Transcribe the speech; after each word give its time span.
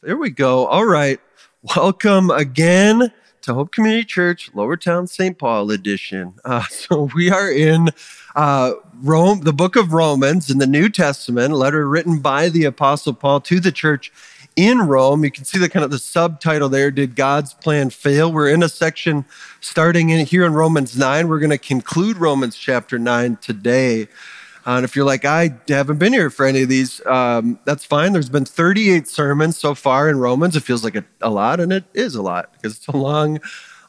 There 0.00 0.16
we 0.16 0.30
go. 0.30 0.66
All 0.66 0.84
right. 0.84 1.18
Welcome 1.74 2.30
again 2.30 3.12
to 3.42 3.54
Hope 3.54 3.72
Community 3.72 4.04
Church, 4.04 4.48
Lowertown 4.52 5.08
St. 5.08 5.36
Paul 5.36 5.72
edition. 5.72 6.34
Uh, 6.44 6.62
so 6.70 7.10
we 7.16 7.30
are 7.30 7.50
in 7.50 7.88
uh, 8.36 8.74
Rome, 9.02 9.40
the 9.40 9.52
book 9.52 9.74
of 9.74 9.92
Romans 9.92 10.50
in 10.50 10.58
the 10.58 10.68
New 10.68 10.88
Testament, 10.88 11.52
a 11.52 11.56
letter 11.56 11.88
written 11.88 12.20
by 12.20 12.48
the 12.48 12.62
Apostle 12.64 13.12
Paul 13.12 13.40
to 13.40 13.58
the 13.58 13.72
church 13.72 14.12
in 14.54 14.78
Rome. 14.82 15.24
You 15.24 15.32
can 15.32 15.44
see 15.44 15.58
the 15.58 15.68
kind 15.68 15.84
of 15.84 15.90
the 15.90 15.98
subtitle 15.98 16.68
there, 16.68 16.92
Did 16.92 17.16
God's 17.16 17.52
Plan 17.54 17.90
Fail? 17.90 18.32
We're 18.32 18.50
in 18.50 18.62
a 18.62 18.68
section 18.68 19.24
starting 19.60 20.10
in 20.10 20.26
here 20.26 20.46
in 20.46 20.54
Romans 20.54 20.96
9. 20.96 21.26
We're 21.26 21.40
going 21.40 21.50
to 21.50 21.58
conclude 21.58 22.18
Romans 22.18 22.56
chapter 22.56 23.00
9 23.00 23.38
today. 23.38 24.06
And 24.68 24.84
if 24.84 24.94
you're 24.94 25.06
like, 25.06 25.24
I 25.24 25.54
haven't 25.66 25.96
been 25.96 26.12
here 26.12 26.28
for 26.28 26.44
any 26.44 26.60
of 26.60 26.68
these, 26.68 27.04
um, 27.06 27.58
that's 27.64 27.86
fine. 27.86 28.12
There's 28.12 28.28
been 28.28 28.44
38 28.44 29.08
sermons 29.08 29.56
so 29.56 29.74
far 29.74 30.10
in 30.10 30.18
Romans. 30.18 30.56
It 30.56 30.62
feels 30.62 30.84
like 30.84 30.94
a, 30.94 31.06
a 31.22 31.30
lot, 31.30 31.58
and 31.58 31.72
it 31.72 31.84
is 31.94 32.14
a 32.14 32.20
lot 32.20 32.52
because 32.52 32.76
it's 32.76 32.86
a 32.88 32.96
long 32.96 33.40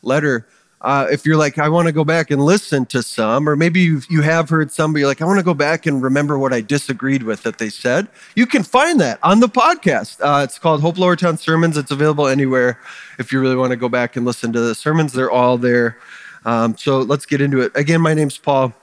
letter. 0.04 0.48
Uh, 0.80 1.06
if 1.12 1.26
you're 1.26 1.36
like, 1.36 1.58
I 1.58 1.68
want 1.68 1.88
to 1.88 1.92
go 1.92 2.06
back 2.06 2.32
and 2.32 2.46
listen 2.46 2.86
to 2.86 3.04
some, 3.04 3.50
or 3.50 3.58
maybe 3.58 3.82
you 3.82 4.02
you 4.10 4.22
have 4.22 4.50
heard 4.50 4.72
some, 4.72 4.94
but 4.94 5.00
you're 5.00 5.10
like, 5.10 5.22
I 5.22 5.26
want 5.26 5.40
to 5.40 5.44
go 5.44 5.54
back 5.54 5.86
and 5.86 6.02
remember 6.02 6.40
what 6.40 6.54
I 6.54 6.62
disagreed 6.62 7.24
with 7.24 7.44
that 7.44 7.58
they 7.58 7.70
said, 7.70 8.08
you 8.36 8.46
can 8.46 8.64
find 8.64 9.02
that 9.02 9.20
on 9.22 9.42
the 9.42 9.50
podcast. 9.50 10.22
Uh, 10.22 10.46
it's 10.46 10.58
called 10.58 10.80
Hope 10.80 10.96
Lowertown 10.96 11.38
Sermons. 11.38 11.76
It's 11.76 11.92
available 11.92 12.28
anywhere 12.28 12.80
if 13.18 13.34
you 13.34 13.42
really 13.42 13.58
want 13.58 13.72
to 13.72 13.76
go 13.76 13.90
back 13.90 14.16
and 14.16 14.26
listen 14.26 14.54
to 14.54 14.62
the 14.62 14.74
sermons. 14.74 15.12
They're 15.12 15.30
all 15.30 15.58
there. 15.58 15.98
Um, 16.46 16.78
so 16.78 17.00
let's 17.00 17.26
get 17.26 17.42
into 17.42 17.60
it. 17.60 17.74
Again, 17.76 18.00
my 18.00 18.14
name's 18.14 18.38
Paul. 18.38 18.74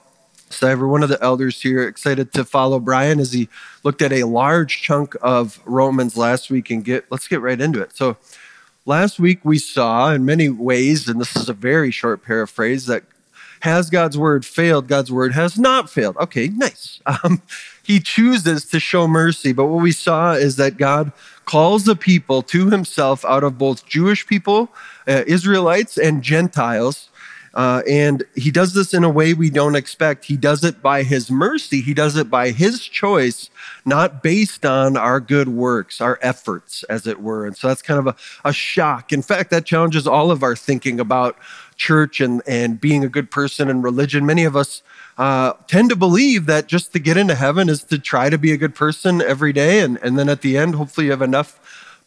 Stiver, 0.51 0.87
one 0.87 1.03
of 1.03 1.09
the 1.09 1.23
elders 1.23 1.61
here, 1.61 1.87
excited 1.87 2.33
to 2.33 2.45
follow 2.45 2.79
Brian 2.79 3.19
as 3.19 3.33
he 3.33 3.49
looked 3.83 4.03
at 4.03 4.13
a 4.13 4.25
large 4.25 4.81
chunk 4.81 5.17
of 5.21 5.61
Romans 5.65 6.17
last 6.17 6.51
week 6.51 6.71
and 6.71 6.85
get 6.85 7.05
let's 7.11 7.29
get 7.29 7.41
right 7.41 7.61
into 7.61 7.81
it. 7.81 7.97
So 7.97 8.17
last 8.85 9.19
week 9.19 9.41
we 9.45 9.59
saw 9.59 10.13
in 10.13 10.25
many 10.25 10.49
ways, 10.49 11.09
and 11.09 11.21
this 11.21 11.37
is 11.37 11.49
a 11.49 11.53
very 11.53 11.91
short 11.91 12.23
paraphrase, 12.23 12.87
that 12.87 13.03
has 13.61 13.91
God's 13.91 14.17
word 14.17 14.45
failed? 14.45 14.87
God's 14.87 15.11
word 15.11 15.33
has 15.33 15.59
not 15.59 15.91
failed. 15.91 16.17
Okay, 16.19 16.49
nice. 16.49 17.01
Um, 17.25 17.43
he 17.83 18.01
chooses 18.01 18.65
to 18.67 18.81
show 18.81 19.07
mercy, 19.07 19.53
but 19.53 19.67
what 19.67 19.81
we 19.81 19.93
saw 19.93 20.33
is 20.33 20.57
that 20.57 20.77
God 20.77 21.13
calls 21.45 21.85
the 21.85 21.95
people 21.95 22.43
to 22.43 22.69
himself 22.69 23.25
out 23.25 23.45
of 23.45 23.59
both 23.59 23.87
Jewish 23.87 24.27
people, 24.27 24.69
uh, 25.07 25.23
Israelites, 25.27 25.97
and 25.97 26.21
Gentiles 26.21 27.09
uh, 27.57 27.81
and 27.89 28.23
he 28.35 28.51
does 28.51 28.75
this 28.75 28.93
in 28.93 29.03
a 29.03 29.09
way 29.09 29.33
we 29.33 29.49
don't 29.49 29.77
expect. 29.77 30.27
He 30.27 30.37
does 30.37 30.63
it 30.63 30.83
by 30.83 31.03
his 31.03 31.31
mercy, 31.31 31.81
he 31.81 31.95
does 31.95 32.15
it 32.15 32.29
by 32.29 32.51
his 32.51 32.83
choice, 32.83 33.49
not 33.87 34.23
based 34.23 34.67
on 34.67 34.99
our 34.99 35.21
good 35.21 35.49
works, 35.49 36.03
our 36.03 36.19
efforts, 36.21 36.83
as 36.85 37.07
it 37.07 37.23
were. 37.23 37.47
And 37.47 37.57
so 37.57 37.69
that's 37.69 37.81
kind 37.81 37.99
of 37.99 38.07
a, 38.09 38.49
a 38.49 38.53
shock. 38.53 39.11
In 39.11 39.23
fact, 39.23 39.51
that 39.51 39.65
challenges 39.65 40.07
all 40.07 40.31
of 40.31 40.43
our 40.43 40.55
thinking 40.55 41.01
about 41.01 41.39
church 41.77 42.21
and, 42.21 42.43
and 42.47 42.79
being 42.79 43.03
a 43.03 43.09
good 43.09 43.31
person 43.31 43.71
and 43.71 43.83
religion. 43.83 44.27
Many 44.27 44.45
of 44.45 44.55
us 44.55 44.83
uh, 45.17 45.55
tend 45.67 45.89
to 45.89 45.97
believe 45.97 46.45
that 46.45 46.67
just 46.67 46.93
to 46.93 46.99
get 46.99 47.17
into 47.17 47.35
heaven 47.35 47.71
is 47.71 47.83
to 47.85 47.99
try 47.99 48.29
to 48.29 48.37
be 48.37 48.53
a 48.53 48.59
good 48.59 48.75
person 48.75 49.23
every 49.23 49.55
day. 49.55 49.81
And, 49.81 49.99
and 50.03 50.19
then 50.19 50.29
at 50.29 50.43
the 50.43 50.59
end, 50.59 50.75
hopefully, 50.75 51.07
you 51.07 51.13
have 51.13 51.23
enough 51.23 51.59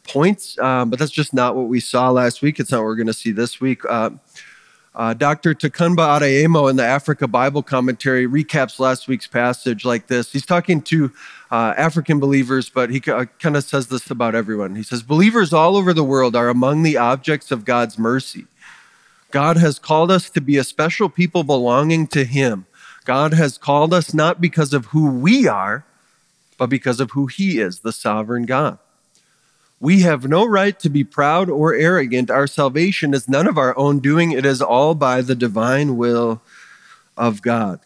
points. 0.07 0.57
Um, 0.59 0.89
but 0.89 0.99
that's 0.99 1.11
just 1.11 1.33
not 1.33 1.55
what 1.55 1.67
we 1.67 1.79
saw 1.79 2.09
last 2.11 2.41
week. 2.41 2.59
It's 2.59 2.71
not 2.71 2.79
what 2.79 2.85
we're 2.85 2.95
going 2.95 3.07
to 3.07 3.13
see 3.13 3.31
this 3.31 3.59
week. 3.59 3.81
Uh, 3.87 4.11
uh, 4.99 5.13
Dr. 5.13 5.53
Tokunboh 5.53 6.19
Adeyemo 6.19 6.69
in 6.69 6.75
the 6.75 6.83
Africa 6.83 7.25
Bible 7.25 7.63
Commentary 7.63 8.27
recaps 8.27 8.79
last 8.79 9.07
week's 9.07 9.27
passage 9.27 9.85
like 9.85 10.07
this. 10.07 10.33
He's 10.33 10.45
talking 10.45 10.81
to 10.81 11.09
uh, 11.49 11.73
African 11.77 12.19
believers, 12.19 12.69
but 12.69 12.89
he 12.89 13.01
uh, 13.09 13.23
kind 13.39 13.55
of 13.55 13.63
says 13.63 13.87
this 13.87 14.11
about 14.11 14.35
everyone. 14.35 14.75
He 14.75 14.83
says, 14.83 15.01
Believers 15.01 15.53
all 15.53 15.77
over 15.77 15.93
the 15.93 16.03
world 16.03 16.35
are 16.35 16.49
among 16.49 16.83
the 16.83 16.97
objects 16.97 17.49
of 17.49 17.63
God's 17.63 17.97
mercy. 17.97 18.45
God 19.31 19.55
has 19.55 19.79
called 19.79 20.11
us 20.11 20.29
to 20.31 20.41
be 20.41 20.57
a 20.57 20.65
special 20.65 21.07
people 21.07 21.45
belonging 21.45 22.05
to 22.07 22.25
Him. 22.25 22.65
God 23.05 23.33
has 23.33 23.57
called 23.57 23.93
us 23.93 24.13
not 24.13 24.41
because 24.41 24.73
of 24.73 24.87
who 24.87 25.09
we 25.09 25.47
are, 25.47 25.85
but 26.57 26.69
because 26.69 26.99
of 26.99 27.11
who 27.11 27.27
He 27.27 27.59
is, 27.61 27.79
the 27.79 27.93
sovereign 27.93 28.45
God. 28.45 28.79
We 29.79 30.01
have 30.01 30.27
no 30.27 30.45
right 30.45 30.77
to 30.79 30.89
be 30.89 31.03
proud 31.03 31.49
or 31.49 31.73
arrogant. 31.73 32.29
Our 32.29 32.47
salvation 32.47 33.13
is 33.13 33.29
none 33.29 33.47
of 33.47 33.57
our 33.57 33.77
own 33.77 33.99
doing, 33.99 34.31
it 34.31 34.45
is 34.45 34.61
all 34.61 34.93
by 34.95 35.21
the 35.21 35.35
divine 35.35 35.95
will 35.95 36.41
of 37.15 37.41
God. 37.41 37.79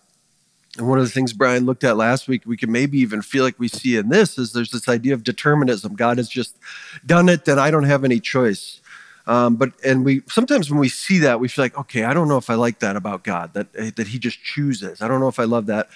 And 0.78 0.90
one 0.90 0.98
of 0.98 1.06
the 1.06 1.12
things 1.12 1.34
Brian 1.34 1.66
looked 1.66 1.84
at 1.84 1.98
last 1.98 2.28
week, 2.28 2.44
we 2.46 2.58
can 2.58 2.72
maybe 2.72 2.98
even 2.98 3.22
feel 3.22 3.44
like 3.44 3.60
we 3.60 3.68
see 3.68 3.96
in 3.96 4.10
this, 4.10 4.40
is 4.40 4.54
there's 4.54 4.72
this 4.72 4.90
idea 4.90 5.14
of 5.14 5.24
determinism. 5.24 5.96
God 5.96 6.18
has 6.18 6.28
just 6.28 6.58
done 7.06 7.30
it, 7.30 7.48
and 7.48 7.60
I 7.60 7.70
don't 7.70 7.84
have 7.84 8.04
any 8.04 8.20
choice. 8.20 8.82
Um, 9.28 9.56
but 9.56 9.72
and 9.86 10.04
we 10.04 10.24
sometimes 10.28 10.70
when 10.70 10.80
we 10.80 10.90
see 10.90 11.20
that, 11.20 11.40
we 11.40 11.48
feel 11.48 11.64
like, 11.64 11.78
okay, 11.78 12.04
I 12.04 12.14
don't 12.14 12.28
know 12.28 12.38
if 12.38 12.50
I 12.50 12.56
like 12.56 12.80
that 12.80 12.96
about 12.96 13.24
God, 13.24 13.54
that 13.54 13.72
that 13.96 14.08
He 14.08 14.20
just 14.20 14.44
chooses. 14.44 15.02
I 15.02 15.08
don't 15.08 15.20
know 15.20 15.28
if 15.28 15.40
I 15.40 15.46
love 15.46 15.68
that. 15.68 15.90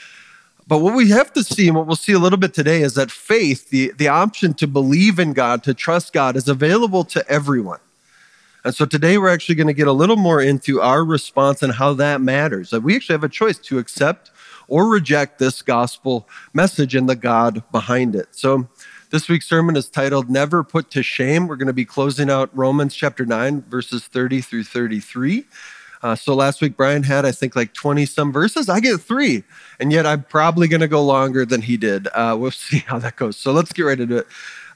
But 0.67 0.79
what 0.79 0.95
we 0.95 1.09
have 1.11 1.31
to 1.33 1.43
see, 1.43 1.67
and 1.67 1.77
what 1.77 1.87
we'll 1.87 1.95
see 1.95 2.11
a 2.11 2.19
little 2.19 2.37
bit 2.37 2.53
today, 2.53 2.81
is 2.81 2.95
that 2.95 3.09
faith, 3.09 3.69
the, 3.69 3.93
the 3.97 4.09
option 4.09 4.53
to 4.55 4.67
believe 4.67 5.17
in 5.17 5.31
God, 5.31 5.63
to 5.63 5.73
trust 5.73 6.11
God, 6.11 6.35
is 6.35 6.49
available 6.49 7.05
to 7.05 7.25
everyone. 7.29 7.79
And 8.65 8.75
so 8.75 8.85
today 8.85 9.17
we're 9.17 9.29
actually 9.29 9.55
going 9.55 9.67
to 9.67 9.73
get 9.73 9.87
a 9.87 9.93
little 9.93 10.17
more 10.17 10.41
into 10.41 10.81
our 10.81 11.05
response 11.05 11.63
and 11.63 11.71
how 11.71 11.93
that 11.93 12.19
matters. 12.19 12.71
That 12.71 12.81
we 12.81 12.97
actually 12.97 13.13
have 13.13 13.23
a 13.23 13.29
choice 13.29 13.57
to 13.59 13.79
accept 13.79 14.29
or 14.67 14.89
reject 14.89 15.39
this 15.39 15.61
gospel 15.61 16.27
message 16.53 16.95
and 16.95 17.07
the 17.07 17.15
God 17.15 17.63
behind 17.71 18.13
it. 18.13 18.27
So 18.31 18.67
this 19.09 19.29
week's 19.29 19.47
sermon 19.47 19.77
is 19.77 19.87
titled 19.87 20.29
Never 20.29 20.65
Put 20.65 20.91
to 20.91 21.01
Shame. 21.01 21.47
We're 21.47 21.55
going 21.55 21.67
to 21.67 21.73
be 21.73 21.85
closing 21.85 22.29
out 22.29 22.49
Romans 22.51 22.93
chapter 22.93 23.25
9, 23.25 23.61
verses 23.69 24.05
30 24.05 24.41
through 24.41 24.65
33. 24.65 25.45
Uh, 26.03 26.15
so 26.15 26.35
last 26.35 26.61
week, 26.61 26.77
Brian 26.77 27.03
had, 27.03 27.25
I 27.25 27.31
think, 27.31 27.55
like 27.55 27.73
20 27.73 28.05
some 28.05 28.31
verses. 28.31 28.69
I 28.69 28.79
get 28.79 28.99
three. 29.01 29.43
And 29.79 29.91
yet 29.91 30.05
I'm 30.05 30.23
probably 30.23 30.67
going 30.67 30.81
to 30.81 30.87
go 30.87 31.03
longer 31.03 31.45
than 31.45 31.61
he 31.61 31.77
did. 31.77 32.07
Uh, 32.13 32.35
we'll 32.39 32.51
see 32.51 32.79
how 32.79 32.99
that 32.99 33.15
goes. 33.15 33.37
So 33.37 33.51
let's 33.51 33.73
get 33.73 33.83
right 33.83 33.99
into 33.99 34.17
it. 34.17 34.27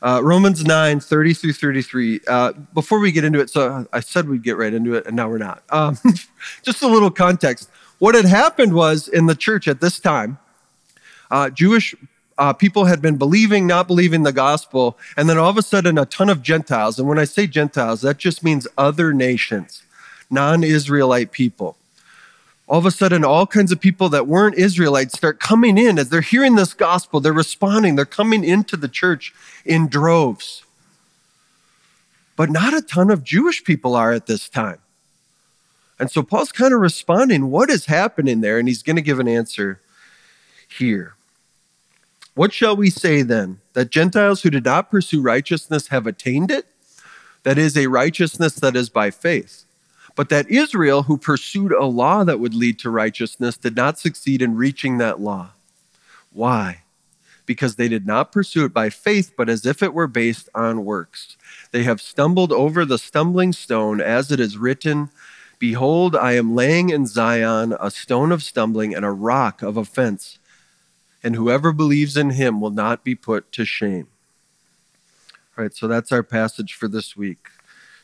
Uh, 0.02 0.20
Romans 0.24 0.66
9, 0.66 1.00
30 1.00 1.34
through 1.34 1.54
33. 1.54 2.22
Uh, 2.28 2.54
before 2.74 3.00
we 3.00 3.12
get 3.12 3.24
into 3.24 3.40
it, 3.40 3.52
so 3.52 3.88
I 3.94 4.00
said 4.00 4.28
we'd 4.28 4.42
get 4.42 4.58
right 4.58 4.74
into 4.74 4.96
it, 4.96 5.06
and 5.06 5.16
now 5.16 5.30
we're 5.30 5.38
not. 5.38 5.62
Um, 5.70 5.98
just 6.64 6.82
a 6.82 6.88
little 6.88 7.12
context. 7.12 7.70
What 8.00 8.16
had 8.16 8.26
happened 8.26 8.74
was 8.74 9.08
in 9.08 9.28
the 9.28 9.36
church 9.36 9.68
at 9.68 9.80
this 9.80 10.00
time, 10.00 10.40
uh, 11.30 11.52
Jewish 11.52 11.94
uh, 12.40 12.52
people 12.52 12.86
had 12.86 13.00
been 13.00 13.18
believing, 13.18 13.68
not 13.68 13.86
believing 13.86 14.24
the 14.24 14.34
gospel, 14.34 14.98
and 15.16 15.30
then 15.30 15.38
all 15.38 15.50
of 15.50 15.58
a 15.58 15.62
sudden, 15.62 16.00
a 16.00 16.06
ton 16.08 16.30
of 16.30 16.42
Gentiles. 16.42 16.98
And 16.98 17.08
when 17.08 17.20
I 17.20 17.26
say 17.26 17.46
Gentiles, 17.46 18.02
that 18.02 18.18
just 18.18 18.44
means 18.44 18.68
other 18.80 19.14
nations 19.14 19.84
non 20.32 20.64
Israelite 20.64 21.32
people. 21.32 21.78
All 22.68 22.80
of 22.80 22.86
a 22.86 22.92
sudden, 22.92 23.26
all 23.26 23.46
kinds 23.46 23.74
of 23.74 23.82
people 23.82 24.08
that 24.10 24.28
weren't 24.28 24.56
Israelites 24.56 25.18
start 25.18 25.42
coming 25.42 25.78
in 25.78 26.00
as 26.00 26.08
they're 26.08 26.22
hearing 26.22 26.56
this 26.56 26.74
gospel, 26.74 27.20
they're 27.20 27.34
responding, 27.34 27.98
they're 27.98 28.06
coming 28.06 28.46
into 28.46 28.78
the 28.78 28.88
church 28.88 29.34
in 29.66 29.90
droves. 29.90 30.64
But 32.38 32.50
not 32.50 32.74
a 32.74 32.82
ton 32.82 33.12
of 33.12 33.26
Jewish 33.26 33.64
people 33.66 33.94
are 33.94 34.14
at 34.14 34.26
this 34.26 34.48
time. 34.48 34.80
And 36.00 36.10
so 36.10 36.24
Paul's 36.24 36.54
kind 36.54 36.74
of 36.74 36.80
responding, 36.80 37.52
what 37.52 37.70
is 37.70 37.88
happening 37.88 38.40
there? 38.40 38.58
And 38.58 38.70
he's 38.70 38.84
going 38.84 38.96
to 38.96 39.02
give 39.02 39.20
an 39.20 39.28
answer 39.28 39.82
here. 40.68 41.16
What 42.36 42.54
shall 42.54 42.78
we 42.78 42.90
say 42.90 43.22
then? 43.22 43.60
That 43.74 43.92
Gentiles 43.92 44.44
who 44.44 44.50
did 44.50 44.64
not 44.64 44.90
pursue 44.90 45.22
righteousness 45.22 45.90
have 45.90 46.08
attained 46.08 46.50
it? 46.50 46.68
That 47.44 47.58
is 47.58 47.76
a 47.76 47.88
righteousness 47.88 48.56
that 48.56 48.78
is 48.78 48.90
by 48.90 49.12
faith 49.12 49.66
but 50.22 50.30
that 50.30 50.52
Israel, 50.52 51.02
who 51.02 51.18
pursued 51.18 51.72
a 51.72 51.86
law 51.86 52.24
that 52.24 52.40
would 52.40 52.54
lead 52.54 52.78
to 52.78 52.92
righteousness, 52.92 53.58
did 53.58 53.76
not 53.76 53.98
succeed 53.98 54.40
in 54.40 54.56
reaching 54.56 55.00
that 55.00 55.20
law. 55.20 55.50
Why? 56.32 56.84
Because 57.48 57.76
they 57.76 57.88
did 57.88 58.06
not 58.06 58.32
pursue 58.32 58.66
it 58.66 58.72
by 58.72 58.92
faith, 58.92 59.34
but 59.36 59.50
as 59.50 59.66
if 59.66 59.82
it 59.82 59.96
were 59.96 60.06
based 60.06 60.48
on 60.54 60.86
works. 60.86 61.38
They 61.72 61.82
have 61.86 62.00
stumbled 62.00 62.52
over 62.52 62.86
the 62.86 63.00
stumbling 63.00 63.52
stone, 63.52 64.00
as 64.00 64.32
it 64.32 64.40
is 64.40 64.60
written 64.60 65.10
Behold, 65.58 66.16
I 66.16 66.34
am 66.34 66.54
laying 66.54 66.92
in 66.92 67.08
Zion 67.08 67.76
a 67.80 67.90
stone 67.90 68.32
of 68.32 68.44
stumbling 68.44 68.94
and 68.94 69.04
a 69.04 69.10
rock 69.10 69.64
of 69.64 69.76
offense, 69.76 70.38
and 71.24 71.36
whoever 71.36 71.74
believes 71.74 72.16
in 72.16 72.30
him 72.30 72.62
will 72.62 72.70
not 72.70 73.04
be 73.04 73.16
put 73.16 73.52
to 73.54 73.66
shame. 73.66 74.06
All 75.58 75.64
right, 75.64 75.76
so 75.76 75.88
that's 75.88 76.12
our 76.12 76.22
passage 76.22 76.76
for 76.76 76.88
this 76.88 77.18
week 77.18 77.48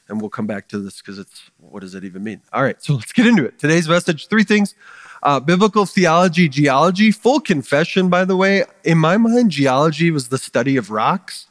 and 0.10 0.22
we'll 0.22 0.30
come 0.30 0.48
back 0.48 0.68
to 0.70 0.80
this 0.80 1.02
because 1.02 1.20
it's 1.20 1.50
what 1.60 1.82
does 1.82 1.96
it 1.96 2.04
even 2.04 2.24
mean? 2.24 2.42
All 2.54 2.64
right, 2.64 2.82
so 2.82 2.94
let's 2.94 3.14
get 3.14 3.28
into 3.28 3.46
it. 3.46 3.60
Today's 3.60 3.88
message 3.88 4.28
three 4.28 4.44
things 4.44 4.76
uh, 5.24 5.40
biblical 5.40 5.86
theology, 5.86 6.48
geology, 6.48 7.12
full 7.12 7.40
confession, 7.40 8.10
by 8.10 8.26
the 8.26 8.36
way. 8.36 8.64
In 8.84 8.98
my 8.98 9.18
mind, 9.18 9.52
geology 9.52 10.12
was 10.12 10.28
the 10.28 10.38
study 10.38 10.78
of 10.78 10.92
rocks. 10.92 11.48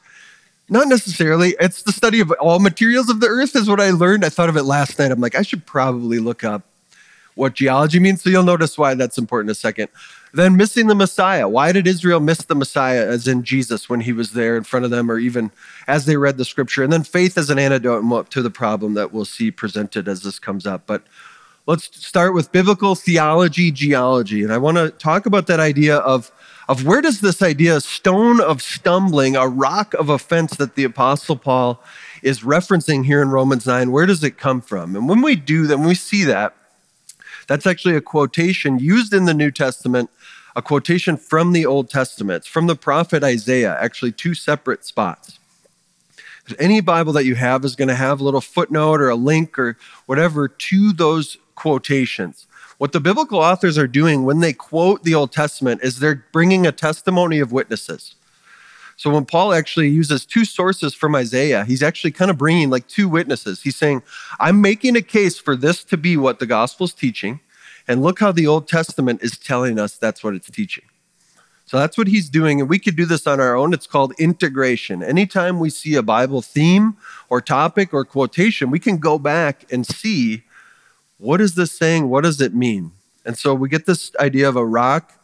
Not 0.68 0.88
necessarily. 0.88 1.54
It's 1.60 1.82
the 1.82 1.92
study 1.92 2.20
of 2.20 2.32
all 2.32 2.58
materials 2.58 3.08
of 3.08 3.20
the 3.20 3.28
earth, 3.28 3.54
is 3.54 3.68
what 3.68 3.80
I 3.80 3.90
learned. 3.90 4.24
I 4.24 4.28
thought 4.28 4.48
of 4.48 4.56
it 4.56 4.64
last 4.64 4.98
night. 4.98 5.12
I'm 5.12 5.20
like, 5.20 5.36
I 5.36 5.42
should 5.42 5.64
probably 5.64 6.18
look 6.18 6.42
up 6.42 6.62
what 7.34 7.54
geology 7.54 8.00
means. 8.00 8.22
So 8.22 8.30
you'll 8.30 8.42
notice 8.42 8.76
why 8.76 8.94
that's 8.94 9.18
important 9.18 9.48
in 9.48 9.52
a 9.52 9.54
second. 9.54 9.88
Then 10.36 10.54
missing 10.54 10.86
the 10.86 10.94
Messiah. 10.94 11.48
Why 11.48 11.72
did 11.72 11.86
Israel 11.86 12.20
miss 12.20 12.38
the 12.38 12.54
Messiah, 12.54 13.08
as 13.08 13.26
in 13.26 13.42
Jesus, 13.42 13.88
when 13.88 14.02
he 14.02 14.12
was 14.12 14.32
there 14.32 14.54
in 14.54 14.64
front 14.64 14.84
of 14.84 14.90
them, 14.90 15.10
or 15.10 15.18
even 15.18 15.50
as 15.86 16.04
they 16.04 16.18
read 16.18 16.36
the 16.36 16.44
scripture? 16.44 16.82
And 16.82 16.92
then 16.92 17.04
faith 17.04 17.38
as 17.38 17.48
an 17.48 17.58
antidote 17.58 18.30
to 18.32 18.42
the 18.42 18.50
problem 18.50 18.92
that 18.94 19.14
we'll 19.14 19.24
see 19.24 19.50
presented 19.50 20.06
as 20.08 20.22
this 20.22 20.38
comes 20.38 20.66
up. 20.66 20.82
But 20.86 21.04
let's 21.64 21.84
start 22.06 22.34
with 22.34 22.52
biblical 22.52 22.94
theology, 22.94 23.70
geology. 23.70 24.42
And 24.44 24.52
I 24.52 24.58
want 24.58 24.76
to 24.76 24.90
talk 24.90 25.24
about 25.24 25.46
that 25.46 25.58
idea 25.58 25.96
of, 25.96 26.30
of 26.68 26.84
where 26.84 27.00
does 27.00 27.22
this 27.22 27.40
idea, 27.40 27.80
stone 27.80 28.38
of 28.42 28.60
stumbling, 28.60 29.36
a 29.36 29.48
rock 29.48 29.94
of 29.94 30.10
offense 30.10 30.58
that 30.58 30.74
the 30.74 30.84
Apostle 30.84 31.36
Paul 31.36 31.82
is 32.22 32.40
referencing 32.40 33.06
here 33.06 33.22
in 33.22 33.30
Romans 33.30 33.66
9, 33.66 33.90
where 33.90 34.04
does 34.04 34.22
it 34.22 34.36
come 34.36 34.60
from? 34.60 34.96
And 34.96 35.08
when 35.08 35.22
we 35.22 35.34
do 35.34 35.66
that, 35.66 35.78
when 35.78 35.88
we 35.88 35.94
see 35.94 36.24
that, 36.24 36.54
that's 37.46 37.66
actually 37.66 37.96
a 37.96 38.00
quotation 38.00 38.78
used 38.78 39.14
in 39.14 39.24
the 39.24 39.34
New 39.34 39.50
Testament, 39.50 40.10
a 40.56 40.62
quotation 40.62 41.18
from 41.18 41.52
the 41.52 41.66
Old 41.66 41.90
Testament, 41.90 42.46
from 42.46 42.66
the 42.66 42.74
prophet 42.74 43.22
Isaiah, 43.22 43.78
actually 43.78 44.10
two 44.10 44.34
separate 44.34 44.86
spots. 44.86 45.38
Any 46.58 46.80
Bible 46.80 47.12
that 47.12 47.26
you 47.26 47.34
have 47.34 47.64
is 47.64 47.76
going 47.76 47.88
to 47.88 47.94
have 47.94 48.20
a 48.20 48.24
little 48.24 48.40
footnote 48.40 49.00
or 49.00 49.10
a 49.10 49.16
link 49.16 49.58
or 49.58 49.76
whatever 50.06 50.48
to 50.48 50.92
those 50.94 51.36
quotations. 51.56 52.46
What 52.78 52.92
the 52.92 53.00
biblical 53.00 53.38
authors 53.38 53.76
are 53.76 53.86
doing 53.86 54.24
when 54.24 54.40
they 54.40 54.54
quote 54.54 55.02
the 55.02 55.14
Old 55.14 55.30
Testament 55.30 55.82
is 55.82 55.98
they're 55.98 56.24
bringing 56.32 56.66
a 56.66 56.72
testimony 56.72 57.38
of 57.38 57.52
witnesses. 57.52 58.14
So 58.96 59.10
when 59.10 59.26
Paul 59.26 59.52
actually 59.52 59.88
uses 59.88 60.24
two 60.24 60.46
sources 60.46 60.94
from 60.94 61.14
Isaiah, 61.14 61.66
he's 61.66 61.82
actually 61.82 62.12
kind 62.12 62.30
of 62.30 62.38
bringing 62.38 62.70
like 62.70 62.86
two 62.86 63.10
witnesses. 63.10 63.62
He's 63.62 63.76
saying, 63.76 64.02
I'm 64.40 64.62
making 64.62 64.96
a 64.96 65.02
case 65.02 65.38
for 65.38 65.54
this 65.54 65.84
to 65.84 65.98
be 65.98 66.16
what 66.16 66.38
the 66.38 66.46
gospel's 66.46 66.94
teaching. 66.94 67.40
And 67.88 68.02
look 68.02 68.18
how 68.18 68.32
the 68.32 68.46
Old 68.46 68.68
Testament 68.68 69.22
is 69.22 69.38
telling 69.38 69.78
us 69.78 69.96
that's 69.96 70.24
what 70.24 70.34
it's 70.34 70.50
teaching. 70.50 70.84
So 71.66 71.78
that's 71.78 71.98
what 71.98 72.06
he's 72.06 72.28
doing. 72.28 72.60
And 72.60 72.68
we 72.68 72.78
could 72.78 72.96
do 72.96 73.06
this 73.06 73.26
on 73.26 73.40
our 73.40 73.56
own. 73.56 73.72
It's 73.72 73.86
called 73.86 74.12
integration. 74.18 75.02
Anytime 75.02 75.58
we 75.58 75.70
see 75.70 75.96
a 75.96 76.02
Bible 76.02 76.42
theme 76.42 76.96
or 77.28 77.40
topic 77.40 77.92
or 77.92 78.04
quotation, 78.04 78.70
we 78.70 78.78
can 78.78 78.98
go 78.98 79.18
back 79.18 79.70
and 79.72 79.86
see 79.86 80.44
what 81.18 81.40
is 81.40 81.54
this 81.54 81.72
saying? 81.72 82.08
What 82.08 82.24
does 82.24 82.40
it 82.40 82.54
mean? 82.54 82.92
And 83.24 83.38
so 83.38 83.54
we 83.54 83.68
get 83.68 83.86
this 83.86 84.12
idea 84.20 84.48
of 84.48 84.56
a 84.56 84.64
rock 84.64 85.16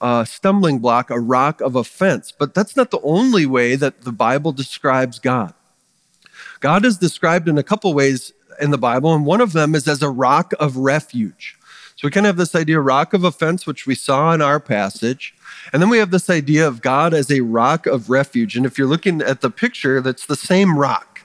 a 0.00 0.26
stumbling 0.28 0.78
block, 0.78 1.10
a 1.10 1.18
rock 1.18 1.60
of 1.60 1.74
offense. 1.76 2.32
But 2.32 2.54
that's 2.54 2.76
not 2.76 2.90
the 2.90 3.00
only 3.02 3.46
way 3.46 3.76
that 3.76 4.02
the 4.02 4.12
Bible 4.12 4.52
describes 4.52 5.18
God. 5.18 5.54
God 6.60 6.84
is 6.84 6.98
described 6.98 7.48
in 7.48 7.58
a 7.58 7.62
couple 7.62 7.92
ways 7.94 8.32
in 8.60 8.70
the 8.70 8.78
Bible, 8.78 9.14
and 9.14 9.26
one 9.26 9.40
of 9.40 9.52
them 9.52 9.74
is 9.74 9.86
as 9.86 10.02
a 10.02 10.10
rock 10.10 10.52
of 10.58 10.76
refuge. 10.76 11.55
So 11.96 12.06
we 12.06 12.10
kind 12.10 12.26
of 12.26 12.28
have 12.28 12.36
this 12.36 12.54
idea 12.54 12.78
rock 12.78 13.14
of 13.14 13.24
offense, 13.24 13.66
which 13.66 13.86
we 13.86 13.94
saw 13.94 14.32
in 14.34 14.42
our 14.42 14.60
passage. 14.60 15.34
And 15.72 15.80
then 15.80 15.88
we 15.88 15.96
have 15.96 16.10
this 16.10 16.28
idea 16.28 16.68
of 16.68 16.82
God 16.82 17.14
as 17.14 17.30
a 17.30 17.40
rock 17.40 17.86
of 17.86 18.10
refuge. 18.10 18.54
And 18.54 18.66
if 18.66 18.76
you're 18.76 18.86
looking 18.86 19.22
at 19.22 19.40
the 19.40 19.50
picture, 19.50 20.02
that's 20.02 20.26
the 20.26 20.36
same 20.36 20.78
rock. 20.78 21.22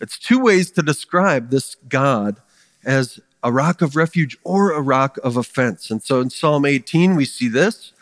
It's 0.00 0.18
two 0.18 0.40
ways 0.40 0.72
to 0.72 0.82
describe 0.82 1.50
this 1.50 1.76
God 1.88 2.38
as 2.84 3.20
a 3.42 3.52
rock 3.52 3.82
of 3.82 3.94
refuge 3.94 4.36
or 4.42 4.72
a 4.72 4.80
rock 4.80 5.16
of 5.22 5.36
offense. 5.36 5.90
And 5.90 6.02
so 6.02 6.20
in 6.20 6.30
Psalm 6.30 6.64
18, 6.64 7.14
we 7.14 7.24
see 7.24 7.48
this 7.48 7.92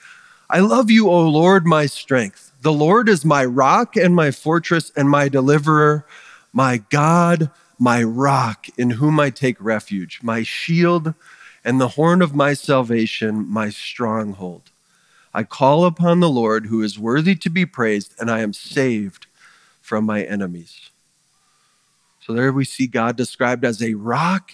I 0.49 0.61
love 0.61 0.91
you, 0.91 1.11
O 1.11 1.29
Lord, 1.29 1.67
my 1.67 1.85
strength. 1.85 2.53
The 2.63 2.73
Lord 2.73 3.09
is 3.09 3.23
my 3.23 3.45
rock 3.45 3.97
and 3.97 4.15
my 4.15 4.31
fortress 4.31 4.91
and 4.97 5.11
my 5.11 5.29
deliverer, 5.29 6.07
my 6.55 6.79
God, 6.89 7.51
my 7.79 8.03
rock, 8.03 8.67
in 8.77 8.91
whom 8.91 9.21
I 9.21 9.31
take 9.31 9.57
refuge, 9.61 10.21
my 10.23 10.43
shield 10.43 11.15
and 11.65 11.81
the 11.81 11.89
horn 11.89 12.23
of 12.23 12.35
my 12.35 12.55
salvation, 12.55 13.47
my 13.49 13.71
stronghold. 13.71 14.71
I 15.35 15.43
call 15.43 15.85
upon 15.85 16.21
the 16.21 16.29
Lord 16.29 16.67
who 16.67 16.83
is 16.83 16.99
worthy 16.99 17.35
to 17.37 17.51
be 17.51 17.67
praised, 17.67 18.15
and 18.19 18.31
I 18.31 18.41
am 18.41 18.53
saved 18.53 19.27
from 19.81 20.05
my 20.05 20.23
enemies. 20.23 20.91
So 22.21 22.33
there 22.33 22.53
we 22.53 22.65
see 22.65 22.87
God 22.87 23.17
described 23.17 23.65
as 23.65 23.83
a 23.83 23.95
rock 23.95 24.53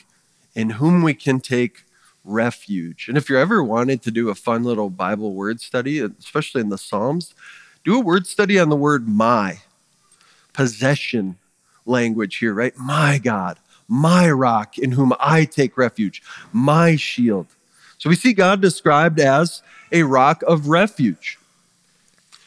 in 0.55 0.71
whom 0.71 1.03
we 1.03 1.15
can 1.15 1.41
take 1.41 1.85
refuge. 2.25 3.09
And 3.09 3.17
if 3.17 3.29
you're 3.29 3.39
ever 3.39 3.63
wanting 3.63 3.99
to 4.01 4.11
do 4.11 4.29
a 4.29 4.35
fun 4.35 4.65
little 4.65 4.91
Bible 4.91 5.35
word 5.35 5.61
study, 5.61 6.01
especially 6.01 6.61
in 6.61 6.69
the 6.69 6.79
Psalms, 6.79 7.35
do 7.85 7.97
a 7.97 8.01
word 8.01 8.27
study 8.27 8.59
on 8.59 8.69
the 8.69 8.77
word 8.77 9.09
my, 9.09 9.59
possession 10.53 11.37
language 11.87 12.37
here, 12.37 12.55
right? 12.55 12.77
My 12.77 13.19
God, 13.19 13.59
my 13.89 14.31
rock 14.31 14.79
in 14.79 14.93
whom 14.93 15.13
I 15.21 15.45
take 15.45 15.77
refuge, 15.77 16.23
my 16.53 16.97
shield. 16.97 17.47
So 17.99 18.09
we 18.11 18.17
see 18.17 18.33
God 18.33 18.61
described 18.61 19.21
as 19.21 19.63
a 19.93 20.03
rock 20.03 20.43
of 20.47 20.69
refuge. 20.69 21.39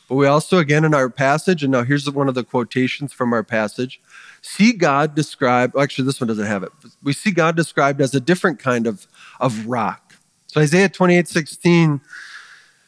But 0.07 0.15
we 0.15 0.25
also, 0.25 0.57
again, 0.57 0.85
in 0.85 0.93
our 0.93 1.09
passage, 1.09 1.63
and 1.63 1.71
now 1.71 1.83
here's 1.83 2.09
one 2.09 2.29
of 2.29 2.35
the 2.35 2.43
quotations 2.43 3.11
from 3.11 3.33
our 3.33 3.43
passage 3.43 3.99
see 4.41 4.71
God 4.71 5.13
described, 5.15 5.75
actually, 5.77 6.05
this 6.05 6.21
one 6.21 6.27
doesn't 6.27 6.45
have 6.45 6.63
it. 6.63 6.71
We 7.03 7.11
see 7.11 7.31
God 7.31 7.55
described 7.55 7.99
as 7.99 8.15
a 8.15 8.19
different 8.19 8.59
kind 8.59 8.87
of, 8.87 9.07
of 9.39 9.67
rock. 9.67 10.15
So 10.47 10.61
Isaiah 10.61 10.89
28 10.89 11.27
16, 11.27 12.01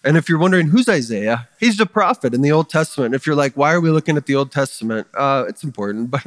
and 0.01 0.15
if 0.15 0.29
you're 0.29 0.39
wondering 0.39 0.67
who's 0.67 0.87
Isaiah, 0.87 1.49
he's 1.59 1.75
the 1.75 1.85
prophet 1.85 2.33
in 2.33 2.41
the 2.41 2.51
Old 2.53 2.69
Testament. 2.69 3.13
If 3.13 3.27
you're 3.27 3.35
like, 3.35 3.57
why 3.57 3.73
are 3.73 3.81
we 3.81 3.89
looking 3.89 4.15
at 4.15 4.27
the 4.27 4.35
Old 4.35 4.49
Testament? 4.49 5.07
Uh, 5.13 5.43
it's 5.49 5.61
important, 5.61 6.09
but 6.11 6.23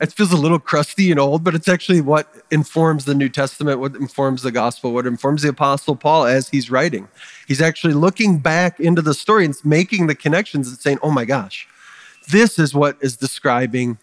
it 0.00 0.12
feels 0.12 0.32
a 0.32 0.36
little 0.36 0.58
crusty 0.58 1.10
and 1.10 1.18
old, 1.18 1.42
but 1.42 1.54
it's 1.54 1.68
actually 1.68 2.02
what 2.02 2.28
informs 2.50 3.06
the 3.06 3.14
New 3.14 3.30
Testament, 3.30 3.80
what 3.80 3.96
informs 3.96 4.42
the 4.42 4.52
gospel, 4.52 4.92
what 4.92 5.06
informs 5.06 5.42
the 5.42 5.48
Apostle 5.48 5.96
Paul 5.96 6.26
as 6.26 6.50
he's 6.50 6.70
writing. 6.70 7.08
He's 7.48 7.62
actually 7.62 7.94
looking 7.94 8.38
back 8.38 8.78
into 8.78 9.00
the 9.00 9.14
story 9.14 9.46
and 9.46 9.54
making 9.64 10.06
the 10.06 10.14
connections 10.14 10.68
and 10.68 10.78
saying, 10.78 10.98
oh 11.02 11.10
my 11.10 11.24
gosh, 11.24 11.66
this 12.30 12.58
is 12.58 12.74
what 12.74 12.98
is 13.00 13.16
describing 13.16 13.98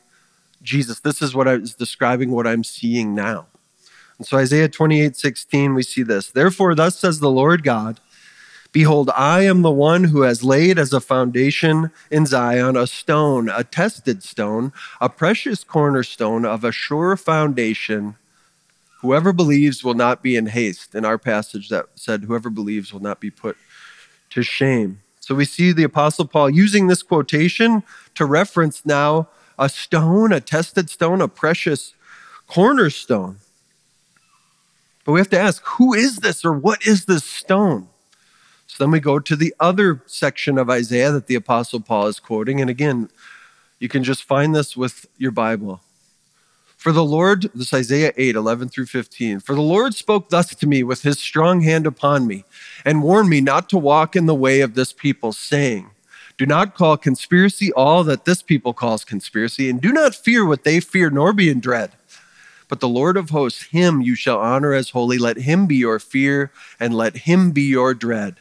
Jesus, 0.64 1.00
this 1.00 1.22
is 1.22 1.36
what 1.36 1.48
I 1.48 1.58
was 1.58 1.76
describing 1.76 2.32
what 2.32 2.48
I'm 2.48 2.64
seeing 2.64 3.14
now. 3.14 3.46
And 4.18 4.26
so 4.26 4.38
Isaiah 4.38 4.68
28 4.68 5.16
16, 5.16 5.76
we 5.76 5.84
see 5.84 6.02
this. 6.02 6.32
Therefore, 6.32 6.74
thus 6.74 6.98
says 6.98 7.20
the 7.20 7.30
Lord 7.30 7.64
God, 7.64 8.00
Behold, 8.78 9.10
I 9.18 9.42
am 9.42 9.64
the 9.64 9.72
one 9.72 10.04
who 10.04 10.22
has 10.22 10.44
laid 10.44 10.78
as 10.78 10.94
a 10.94 11.02
foundation 11.02 11.90
in 12.12 12.28
Zion 12.28 12.78
a 12.78 12.86
stone, 12.86 13.50
a 13.50 13.64
tested 13.64 14.22
stone, 14.22 14.72
a 15.02 15.10
precious 15.10 15.64
cornerstone 15.64 16.46
of 16.46 16.64
a 16.64 16.72
sure 16.72 17.18
foundation. 17.18 18.18
Whoever 19.02 19.34
believes 19.34 19.84
will 19.84 19.96
not 19.96 20.22
be 20.22 20.36
in 20.36 20.46
haste. 20.46 20.94
In 20.94 21.06
our 21.06 21.18
passage, 21.18 21.70
that 21.70 21.88
said, 21.96 22.26
Whoever 22.26 22.52
believes 22.52 22.94
will 22.94 23.00
not 23.00 23.20
be 23.20 23.32
put 23.32 23.58
to 24.30 24.44
shame. 24.44 25.00
So 25.22 25.34
we 25.34 25.46
see 25.46 25.72
the 25.72 25.82
Apostle 25.82 26.28
Paul 26.28 26.52
using 26.52 26.86
this 26.86 27.02
quotation 27.02 27.82
to 28.14 28.26
reference 28.26 28.86
now 28.86 29.28
a 29.58 29.70
stone, 29.70 30.32
a 30.32 30.40
tested 30.40 30.92
stone, 30.92 31.20
a 31.20 31.28
precious 31.28 31.96
cornerstone. 32.46 33.38
But 35.04 35.14
we 35.14 35.20
have 35.20 35.32
to 35.32 35.40
ask, 35.40 35.66
who 35.66 35.96
is 35.96 36.18
this 36.18 36.46
or 36.46 36.54
what 36.54 36.86
is 36.86 37.06
this 37.06 37.24
stone? 37.24 37.88
So 38.68 38.84
then 38.84 38.92
we 38.92 39.00
go 39.00 39.20
to 39.20 39.36
the 39.36 39.56
other 39.60 40.04
section 40.06 40.58
of 40.58 40.70
Isaiah 40.70 41.12
that 41.12 41.28
the 41.28 41.36
Apostle 41.36 41.80
Paul 41.80 42.08
is 42.08 42.20
quoting. 42.20 42.62
And 42.62 42.70
again, 42.70 43.10
you 43.80 43.90
can 43.90 44.04
just 44.04 44.24
find 44.24 44.56
this 44.56 44.78
with 44.78 45.08
your 45.18 45.32
Bible. 45.32 45.82
For 46.76 46.92
the 46.92 47.04
Lord, 47.04 47.50
this 47.56 47.74
Isaiah 47.74 48.14
8, 48.16 48.36
11 48.36 48.70
through 48.70 48.86
15. 48.86 49.40
For 49.40 49.56
the 49.56 49.62
Lord 49.62 49.96
spoke 49.96 50.30
thus 50.30 50.54
to 50.54 50.68
me 50.68 50.84
with 50.84 51.02
his 51.02 51.18
strong 51.18 51.62
hand 51.62 51.88
upon 51.88 52.28
me 52.28 52.46
and 52.86 53.02
warned 53.02 53.30
me 53.30 53.42
not 53.42 53.68
to 53.70 53.78
walk 53.78 54.16
in 54.16 54.28
the 54.28 54.36
way 54.36 54.62
of 54.62 54.76
this 54.76 54.94
people, 54.94 55.34
saying, 55.34 55.90
do 56.38 56.46
not 56.46 56.76
call 56.76 56.98
conspiracy 56.98 57.74
all 57.74 58.04
that 58.04 58.26
this 58.26 58.44
people 58.44 58.72
calls 58.72 59.04
conspiracy, 59.04 59.72
and 59.72 59.82
do 59.82 59.92
not 59.92 60.14
fear 60.14 60.46
what 60.46 60.64
they 60.64 60.80
fear, 60.80 61.10
nor 61.10 61.34
be 61.34 61.50
in 61.50 61.60
dread. 61.60 61.94
But 62.68 62.80
the 62.80 62.88
Lord 62.88 63.18
of 63.18 63.32
hosts, 63.32 63.64
him 63.64 64.02
you 64.02 64.14
shall 64.14 64.38
honor 64.38 64.74
as 64.74 64.92
holy. 64.92 65.18
Let 65.18 65.38
him 65.38 65.66
be 65.66 65.78
your 65.78 65.98
fear, 65.98 66.52
and 66.80 66.94
let 66.94 67.18
him 67.18 67.52
be 67.52 67.64
your 67.64 67.96
dread. 67.96 68.36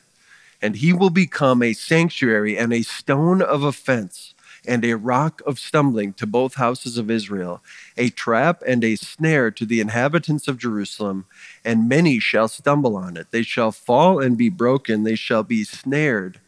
And 0.62 0.76
he 0.76 0.92
will 0.92 1.10
become 1.10 1.62
a 1.62 1.72
sanctuary 1.72 2.56
and 2.56 2.72
a 2.72 2.82
stone 2.82 3.42
of 3.42 3.62
offense 3.62 4.34
and 4.66 4.84
a 4.84 4.96
rock 4.96 5.40
of 5.46 5.58
stumbling 5.58 6.12
to 6.14 6.26
both 6.26 6.54
houses 6.54 6.98
of 6.98 7.10
Israel, 7.10 7.62
a 7.96 8.10
trap 8.10 8.62
and 8.66 8.82
a 8.82 8.96
snare 8.96 9.50
to 9.52 9.64
the 9.64 9.80
inhabitants 9.80 10.48
of 10.48 10.58
Jerusalem, 10.58 11.26
and 11.64 11.88
many 11.88 12.18
shall 12.18 12.48
stumble 12.48 12.96
on 12.96 13.16
it. 13.16 13.30
They 13.30 13.42
shall 13.42 13.70
fall 13.70 14.20
and 14.20 14.36
be 14.36 14.48
broken, 14.48 15.04
they 15.04 15.14
shall 15.14 15.42
be 15.42 15.64
snared 15.64 16.40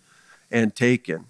and 0.50 0.74
taken. 0.74 1.26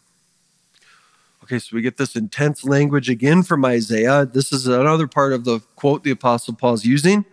Okay, 1.45 1.59
so 1.59 1.75
we 1.75 1.83
get 1.83 1.97
this 1.97 2.15
intense 2.15 2.65
language 2.65 3.09
again 3.09 3.43
from 3.43 3.65
Isaiah. 3.65 4.27
This 4.27 4.53
is 4.53 4.67
another 4.67 5.07
part 5.07 5.33
of 5.33 5.45
the 5.45 5.61
quote 5.77 6.05
the 6.05 6.11
Apostle 6.11 6.55
Paul's 6.55 6.85
using. 6.85 7.25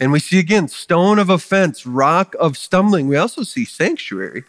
And 0.00 0.12
we 0.12 0.20
see 0.20 0.38
again 0.38 0.68
stone 0.68 1.18
of 1.18 1.30
offense, 1.30 1.86
rock 1.86 2.36
of 2.38 2.56
stumbling. 2.56 3.08
We 3.08 3.16
also 3.16 3.42
see 3.42 3.64
sanctuary. 3.64 4.44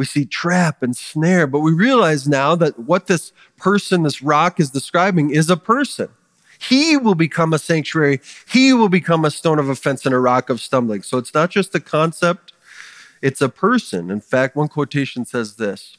We 0.00 0.06
see 0.06 0.24
trap 0.24 0.82
and 0.82 0.96
snare, 0.96 1.46
but 1.46 1.60
we 1.60 1.72
realize 1.72 2.26
now 2.26 2.54
that 2.54 2.78
what 2.78 3.06
this 3.06 3.34
person, 3.58 4.02
this 4.02 4.22
rock 4.22 4.58
is 4.58 4.70
describing 4.70 5.28
is 5.28 5.50
a 5.50 5.58
person. 5.58 6.08
He 6.58 6.96
will 6.96 7.14
become 7.14 7.52
a 7.52 7.58
sanctuary. 7.58 8.22
He 8.50 8.72
will 8.72 8.88
become 8.88 9.26
a 9.26 9.30
stone 9.30 9.58
of 9.58 9.68
offense 9.68 10.06
and 10.06 10.14
a 10.14 10.18
rock 10.18 10.48
of 10.48 10.62
stumbling. 10.62 11.02
So 11.02 11.18
it's 11.18 11.34
not 11.34 11.50
just 11.50 11.74
a 11.74 11.80
concept, 11.80 12.54
it's 13.20 13.42
a 13.42 13.50
person. 13.50 14.10
In 14.10 14.22
fact, 14.22 14.56
one 14.56 14.68
quotation 14.68 15.26
says 15.26 15.56
this 15.56 15.98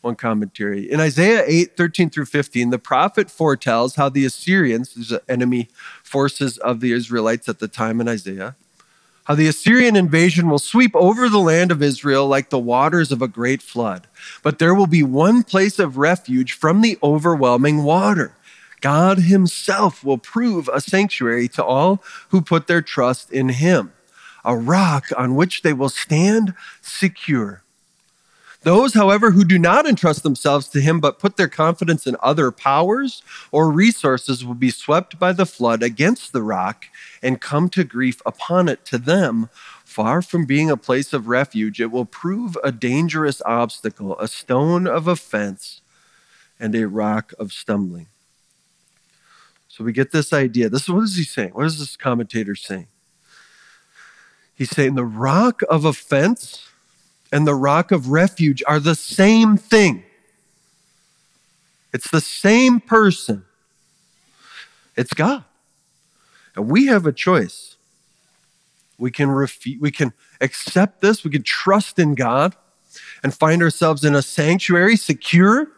one 0.00 0.14
commentary. 0.14 0.88
In 0.88 1.00
Isaiah 1.00 1.42
8, 1.44 1.76
13 1.76 2.08
through 2.08 2.26
15, 2.26 2.70
the 2.70 2.78
prophet 2.78 3.32
foretells 3.32 3.96
how 3.96 4.10
the 4.10 4.24
Assyrians, 4.24 5.12
are 5.12 5.20
enemy 5.28 5.70
forces 6.04 6.56
of 6.58 6.78
the 6.78 6.92
Israelites 6.92 7.48
at 7.48 7.58
the 7.58 7.66
time 7.66 8.00
in 8.00 8.06
Isaiah, 8.06 8.54
how 9.24 9.34
the 9.34 9.46
Assyrian 9.46 9.96
invasion 9.96 10.48
will 10.48 10.58
sweep 10.58 10.94
over 10.96 11.28
the 11.28 11.38
land 11.38 11.70
of 11.70 11.82
Israel 11.82 12.26
like 12.26 12.50
the 12.50 12.58
waters 12.58 13.12
of 13.12 13.22
a 13.22 13.28
great 13.28 13.62
flood. 13.62 14.08
But 14.42 14.58
there 14.58 14.74
will 14.74 14.86
be 14.86 15.02
one 15.02 15.42
place 15.42 15.78
of 15.78 15.96
refuge 15.96 16.52
from 16.52 16.80
the 16.80 16.98
overwhelming 17.02 17.84
water. 17.84 18.34
God 18.80 19.18
Himself 19.20 20.02
will 20.02 20.18
prove 20.18 20.68
a 20.72 20.80
sanctuary 20.80 21.46
to 21.48 21.64
all 21.64 22.02
who 22.30 22.40
put 22.40 22.66
their 22.66 22.82
trust 22.82 23.32
in 23.32 23.50
Him, 23.50 23.92
a 24.44 24.56
rock 24.56 25.06
on 25.16 25.36
which 25.36 25.62
they 25.62 25.72
will 25.72 25.88
stand 25.88 26.54
secure. 26.80 27.61
Those, 28.62 28.94
however, 28.94 29.32
who 29.32 29.44
do 29.44 29.58
not 29.58 29.86
entrust 29.86 30.22
themselves 30.22 30.68
to 30.68 30.80
him 30.80 31.00
but 31.00 31.18
put 31.18 31.36
their 31.36 31.48
confidence 31.48 32.06
in 32.06 32.16
other 32.20 32.52
powers 32.52 33.22
or 33.50 33.70
resources 33.70 34.44
will 34.44 34.54
be 34.54 34.70
swept 34.70 35.18
by 35.18 35.32
the 35.32 35.46
flood 35.46 35.82
against 35.82 36.32
the 36.32 36.42
rock 36.42 36.86
and 37.22 37.40
come 37.40 37.68
to 37.70 37.82
grief 37.82 38.22
upon 38.24 38.68
it. 38.68 38.84
To 38.86 38.98
them, 38.98 39.48
far 39.84 40.22
from 40.22 40.46
being 40.46 40.70
a 40.70 40.76
place 40.76 41.12
of 41.12 41.26
refuge, 41.26 41.80
it 41.80 41.90
will 41.90 42.04
prove 42.04 42.56
a 42.62 42.70
dangerous 42.70 43.42
obstacle, 43.44 44.16
a 44.18 44.28
stone 44.28 44.86
of 44.86 45.08
offense, 45.08 45.80
and 46.60 46.74
a 46.76 46.86
rock 46.86 47.32
of 47.40 47.52
stumbling. 47.52 48.06
So 49.66 49.82
we 49.82 49.92
get 49.92 50.12
this 50.12 50.32
idea. 50.32 50.68
This 50.68 50.82
is 50.82 50.88
what 50.90 51.02
is 51.02 51.16
he 51.16 51.24
saying? 51.24 51.50
What 51.50 51.66
is 51.66 51.80
this 51.80 51.96
commentator 51.96 52.54
saying? 52.54 52.86
He's 54.54 54.70
saying 54.70 54.94
the 54.94 55.04
rock 55.04 55.62
of 55.68 55.84
offense 55.84 56.68
and 57.32 57.46
the 57.46 57.54
rock 57.54 57.90
of 57.90 58.10
refuge 58.10 58.62
are 58.66 58.78
the 58.78 58.94
same 58.94 59.56
thing. 59.56 60.04
It's 61.94 62.10
the 62.10 62.20
same 62.20 62.78
person. 62.78 63.44
It's 64.96 65.14
God. 65.14 65.44
And 66.54 66.68
we 66.68 66.86
have 66.86 67.06
a 67.06 67.12
choice. 67.12 67.76
We 68.98 69.10
can 69.10 69.28
refu- 69.28 69.80
we 69.80 69.90
can 69.90 70.12
accept 70.40 71.00
this, 71.00 71.24
we 71.24 71.30
can 71.30 71.42
trust 71.42 71.98
in 71.98 72.14
God 72.14 72.54
and 73.22 73.34
find 73.34 73.62
ourselves 73.62 74.04
in 74.04 74.14
a 74.14 74.22
sanctuary 74.22 74.96
secure, 74.96 75.68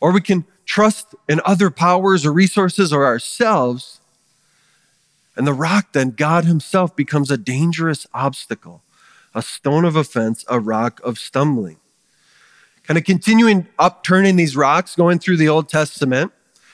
or 0.00 0.12
we 0.12 0.20
can 0.20 0.44
trust 0.66 1.14
in 1.28 1.40
other 1.44 1.70
powers 1.70 2.26
or 2.26 2.32
resources 2.32 2.92
or 2.92 3.06
ourselves. 3.06 4.00
And 5.36 5.46
the 5.46 5.52
rock, 5.54 5.92
then, 5.92 6.10
God 6.10 6.44
Himself 6.44 6.94
becomes 6.94 7.30
a 7.30 7.36
dangerous 7.36 8.06
obstacle 8.12 8.83
a 9.34 9.42
stone 9.42 9.84
of 9.84 9.96
offense, 9.96 10.44
a 10.48 10.60
rock 10.60 11.00
of 11.02 11.18
stumbling. 11.18 11.78
Kind 12.84 12.98
of 12.98 13.04
continuing 13.04 13.66
upturning 13.78 14.36
these 14.36 14.56
rocks, 14.56 14.94
going 14.94 15.18
through 15.18 15.38
the 15.38 15.48
Old 15.48 15.68
Testament, 15.68 16.32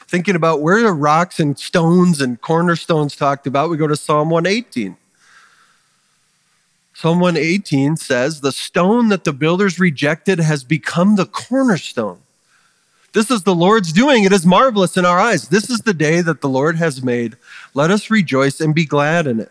thinking 0.09 0.35
about 0.35 0.61
where 0.61 0.83
the 0.83 0.93
rocks 0.93 1.39
and 1.39 1.59
stones 1.59 2.21
and 2.21 2.41
cornerstones 2.41 3.15
talked 3.15 3.47
about, 3.47 3.71
we 3.71 3.77
go 3.77 3.87
to 3.87 3.97
Psalm 3.97 4.29
118. 4.29 4.97
Psalm 6.93 7.21
118 7.21 7.97
says, 7.97 8.41
The 8.41 8.53
stone 8.53 9.09
that 9.09 9.25
the 9.25 9.33
builders 9.33 9.79
rejected 9.79 10.41
has 10.41 10.65
become 10.65 11.17
the 11.17 11.27
cornerstone. 11.27 12.21
This 13.13 13.31
is 13.31 13.45
the 13.45 13.55
Lord's 13.55 13.93
doing. 13.93 14.25
It 14.25 14.33
is 14.33 14.45
marvelous 14.45 14.97
in 14.97 15.05
our 15.05 15.19
eyes. 15.19 15.49
This 15.49 15.71
is 15.71 15.81
the 15.81 15.95
day 15.95 16.21
that 16.21 16.43
the 16.43 16.49
Lord 16.49 16.77
has 16.77 17.03
made. 17.03 17.37
Let 17.73 17.91
us 17.91 18.11
rejoice 18.11 18.61
and 18.61 18.75
be 18.75 18.85
glad 18.85 19.27
in 19.27 19.41
it. 19.41 19.51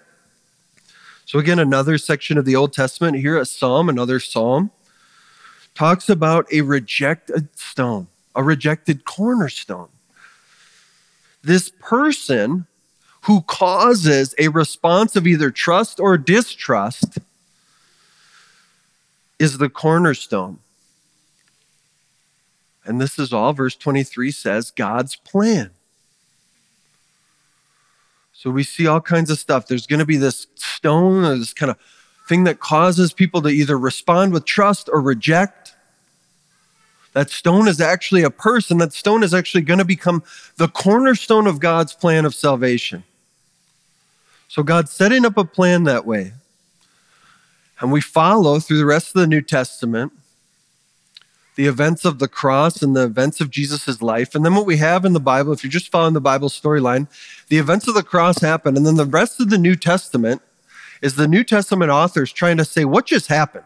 So, 1.29 1.37
again, 1.37 1.59
another 1.59 1.99
section 1.99 2.39
of 2.39 2.45
the 2.45 2.55
Old 2.55 2.73
Testament 2.73 3.15
here, 3.15 3.37
a 3.37 3.45
psalm, 3.45 3.87
another 3.87 4.19
psalm, 4.19 4.71
talks 5.75 6.09
about 6.09 6.51
a 6.51 6.61
rejected 6.61 7.49
stone, 7.55 8.07
a 8.33 8.41
rejected 8.41 9.05
cornerstone. 9.05 9.89
This 11.43 11.69
person 11.69 12.65
who 13.25 13.41
causes 13.41 14.33
a 14.39 14.47
response 14.47 15.15
of 15.15 15.27
either 15.27 15.51
trust 15.51 15.99
or 15.99 16.17
distrust 16.17 17.19
is 19.37 19.59
the 19.59 19.69
cornerstone. 19.69 20.57
And 22.83 22.99
this 22.99 23.19
is 23.19 23.31
all 23.31 23.53
verse 23.53 23.75
23 23.75 24.31
says 24.31 24.71
God's 24.71 25.15
plan. 25.15 25.69
So 28.39 28.49
we 28.49 28.63
see 28.63 28.87
all 28.87 29.01
kinds 29.01 29.29
of 29.29 29.37
stuff. 29.37 29.67
There's 29.67 29.85
going 29.85 29.99
to 29.99 30.05
be 30.05 30.15
this 30.15 30.47
stone, 30.55 31.25
or 31.25 31.37
this 31.37 31.51
kind 31.51 31.69
of 31.69 31.75
thing 32.29 32.45
that 32.45 32.61
causes 32.61 33.11
people 33.11 33.41
to 33.41 33.49
either 33.49 33.77
respond 33.77 34.31
with 34.31 34.45
trust 34.45 34.87
or 34.87 35.01
reject. 35.01 35.75
That 37.11 37.29
stone 37.29 37.67
is 37.67 37.81
actually 37.81 38.23
a 38.23 38.29
person. 38.29 38.77
That 38.77 38.93
stone 38.93 39.23
is 39.23 39.33
actually 39.33 39.63
going 39.63 39.79
to 39.79 39.83
become 39.83 40.23
the 40.55 40.69
cornerstone 40.69 41.47
of 41.47 41.59
God's 41.59 41.93
plan 41.93 42.23
of 42.23 42.33
salvation. 42.33 43.03
So 44.47 44.63
God's 44.63 44.93
setting 44.93 45.25
up 45.25 45.35
a 45.35 45.43
plan 45.43 45.83
that 45.83 46.05
way. 46.05 46.31
And 47.81 47.91
we 47.91 47.99
follow 47.99 48.61
through 48.61 48.77
the 48.77 48.85
rest 48.85 49.13
of 49.13 49.19
the 49.19 49.27
New 49.27 49.41
Testament 49.41 50.13
the 51.59 51.67
events 51.67 52.05
of 52.05 52.19
the 52.19 52.27
cross 52.29 52.81
and 52.81 52.95
the 52.95 53.03
events 53.03 53.41
of 53.41 53.49
Jesus' 53.51 54.01
life. 54.01 54.33
And 54.33 54.45
then 54.45 54.55
what 54.55 54.65
we 54.65 54.77
have 54.77 55.03
in 55.03 55.11
the 55.11 55.19
Bible, 55.19 55.51
if 55.51 55.61
you're 55.61 55.69
just 55.69 55.91
following 55.91 56.13
the 56.13 56.21
Bible 56.21 56.47
storyline, 56.47 57.09
the 57.49 57.57
events 57.57 57.85
of 57.85 57.95
the 57.95 58.01
cross 58.01 58.39
happen. 58.39 58.77
And 58.77 58.85
then 58.85 58.95
the 58.95 59.03
rest 59.03 59.41
of 59.41 59.49
the 59.49 59.57
New 59.57 59.75
Testament 59.75 60.41
is 61.01 61.15
the 61.15 61.27
New 61.27 61.43
Testament 61.43 61.91
authors 61.91 62.31
trying 62.31 62.55
to 62.55 62.63
say, 62.63 62.85
what 62.85 63.05
just 63.05 63.27
happened? 63.27 63.65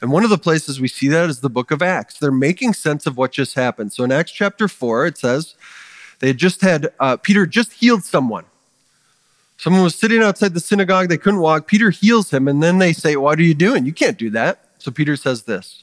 And 0.00 0.12
one 0.12 0.22
of 0.22 0.30
the 0.30 0.38
places 0.38 0.80
we 0.80 0.86
see 0.86 1.08
that 1.08 1.28
is 1.28 1.40
the 1.40 1.50
book 1.50 1.72
of 1.72 1.82
Acts. 1.82 2.16
They're 2.20 2.30
making 2.30 2.74
sense 2.74 3.06
of 3.06 3.16
what 3.16 3.32
just 3.32 3.56
happened. 3.56 3.92
So 3.92 4.04
in 4.04 4.12
Acts 4.12 4.30
chapter 4.30 4.68
4, 4.68 5.06
it 5.06 5.18
says 5.18 5.56
they 6.20 6.32
just 6.32 6.60
had, 6.60 6.92
uh, 7.00 7.16
Peter 7.16 7.44
just 7.44 7.72
healed 7.72 8.04
someone. 8.04 8.44
Someone 9.56 9.82
was 9.82 9.96
sitting 9.96 10.22
outside 10.22 10.54
the 10.54 10.60
synagogue, 10.60 11.08
they 11.08 11.18
couldn't 11.18 11.40
walk. 11.40 11.66
Peter 11.66 11.90
heals 11.90 12.32
him, 12.32 12.46
and 12.46 12.62
then 12.62 12.78
they 12.78 12.92
say, 12.92 13.16
What 13.16 13.40
are 13.40 13.42
you 13.42 13.54
doing? 13.54 13.84
You 13.84 13.92
can't 13.92 14.16
do 14.16 14.30
that. 14.30 14.64
So 14.78 14.92
Peter 14.92 15.16
says 15.16 15.42
this 15.42 15.82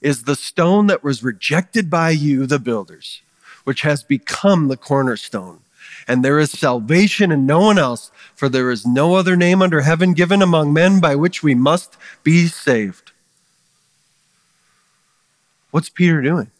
is 0.00 0.24
the 0.24 0.36
stone 0.36 0.86
that 0.86 1.04
was 1.04 1.22
rejected 1.22 1.90
by 1.90 2.10
you, 2.10 2.46
the 2.46 2.58
builders, 2.58 3.22
which 3.64 3.82
has 3.82 4.02
become 4.02 4.68
the 4.68 4.76
cornerstone. 4.76 5.60
And 6.08 6.24
there 6.24 6.38
is 6.38 6.50
salvation 6.50 7.30
in 7.30 7.46
no 7.46 7.60
one 7.60 7.78
else, 7.78 8.10
for 8.34 8.48
there 8.48 8.70
is 8.70 8.86
no 8.86 9.14
other 9.14 9.36
name 9.36 9.62
under 9.62 9.82
heaven 9.82 10.14
given 10.14 10.42
among 10.42 10.72
men 10.72 11.00
by 11.00 11.14
which 11.14 11.42
we 11.42 11.54
must 11.54 11.96
be 12.22 12.46
saved. 12.46 13.12
What's 15.70 15.88
Peter 15.88 16.20
doing? 16.20 16.50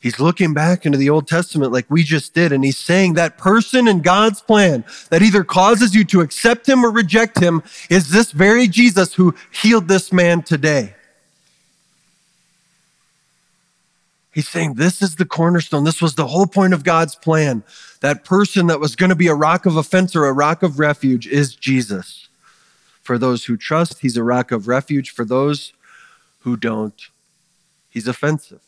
He's 0.00 0.20
looking 0.20 0.52
back 0.52 0.84
into 0.84 0.98
the 0.98 1.08
Old 1.08 1.26
Testament 1.26 1.72
like 1.72 1.86
we 1.88 2.02
just 2.02 2.34
did, 2.34 2.52
and 2.52 2.62
he's 2.62 2.76
saying 2.76 3.14
that 3.14 3.38
person 3.38 3.88
in 3.88 4.02
God's 4.02 4.42
plan 4.42 4.84
that 5.08 5.22
either 5.22 5.44
causes 5.44 5.94
you 5.94 6.04
to 6.04 6.20
accept 6.20 6.68
him 6.68 6.84
or 6.84 6.90
reject 6.90 7.38
him 7.38 7.62
is 7.88 8.10
this 8.10 8.30
very 8.30 8.68
Jesus 8.68 9.14
who 9.14 9.34
healed 9.50 9.88
this 9.88 10.12
man 10.12 10.42
today. 10.42 10.94
He's 14.34 14.48
saying 14.48 14.74
this 14.74 15.00
is 15.00 15.14
the 15.14 15.24
cornerstone. 15.24 15.84
This 15.84 16.02
was 16.02 16.16
the 16.16 16.26
whole 16.26 16.48
point 16.48 16.74
of 16.74 16.82
God's 16.82 17.14
plan. 17.14 17.62
That 18.00 18.24
person 18.24 18.66
that 18.66 18.80
was 18.80 18.96
going 18.96 19.10
to 19.10 19.16
be 19.16 19.28
a 19.28 19.34
rock 19.34 19.64
of 19.64 19.76
offense 19.76 20.16
or 20.16 20.26
a 20.26 20.32
rock 20.32 20.64
of 20.64 20.80
refuge 20.80 21.28
is 21.28 21.54
Jesus. 21.54 22.28
For 23.00 23.16
those 23.16 23.44
who 23.44 23.56
trust, 23.56 24.00
he's 24.00 24.16
a 24.16 24.24
rock 24.24 24.50
of 24.50 24.66
refuge. 24.66 25.10
For 25.10 25.24
those 25.24 25.72
who 26.40 26.56
don't, 26.56 27.00
he's 27.88 28.08
offensive. 28.08 28.60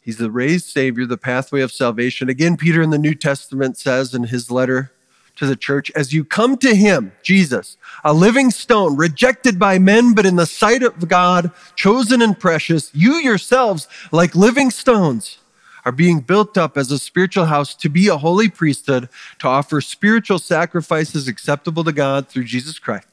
He's 0.00 0.18
the 0.18 0.30
raised 0.30 0.66
Savior, 0.66 1.06
the 1.06 1.16
pathway 1.16 1.60
of 1.60 1.72
salvation. 1.72 2.28
Again, 2.28 2.56
Peter 2.56 2.82
in 2.82 2.90
the 2.90 2.98
New 2.98 3.16
Testament 3.16 3.78
says 3.78 4.14
in 4.14 4.24
his 4.24 4.48
letter 4.48 4.92
to 5.36 5.46
the 5.46 5.56
church 5.56 5.90
as 5.94 6.12
you 6.12 6.24
come 6.24 6.56
to 6.58 6.74
him, 6.74 7.12
Jesus, 7.22 7.76
a 8.04 8.12
living 8.12 8.50
stone, 8.50 8.96
rejected 8.96 9.58
by 9.58 9.78
men, 9.78 10.14
but 10.14 10.26
in 10.26 10.36
the 10.36 10.46
sight 10.46 10.82
of 10.82 11.08
God, 11.08 11.50
chosen 11.74 12.22
and 12.22 12.38
precious, 12.38 12.90
you 12.94 13.14
yourselves, 13.14 13.88
like 14.12 14.34
living 14.34 14.70
stones, 14.70 15.38
are 15.84 15.92
being 15.92 16.20
built 16.20 16.56
up 16.56 16.78
as 16.78 16.90
a 16.90 16.98
spiritual 16.98 17.46
house 17.46 17.74
to 17.74 17.88
be 17.88 18.08
a 18.08 18.16
holy 18.16 18.48
priesthood, 18.48 19.08
to 19.38 19.48
offer 19.48 19.80
spiritual 19.80 20.38
sacrifices 20.38 21.28
acceptable 21.28 21.84
to 21.84 21.92
God 21.92 22.28
through 22.28 22.44
Jesus 22.44 22.78
Christ. 22.78 23.08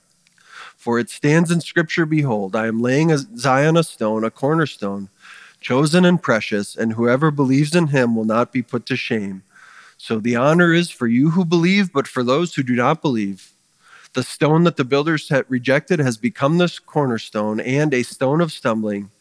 For 0.78 0.98
it 0.98 1.10
stands 1.10 1.52
in 1.52 1.62
Scripture 1.62 2.06
Behold, 2.06 2.56
I 2.56 2.68
am 2.68 2.82
laying 2.82 3.12
a 3.12 3.18
Zion 3.18 3.78
a 3.78 3.84
stone, 3.84 4.24
a 4.24 4.32
cornerstone, 4.32 5.10
chosen 5.60 6.06
and 6.06 6.22
precious, 6.22 6.76
and 6.76 6.94
whoever 6.94 7.30
believes 7.30 7.76
in 7.76 7.88
him 7.88 8.16
will 8.16 8.26
not 8.26 8.52
be 8.52 8.62
put 8.62 8.86
to 8.88 8.96
shame. 8.96 9.44
So 10.04 10.20
the 10.20 10.36
honor 10.36 10.74
is 10.74 10.90
for 10.90 11.06
you 11.06 11.30
who 11.30 11.46
believe, 11.46 11.94
but 11.94 12.08
for 12.08 12.24
those 12.24 12.56
who 12.56 12.64
do 12.64 12.74
not 12.74 13.04
believe. 13.04 13.52
The 14.14 14.24
stone 14.24 14.64
that 14.64 14.76
the 14.76 14.84
builders 14.84 15.30
had 15.30 15.46
rejected 15.48 16.00
has 16.00 16.18
become 16.18 16.58
this 16.58 16.80
cornerstone 16.80 17.60
and 17.60 17.94
a 17.94 18.02
stone 18.02 18.42
of 18.42 18.52
stumbling 18.52 19.12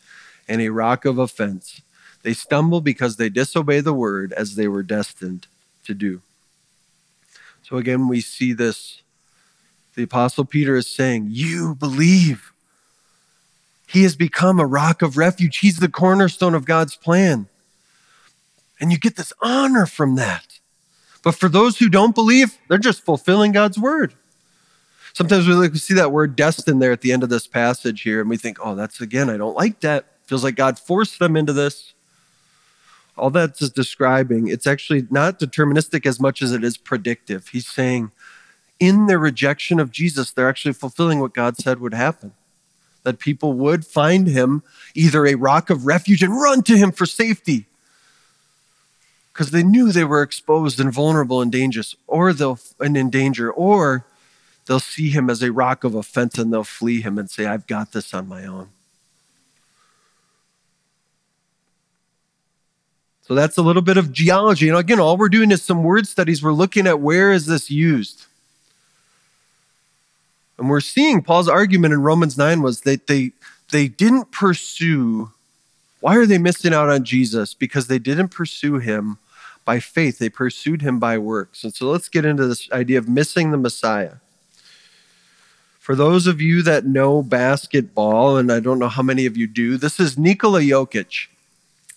and 0.49 0.63
a 0.63 0.71
rock 0.71 1.05
of 1.05 1.19
offense. 1.19 1.83
They 2.23 2.33
stumble 2.33 2.81
because 2.81 3.17
they 3.17 3.29
disobey 3.29 3.81
the 3.81 3.93
word 3.93 4.33
as 4.33 4.55
they 4.55 4.69
were 4.69 4.83
destined 4.83 5.49
to 5.85 5.93
do. 5.93 6.23
So 7.61 7.77
again, 7.77 8.09
we 8.09 8.23
see 8.23 8.55
this. 8.55 9.03
The 9.97 10.05
Apostle 10.05 10.47
Peter 10.47 10.77
is 10.77 10.87
saying, 10.87 11.27
You 11.29 11.75
believe. 11.75 12.53
He 13.87 14.03
has 14.05 14.17
become 14.17 14.59
a 14.59 14.67
rock 14.67 15.03
of 15.03 15.19
refuge. 15.19 15.59
He's 15.59 15.79
the 15.79 15.91
cornerstone 15.91 16.55
of 16.55 16.65
God's 16.65 16.97
plan. 16.97 17.49
And 18.81 18.91
you 18.91 18.99
get 18.99 19.17
this 19.17 19.35
honor 19.43 19.85
from 19.85 20.15
that. 20.15 20.50
But 21.23 21.35
for 21.35 21.49
those 21.49 21.79
who 21.79 21.89
don't 21.89 22.15
believe, 22.15 22.59
they're 22.69 22.79
just 22.79 23.05
fulfilling 23.05 23.53
God's 23.53 23.79
word. 23.79 24.15
Sometimes 25.13 25.47
we 25.47 25.77
see 25.77 25.95
that 25.95 26.13
word 26.13 26.37
destined 26.37 26.81
there 26.81 26.93
at 26.93 27.01
the 27.01 27.13
end 27.13 27.23
of 27.23 27.29
this 27.29 27.47
passage 27.47 28.03
here, 28.03 28.21
and 28.21 28.31
we 28.31 28.37
think, 28.37 28.59
oh, 28.65 28.75
that's 28.75 29.01
again, 29.01 29.29
I 29.29 29.37
don't 29.37 29.57
like 29.57 29.81
that. 29.81 30.07
Feels 30.25 30.45
like 30.45 30.55
God 30.55 30.79
forced 30.79 31.19
them 31.19 31.37
into 31.37 31.53
this 31.53 31.95
all 33.21 33.31
that's 33.31 33.69
describing, 33.71 34.49
it's 34.49 34.67
actually 34.67 35.07
not 35.11 35.39
deterministic 35.39 36.07
as 36.07 36.19
much 36.19 36.43
as 36.43 36.53
it 36.53 36.65
is 36.65 36.77
predictive. 36.77 37.49
He's 37.49 37.67
saying, 37.67 38.11
in 38.81 39.07
their 39.07 39.19
rejection 39.19 39.79
of 39.79 39.91
Jesus, 39.91 40.31
they're 40.31 40.49
actually 40.49 40.73
fulfilling 40.73 41.21
what 41.21 41.35
God 41.35 41.57
said 41.57 41.81
would 41.81 41.95
happen. 41.95 42.33
That 43.03 43.19
people 43.19 43.53
would 43.55 43.87
find 43.87 44.27
him 44.27 44.63
either 44.95 45.27
a 45.27 45.35
rock 45.35 45.71
of 45.71 45.87
refuge 45.87 46.23
and 46.23 46.35
run 46.35 46.63
to 46.63 46.77
him 46.77 46.93
for 46.93 47.07
safety 47.07 47.67
because 49.33 49.51
they 49.51 49.63
knew 49.63 49.93
they 49.93 50.05
were 50.05 50.23
exposed 50.23 50.81
and 50.81 50.93
vulnerable 50.93 51.41
and 51.41 51.53
dangerous, 51.53 51.95
or 52.07 52.33
they'll 52.33 52.59
and 52.79 52.97
in 52.97 53.11
danger, 53.11 53.51
or 53.51 54.05
they'll 54.67 54.81
see 54.81 55.11
him 55.11 55.31
as 55.31 55.43
a 55.43 55.53
rock 55.53 55.85
of 55.85 55.95
offense 55.95 56.39
and 56.39 56.53
they'll 56.53 56.65
flee 56.65 57.01
him 57.01 57.19
and 57.19 57.31
say, 57.31 57.47
I've 57.47 57.67
got 57.67 57.93
this 57.93 58.13
on 58.15 58.29
my 58.29 58.45
own. 58.47 58.69
So 63.23 63.37
that's 63.37 63.57
a 63.57 63.63
little 63.63 63.83
bit 63.83 63.97
of 63.97 64.13
geology. 64.13 64.69
And 64.69 64.77
again, 64.77 64.99
all 64.99 65.17
we're 65.17 65.29
doing 65.29 65.53
is 65.53 65.63
some 65.63 65.85
word 65.85 66.09
studies. 66.09 66.43
We're 66.43 66.53
looking 66.53 66.89
at 66.89 66.99
where 66.99 67.31
is 67.31 67.47
this 67.47 67.71
used. 67.71 68.27
And 70.59 70.69
we're 70.69 70.81
seeing 70.81 71.23
Paul's 71.23 71.49
argument 71.49 71.95
in 71.95 72.03
Romans 72.03 72.37
9 72.37 72.61
was 72.61 72.81
that 72.81 73.07
they, 73.07 73.31
they 73.71 73.87
didn't 73.87 74.33
pursue. 74.33 75.31
Why 76.01 76.17
are 76.17 76.27
they 76.27 76.39
missing 76.39 76.75
out 76.75 76.91
on 76.91 77.05
Jesus? 77.05 77.55
Because 77.55 77.87
they 77.87 78.01
didn't 78.01 78.29
pursue 78.29 78.79
him 78.79 79.19
by 79.71 79.79
faith, 79.79 80.19
they 80.19 80.29
pursued 80.29 80.83
him 80.83 80.99
by 80.99 81.17
works. 81.17 81.63
And 81.63 81.73
so 81.73 81.89
let's 81.89 82.09
get 82.09 82.25
into 82.25 82.45
this 82.45 82.69
idea 82.73 82.99
of 82.99 83.09
missing 83.09 83.53
the 83.53 83.57
Messiah. 83.57 84.15
For 85.79 85.95
those 85.95 86.27
of 86.27 86.41
you 86.41 86.61
that 86.63 86.87
know 86.87 87.23
basketball, 87.23 88.37
and 88.37 88.51
I 88.51 88.59
don't 88.59 88.81
know 88.81 88.89
how 88.89 89.05
many 89.05 89.27
of 89.27 89.37
you 89.37 89.47
do, 89.47 89.77
this 89.77 90.01
is 90.01 90.19
Nikola 90.19 90.63
Jokic. 90.63 91.29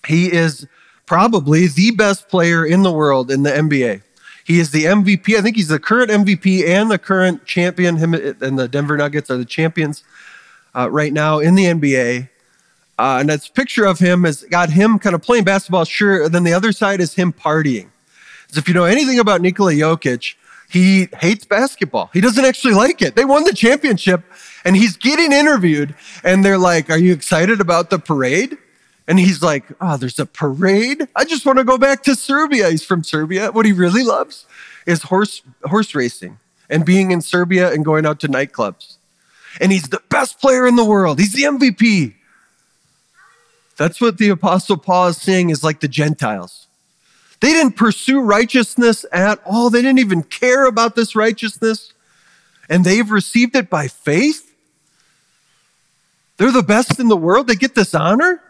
He 0.05 0.31
is 0.31 0.67
probably 1.07 1.65
the 1.65 1.89
best 1.89 2.29
player 2.29 2.63
in 2.63 2.83
the 2.83 2.91
world 2.91 3.31
in 3.31 3.41
the 3.41 3.49
NBA. 3.49 4.03
He 4.43 4.59
is 4.59 4.69
the 4.69 4.83
MVP. 4.83 5.35
I 5.35 5.41
think 5.41 5.55
he's 5.55 5.69
the 5.69 5.79
current 5.79 6.11
MVP 6.11 6.67
and 6.67 6.91
the 6.91 6.99
current 6.99 7.43
champion. 7.47 7.97
Him 7.97 8.13
and 8.13 8.59
the 8.59 8.67
Denver 8.67 8.97
Nuggets 8.97 9.31
are 9.31 9.37
the 9.37 9.45
champions 9.45 10.03
uh, 10.75 10.91
right 10.91 11.11
now 11.11 11.39
in 11.39 11.55
the 11.55 11.65
NBA. 11.65 12.29
Uh, 13.03 13.19
and 13.19 13.27
that's 13.27 13.49
picture 13.49 13.83
of 13.83 13.99
him 13.99 14.23
has 14.23 14.43
got 14.43 14.69
him 14.69 14.97
kind 14.97 15.13
of 15.13 15.21
playing 15.21 15.43
basketball, 15.43 15.83
sure. 15.83 16.23
And 16.23 16.33
then 16.33 16.45
the 16.45 16.53
other 16.53 16.71
side 16.71 17.01
is 17.01 17.15
him 17.15 17.33
partying. 17.33 17.89
As 18.49 18.55
if 18.55 18.65
you 18.69 18.73
know 18.73 18.85
anything 18.85 19.19
about 19.19 19.41
Nikola 19.41 19.73
Jokic, 19.73 20.35
he 20.69 21.09
hates 21.19 21.43
basketball. 21.43 22.09
He 22.13 22.21
doesn't 22.21 22.45
actually 22.45 22.75
like 22.75 23.01
it. 23.01 23.17
They 23.17 23.25
won 23.25 23.43
the 23.43 23.51
championship, 23.51 24.21
and 24.63 24.77
he's 24.77 24.95
getting 24.95 25.33
interviewed, 25.33 25.95
and 26.23 26.45
they're 26.45 26.57
like, 26.57 26.89
"Are 26.89 26.97
you 26.97 27.11
excited 27.11 27.59
about 27.59 27.89
the 27.89 27.99
parade?" 27.99 28.57
And 29.05 29.19
he's 29.19 29.43
like, 29.43 29.65
Oh, 29.81 29.97
there's 29.97 30.17
a 30.17 30.25
parade. 30.25 31.09
I 31.13 31.25
just 31.25 31.45
want 31.45 31.57
to 31.57 31.65
go 31.65 31.77
back 31.77 32.03
to 32.03 32.15
Serbia. 32.15 32.69
He's 32.69 32.85
from 32.85 33.03
Serbia. 33.03 33.51
What 33.51 33.65
he 33.65 33.73
really 33.73 34.01
loves 34.01 34.45
is 34.87 35.03
horse, 35.03 35.41
horse 35.65 35.93
racing 35.93 36.37
and 36.69 36.85
being 36.85 37.11
in 37.11 37.21
Serbia 37.21 37.69
and 37.69 37.83
going 37.83 38.05
out 38.05 38.21
to 38.21 38.29
nightclubs. 38.29 38.95
And 39.59 39.73
he's 39.73 39.89
the 39.89 40.01
best 40.07 40.39
player 40.39 40.65
in 40.65 40.77
the 40.77 40.85
world. 40.85 41.19
He's 41.19 41.33
the 41.33 41.43
MVP. 41.43 42.13
That's 43.77 43.99
what 43.99 44.17
the 44.17 44.29
Apostle 44.29 44.77
Paul 44.77 45.07
is 45.07 45.17
saying 45.17 45.49
is 45.49 45.63
like 45.63 45.79
the 45.79 45.87
Gentiles. 45.87 46.67
They 47.39 47.51
didn't 47.51 47.73
pursue 47.73 48.21
righteousness 48.21 49.05
at 49.11 49.41
all, 49.45 49.69
they 49.69 49.81
didn't 49.81 49.99
even 49.99 50.23
care 50.23 50.65
about 50.65 50.95
this 50.95 51.15
righteousness. 51.15 51.93
And 52.69 52.85
they've 52.85 53.09
received 53.11 53.55
it 53.55 53.69
by 53.69 53.87
faith. 53.89 54.55
They're 56.37 56.51
the 56.51 56.63
best 56.63 56.99
in 56.99 57.09
the 57.09 57.17
world. 57.17 57.47
They 57.47 57.55
get 57.55 57.75
this 57.75 57.93
honor. 57.93 58.41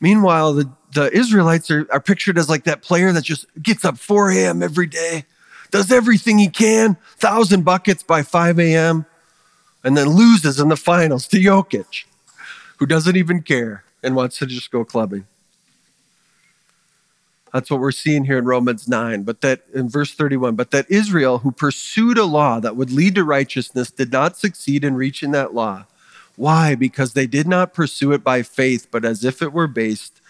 Meanwhile, 0.00 0.52
the, 0.54 0.70
the 0.92 1.10
Israelites 1.16 1.70
are, 1.70 1.86
are 1.90 2.00
pictured 2.00 2.36
as 2.36 2.48
like 2.48 2.64
that 2.64 2.82
player 2.82 3.10
that 3.12 3.24
just 3.24 3.46
gets 3.62 3.84
up 3.84 3.96
4 3.96 4.32
a.m. 4.32 4.62
every 4.62 4.86
day, 4.86 5.24
does 5.70 5.90
everything 5.90 6.38
he 6.38 6.48
can, 6.48 6.98
thousand 7.16 7.64
buckets 7.64 8.02
by 8.02 8.22
5 8.22 8.60
a.m., 8.60 9.06
and 9.82 9.96
then 9.96 10.08
loses 10.08 10.60
in 10.60 10.68
the 10.68 10.76
finals 10.76 11.26
to 11.28 11.38
Jokic, 11.38 12.04
who 12.78 12.86
doesn't 12.86 13.16
even 13.16 13.42
care 13.42 13.84
and 14.02 14.14
wants 14.14 14.38
to 14.38 14.46
just 14.46 14.70
go 14.70 14.84
clubbing. 14.84 15.26
That's 17.52 17.70
what 17.70 17.78
we're 17.78 17.92
seeing 17.92 18.24
here 18.24 18.38
in 18.38 18.46
Romans 18.46 18.88
9. 18.88 19.22
But 19.22 19.40
that 19.42 19.62
in 19.72 19.88
verse 19.88 20.12
31, 20.12 20.56
but 20.56 20.72
that 20.72 20.90
Israel, 20.90 21.38
who 21.38 21.52
pursued 21.52 22.18
a 22.18 22.24
law 22.24 22.58
that 22.58 22.74
would 22.74 22.90
lead 22.90 23.14
to 23.14 23.22
righteousness, 23.22 23.92
did 23.92 24.10
not 24.10 24.36
succeed 24.36 24.82
in 24.82 24.96
reaching 24.96 25.30
that 25.30 25.54
law. 25.54 25.86
Why? 26.34 26.74
Because 26.74 27.12
they 27.12 27.28
did 27.28 27.46
not 27.46 27.72
pursue 27.72 28.10
it 28.10 28.24
by 28.24 28.42
faith, 28.42 28.88
but 28.90 29.04
as 29.04 29.24
if 29.24 29.40
it 29.40 29.52
were 29.52 29.68
based 29.68 30.20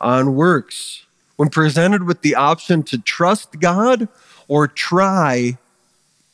on 0.00 0.34
works. 0.34 1.04
When 1.36 1.50
presented 1.50 2.04
with 2.04 2.22
the 2.22 2.34
option 2.34 2.82
to 2.84 2.96
trust 2.96 3.60
God 3.60 4.08
or 4.48 4.66
try 4.66 5.58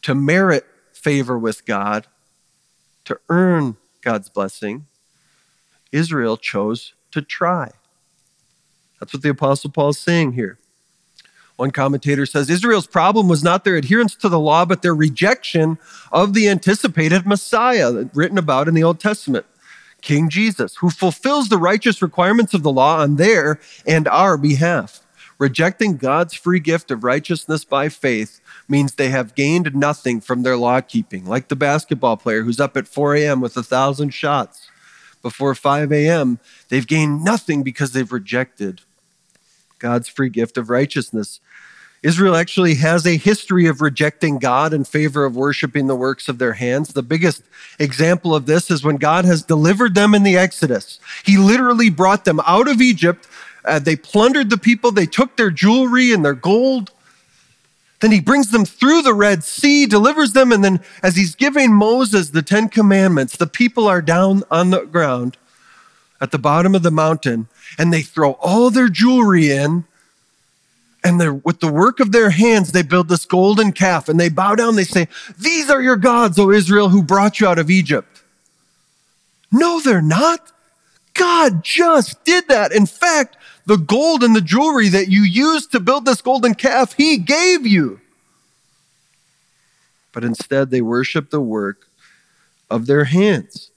to 0.02 0.14
merit 0.14 0.64
favor 0.92 1.36
with 1.36 1.66
God, 1.66 2.06
to 3.04 3.18
earn 3.28 3.76
God's 4.00 4.28
blessing, 4.28 4.86
Israel 5.92 6.36
chose 6.36 6.94
to 7.12 7.22
try. 7.22 7.70
That's 9.00 9.12
what 9.12 9.22
the 9.22 9.30
Apostle 9.30 9.70
Paul 9.70 9.90
is 9.90 9.98
saying 9.98 10.32
here. 10.32 10.58
One 11.56 11.70
commentator 11.70 12.26
says 12.26 12.50
Israel's 12.50 12.86
problem 12.86 13.28
was 13.28 13.42
not 13.42 13.64
their 13.64 13.76
adherence 13.76 14.14
to 14.16 14.28
the 14.28 14.38
law, 14.38 14.66
but 14.66 14.82
their 14.82 14.94
rejection 14.94 15.78
of 16.12 16.34
the 16.34 16.48
anticipated 16.48 17.26
Messiah 17.26 18.04
written 18.14 18.36
about 18.36 18.68
in 18.68 18.74
the 18.74 18.84
Old 18.84 19.00
Testament, 19.00 19.46
King 20.02 20.28
Jesus, 20.28 20.76
who 20.76 20.90
fulfills 20.90 21.48
the 21.48 21.56
righteous 21.58 22.02
requirements 22.02 22.52
of 22.52 22.62
the 22.62 22.70
law 22.70 22.98
on 22.98 23.16
their 23.16 23.58
and 23.86 24.06
our 24.08 24.36
behalf. 24.36 25.00
Rejecting 25.38 25.96
God's 25.96 26.34
free 26.34 26.60
gift 26.60 26.90
of 26.90 27.04
righteousness 27.04 27.64
by 27.64 27.88
faith 27.88 28.40
means 28.68 28.94
they 28.94 29.10
have 29.10 29.34
gained 29.34 29.74
nothing 29.74 30.20
from 30.20 30.42
their 30.42 30.56
law 30.56 30.80
keeping, 30.80 31.26
like 31.26 31.48
the 31.48 31.56
basketball 31.56 32.16
player 32.16 32.42
who's 32.42 32.60
up 32.60 32.76
at 32.76 32.88
4 32.88 33.16
a.m. 33.16 33.40
with 33.40 33.56
a 33.56 33.62
thousand 33.62 34.10
shots 34.10 34.70
before 35.26 35.56
5 35.56 35.90
a.m. 35.90 36.38
They've 36.68 36.86
gained 36.86 37.24
nothing 37.24 37.64
because 37.64 37.90
they've 37.90 38.12
rejected 38.12 38.82
God's 39.80 40.06
free 40.06 40.28
gift 40.28 40.56
of 40.56 40.70
righteousness. 40.70 41.40
Israel 42.00 42.36
actually 42.36 42.76
has 42.76 43.04
a 43.04 43.16
history 43.16 43.66
of 43.66 43.80
rejecting 43.80 44.38
God 44.38 44.72
in 44.72 44.84
favor 44.84 45.24
of 45.24 45.34
worshiping 45.34 45.88
the 45.88 45.96
works 45.96 46.28
of 46.28 46.38
their 46.38 46.52
hands. 46.52 46.92
The 46.92 47.02
biggest 47.02 47.42
example 47.80 48.36
of 48.36 48.46
this 48.46 48.70
is 48.70 48.84
when 48.84 48.98
God 48.98 49.24
has 49.24 49.42
delivered 49.42 49.96
them 49.96 50.14
in 50.14 50.22
the 50.22 50.36
Exodus. 50.36 51.00
He 51.24 51.38
literally 51.38 51.90
brought 51.90 52.24
them 52.24 52.38
out 52.46 52.68
of 52.68 52.80
Egypt. 52.80 53.26
Uh, 53.64 53.80
they 53.80 53.96
plundered 53.96 54.48
the 54.48 54.58
people, 54.58 54.92
they 54.92 55.06
took 55.06 55.36
their 55.36 55.50
jewelry 55.50 56.12
and 56.12 56.24
their 56.24 56.34
gold. 56.34 56.92
Then 58.00 58.12
he 58.12 58.20
brings 58.20 58.50
them 58.50 58.64
through 58.64 59.02
the 59.02 59.14
Red 59.14 59.42
Sea, 59.42 59.86
delivers 59.86 60.32
them, 60.32 60.52
and 60.52 60.62
then 60.62 60.80
as 61.02 61.16
he's 61.16 61.34
giving 61.34 61.72
Moses 61.72 62.30
the 62.30 62.42
Ten 62.42 62.68
Commandments, 62.68 63.36
the 63.36 63.46
people 63.46 63.88
are 63.88 64.02
down 64.02 64.42
on 64.50 64.70
the 64.70 64.84
ground 64.84 65.36
at 66.20 66.30
the 66.30 66.38
bottom 66.38 66.74
of 66.74 66.82
the 66.82 66.90
mountain 66.90 67.48
and 67.78 67.92
they 67.92 68.02
throw 68.02 68.32
all 68.32 68.70
their 68.70 68.88
jewelry 68.88 69.50
in 69.50 69.84
and 71.06 71.44
with 71.44 71.60
the 71.60 71.72
work 71.72 72.00
of 72.00 72.10
their 72.10 72.30
hands, 72.30 72.72
they 72.72 72.82
build 72.82 73.08
this 73.08 73.26
golden 73.26 73.70
calf 73.70 74.08
and 74.08 74.18
they 74.18 74.28
bow 74.28 74.56
down. 74.56 74.74
They 74.74 74.82
say, 74.82 75.06
These 75.38 75.70
are 75.70 75.80
your 75.80 75.94
gods, 75.94 76.36
O 76.36 76.50
Israel, 76.50 76.88
who 76.88 77.00
brought 77.00 77.38
you 77.38 77.46
out 77.46 77.60
of 77.60 77.70
Egypt. 77.70 78.22
No, 79.52 79.80
they're 79.80 80.02
not. 80.02 80.50
God 81.14 81.62
just 81.62 82.24
did 82.24 82.48
that. 82.48 82.72
In 82.72 82.86
fact, 82.86 83.36
the 83.66 83.76
gold 83.76 84.22
and 84.22 84.34
the 84.34 84.40
jewelry 84.40 84.88
that 84.88 85.08
you 85.08 85.22
used 85.22 85.72
to 85.72 85.80
build 85.80 86.04
this 86.04 86.22
golden 86.22 86.54
calf, 86.54 86.94
he 86.94 87.18
gave 87.18 87.66
you. 87.66 88.00
But 90.12 90.24
instead, 90.24 90.70
they 90.70 90.80
worship 90.80 91.30
the 91.30 91.40
work 91.40 91.88
of 92.70 92.86
their 92.86 93.04
hands. 93.04 93.70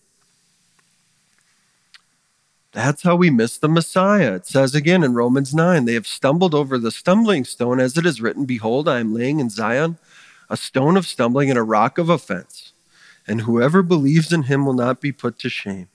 That's 2.72 3.02
how 3.02 3.16
we 3.16 3.32
miss 3.32 3.58
the 3.58 3.68
Messiah. 3.68 4.36
It 4.36 4.46
says 4.46 4.76
again 4.76 5.04
in 5.04 5.16
Romans 5.16 5.56
9 5.56 5.86
they 5.86 5.96
have 5.96 6.06
stumbled 6.06 6.54
over 6.54 6.78
the 6.78 6.92
stumbling 6.92 7.44
stone, 7.44 7.80
as 7.80 7.98
it 7.98 8.06
is 8.06 8.22
written, 8.22 8.46
Behold, 8.46 8.88
I 8.88 9.00
am 9.00 9.14
laying 9.14 9.40
in 9.40 9.50
Zion 9.50 9.98
a 10.50 10.58
stone 10.58 10.98
of 10.98 11.08
stumbling 11.08 11.50
and 11.50 11.60
a 11.60 11.64
rock 11.64 11.98
of 11.98 12.10
offense, 12.10 12.74
and 13.28 13.42
whoever 13.42 13.84
believes 13.84 14.32
in 14.32 14.44
him 14.44 14.66
will 14.66 14.74
not 14.74 15.02
be 15.02 15.12
put 15.12 15.40
to 15.40 15.50
shame. 15.50 15.90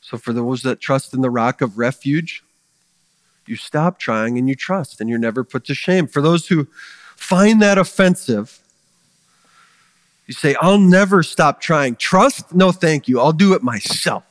So, 0.00 0.16
for 0.16 0.32
those 0.32 0.62
that 0.62 0.80
trust 0.80 1.14
in 1.14 1.20
the 1.20 1.30
rock 1.30 1.60
of 1.60 1.78
refuge, 1.78 2.44
you 3.48 3.56
stop 3.56 3.98
trying 3.98 4.38
and 4.38 4.48
you 4.48 4.54
trust, 4.54 5.00
and 5.00 5.08
you're 5.08 5.18
never 5.18 5.44
put 5.44 5.64
to 5.66 5.74
shame. 5.74 6.06
For 6.06 6.20
those 6.20 6.48
who 6.48 6.66
find 7.16 7.60
that 7.62 7.78
offensive, 7.78 8.60
you 10.26 10.34
say, 10.34 10.56
I'll 10.60 10.78
never 10.78 11.22
stop 11.22 11.60
trying. 11.60 11.96
Trust? 11.96 12.52
No, 12.54 12.72
thank 12.72 13.08
you. 13.08 13.20
I'll 13.20 13.32
do 13.32 13.54
it 13.54 13.62
myself. 13.62 14.24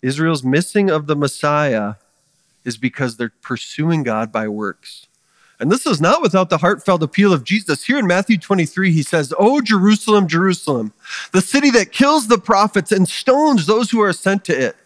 Israel's 0.00 0.42
missing 0.42 0.90
of 0.90 1.06
the 1.06 1.14
Messiah 1.14 1.94
is 2.64 2.76
because 2.76 3.16
they're 3.16 3.32
pursuing 3.42 4.02
God 4.02 4.32
by 4.32 4.48
works. 4.48 5.06
And 5.62 5.70
this 5.70 5.86
is 5.86 6.00
not 6.00 6.22
without 6.22 6.50
the 6.50 6.58
heartfelt 6.58 7.04
appeal 7.04 7.32
of 7.32 7.44
Jesus. 7.44 7.84
Here 7.84 7.96
in 7.96 8.08
Matthew 8.08 8.36
23, 8.36 8.90
he 8.90 9.04
says, 9.04 9.32
Oh, 9.38 9.60
Jerusalem, 9.60 10.26
Jerusalem, 10.26 10.92
the 11.30 11.40
city 11.40 11.70
that 11.70 11.92
kills 11.92 12.26
the 12.26 12.36
prophets 12.36 12.90
and 12.90 13.08
stones 13.08 13.64
those 13.64 13.92
who 13.92 14.00
are 14.00 14.12
sent 14.12 14.44
to 14.46 14.60
it. 14.60 14.76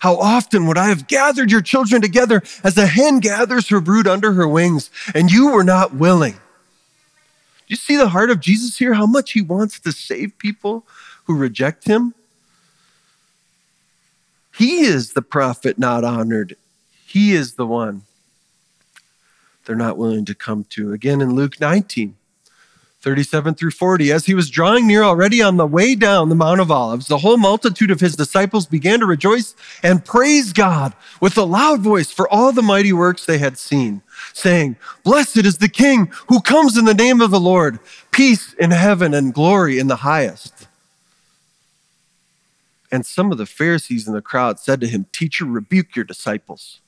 How 0.00 0.16
often 0.16 0.66
would 0.66 0.78
I 0.78 0.88
have 0.88 1.06
gathered 1.06 1.52
your 1.52 1.60
children 1.60 2.02
together 2.02 2.42
as 2.64 2.76
a 2.76 2.88
hen 2.88 3.20
gathers 3.20 3.68
her 3.68 3.80
brood 3.80 4.08
under 4.08 4.32
her 4.32 4.48
wings, 4.48 4.90
and 5.14 5.30
you 5.30 5.52
were 5.52 5.62
not 5.62 5.94
willing? 5.94 6.32
Do 6.32 6.40
you 7.68 7.76
see 7.76 7.96
the 7.96 8.08
heart 8.08 8.30
of 8.32 8.40
Jesus 8.40 8.78
here? 8.78 8.94
How 8.94 9.06
much 9.06 9.30
he 9.30 9.42
wants 9.42 9.78
to 9.78 9.92
save 9.92 10.36
people 10.38 10.84
who 11.26 11.36
reject 11.36 11.86
him? 11.86 12.14
He 14.56 14.80
is 14.80 15.12
the 15.12 15.22
prophet 15.22 15.78
not 15.78 16.02
honored. 16.02 16.56
He 17.06 17.32
is 17.32 17.54
the 17.54 17.66
one 17.66 18.02
they're 19.66 19.76
not 19.76 19.98
willing 19.98 20.24
to 20.24 20.34
come 20.34 20.64
to. 20.70 20.92
Again 20.92 21.20
in 21.20 21.34
Luke 21.34 21.60
19, 21.60 22.16
37 23.00 23.54
through 23.54 23.72
40. 23.72 24.10
As 24.10 24.26
he 24.26 24.34
was 24.34 24.48
drawing 24.48 24.86
near 24.86 25.02
already 25.02 25.42
on 25.42 25.56
the 25.56 25.66
way 25.66 25.94
down 25.94 26.28
the 26.28 26.34
Mount 26.34 26.60
of 26.60 26.70
Olives, 26.70 27.08
the 27.08 27.18
whole 27.18 27.36
multitude 27.36 27.90
of 27.90 28.00
his 28.00 28.16
disciples 28.16 28.66
began 28.66 29.00
to 29.00 29.06
rejoice 29.06 29.54
and 29.82 30.04
praise 30.04 30.52
God 30.52 30.94
with 31.20 31.36
a 31.36 31.44
loud 31.44 31.80
voice 31.80 32.10
for 32.10 32.28
all 32.32 32.52
the 32.52 32.62
mighty 32.62 32.92
works 32.92 33.26
they 33.26 33.38
had 33.38 33.58
seen, 33.58 34.02
saying, 34.32 34.76
Blessed 35.04 35.38
is 35.38 35.58
the 35.58 35.68
King 35.68 36.10
who 36.28 36.40
comes 36.40 36.76
in 36.76 36.84
the 36.84 36.94
name 36.94 37.20
of 37.20 37.30
the 37.30 37.40
Lord, 37.40 37.78
peace 38.12 38.54
in 38.54 38.70
heaven 38.70 39.14
and 39.14 39.34
glory 39.34 39.78
in 39.78 39.88
the 39.88 39.96
highest. 39.96 40.66
And 42.90 43.04
some 43.04 43.32
of 43.32 43.38
the 43.38 43.46
Pharisees 43.46 44.06
in 44.06 44.14
the 44.14 44.22
crowd 44.22 44.58
said 44.58 44.80
to 44.80 44.86
him, 44.86 45.06
Teacher, 45.12 45.44
rebuke 45.44 45.96
your 45.96 46.04
disciples. 46.04 46.80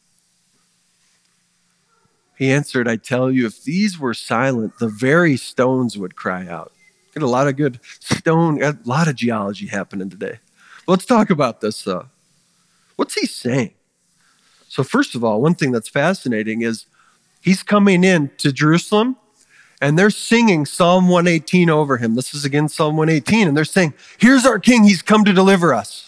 He 2.38 2.53
answered, 2.53 2.87
I 2.87 2.94
tell 2.94 3.33
you, 3.33 3.46
if 3.46 3.64
these 3.64 3.98
were 3.98 4.14
silent, 4.14 4.79
the 4.79 4.88
very 4.88 5.37
stones 5.37 5.98
would 5.98 6.14
cry 6.14 6.46
out. 6.46 6.72
Get 7.12 7.24
a 7.24 7.27
lot 7.27 7.48
of 7.48 7.57
good 7.57 7.81
stone, 7.98 8.62
a 8.62 8.79
lot 8.85 9.09
of 9.09 9.16
geology 9.16 9.66
happening 9.66 10.09
today. 10.09 10.38
Let's 10.87 11.05
talk 11.05 11.31
about 11.31 11.61
this 11.61 11.83
though. 11.83 12.07
What's 12.94 13.14
he 13.14 13.27
saying? 13.27 13.74
So, 14.68 14.85
first 14.85 15.14
of 15.14 15.24
all, 15.24 15.40
one 15.40 15.55
thing 15.55 15.72
that's 15.72 15.88
fascinating 15.88 16.62
is 16.62 16.87
he's 17.40 17.64
coming 17.64 18.05
in 18.05 18.31
to 18.38 18.53
Jerusalem 18.53 19.16
and 19.81 19.98
they're 19.98 20.11
singing 20.11 20.64
Psalm 20.64 21.09
118 21.09 21.70
over 21.70 21.96
him. 21.96 22.14
This 22.14 22.35
is 22.35 22.44
again 22.44 22.68
Psalm 22.68 22.96
118. 22.96 23.48
And 23.48 23.57
they're 23.57 23.64
saying, 23.64 23.94
Here's 24.18 24.46
our 24.46 24.61
king, 24.61 24.85
he's 24.85 25.03
come 25.03 25.24
to 25.24 25.33
deliver 25.33 25.74
us. 25.74 26.07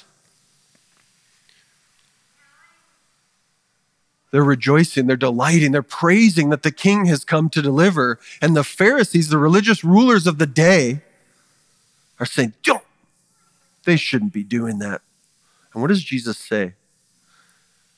They're 4.30 4.44
rejoicing, 4.44 5.06
they're 5.06 5.16
delighting, 5.16 5.72
they're 5.72 5.82
praising 5.82 6.50
that 6.50 6.62
the 6.62 6.70
king 6.70 7.06
has 7.06 7.24
come 7.24 7.50
to 7.50 7.60
deliver. 7.60 8.18
And 8.40 8.56
the 8.56 8.64
Pharisees, 8.64 9.28
the 9.28 9.38
religious 9.38 9.82
rulers 9.82 10.26
of 10.26 10.38
the 10.38 10.46
day, 10.46 11.00
are 12.20 12.26
saying, 12.26 12.54
Don't, 12.62 12.84
they 13.84 13.96
shouldn't 13.96 14.32
be 14.32 14.44
doing 14.44 14.78
that. 14.78 15.02
And 15.72 15.82
what 15.82 15.88
does 15.88 16.04
Jesus 16.04 16.38
say? 16.38 16.74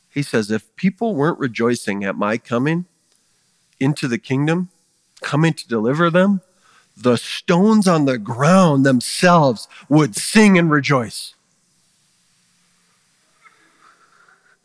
He 0.08 0.22
says, 0.22 0.50
If 0.50 0.74
people 0.76 1.14
weren't 1.14 1.38
rejoicing 1.38 2.04
at 2.04 2.16
my 2.16 2.38
coming 2.38 2.86
into 3.78 4.08
the 4.08 4.18
kingdom, 4.18 4.70
coming 5.20 5.52
to 5.54 5.68
deliver 5.68 6.08
them, 6.08 6.40
the 6.96 7.16
stones 7.16 7.88
on 7.88 8.04
the 8.04 8.18
ground 8.18 8.84
themselves 8.84 9.68
would 9.88 10.14
sing 10.14 10.58
and 10.58 10.70
rejoice. 10.70 11.34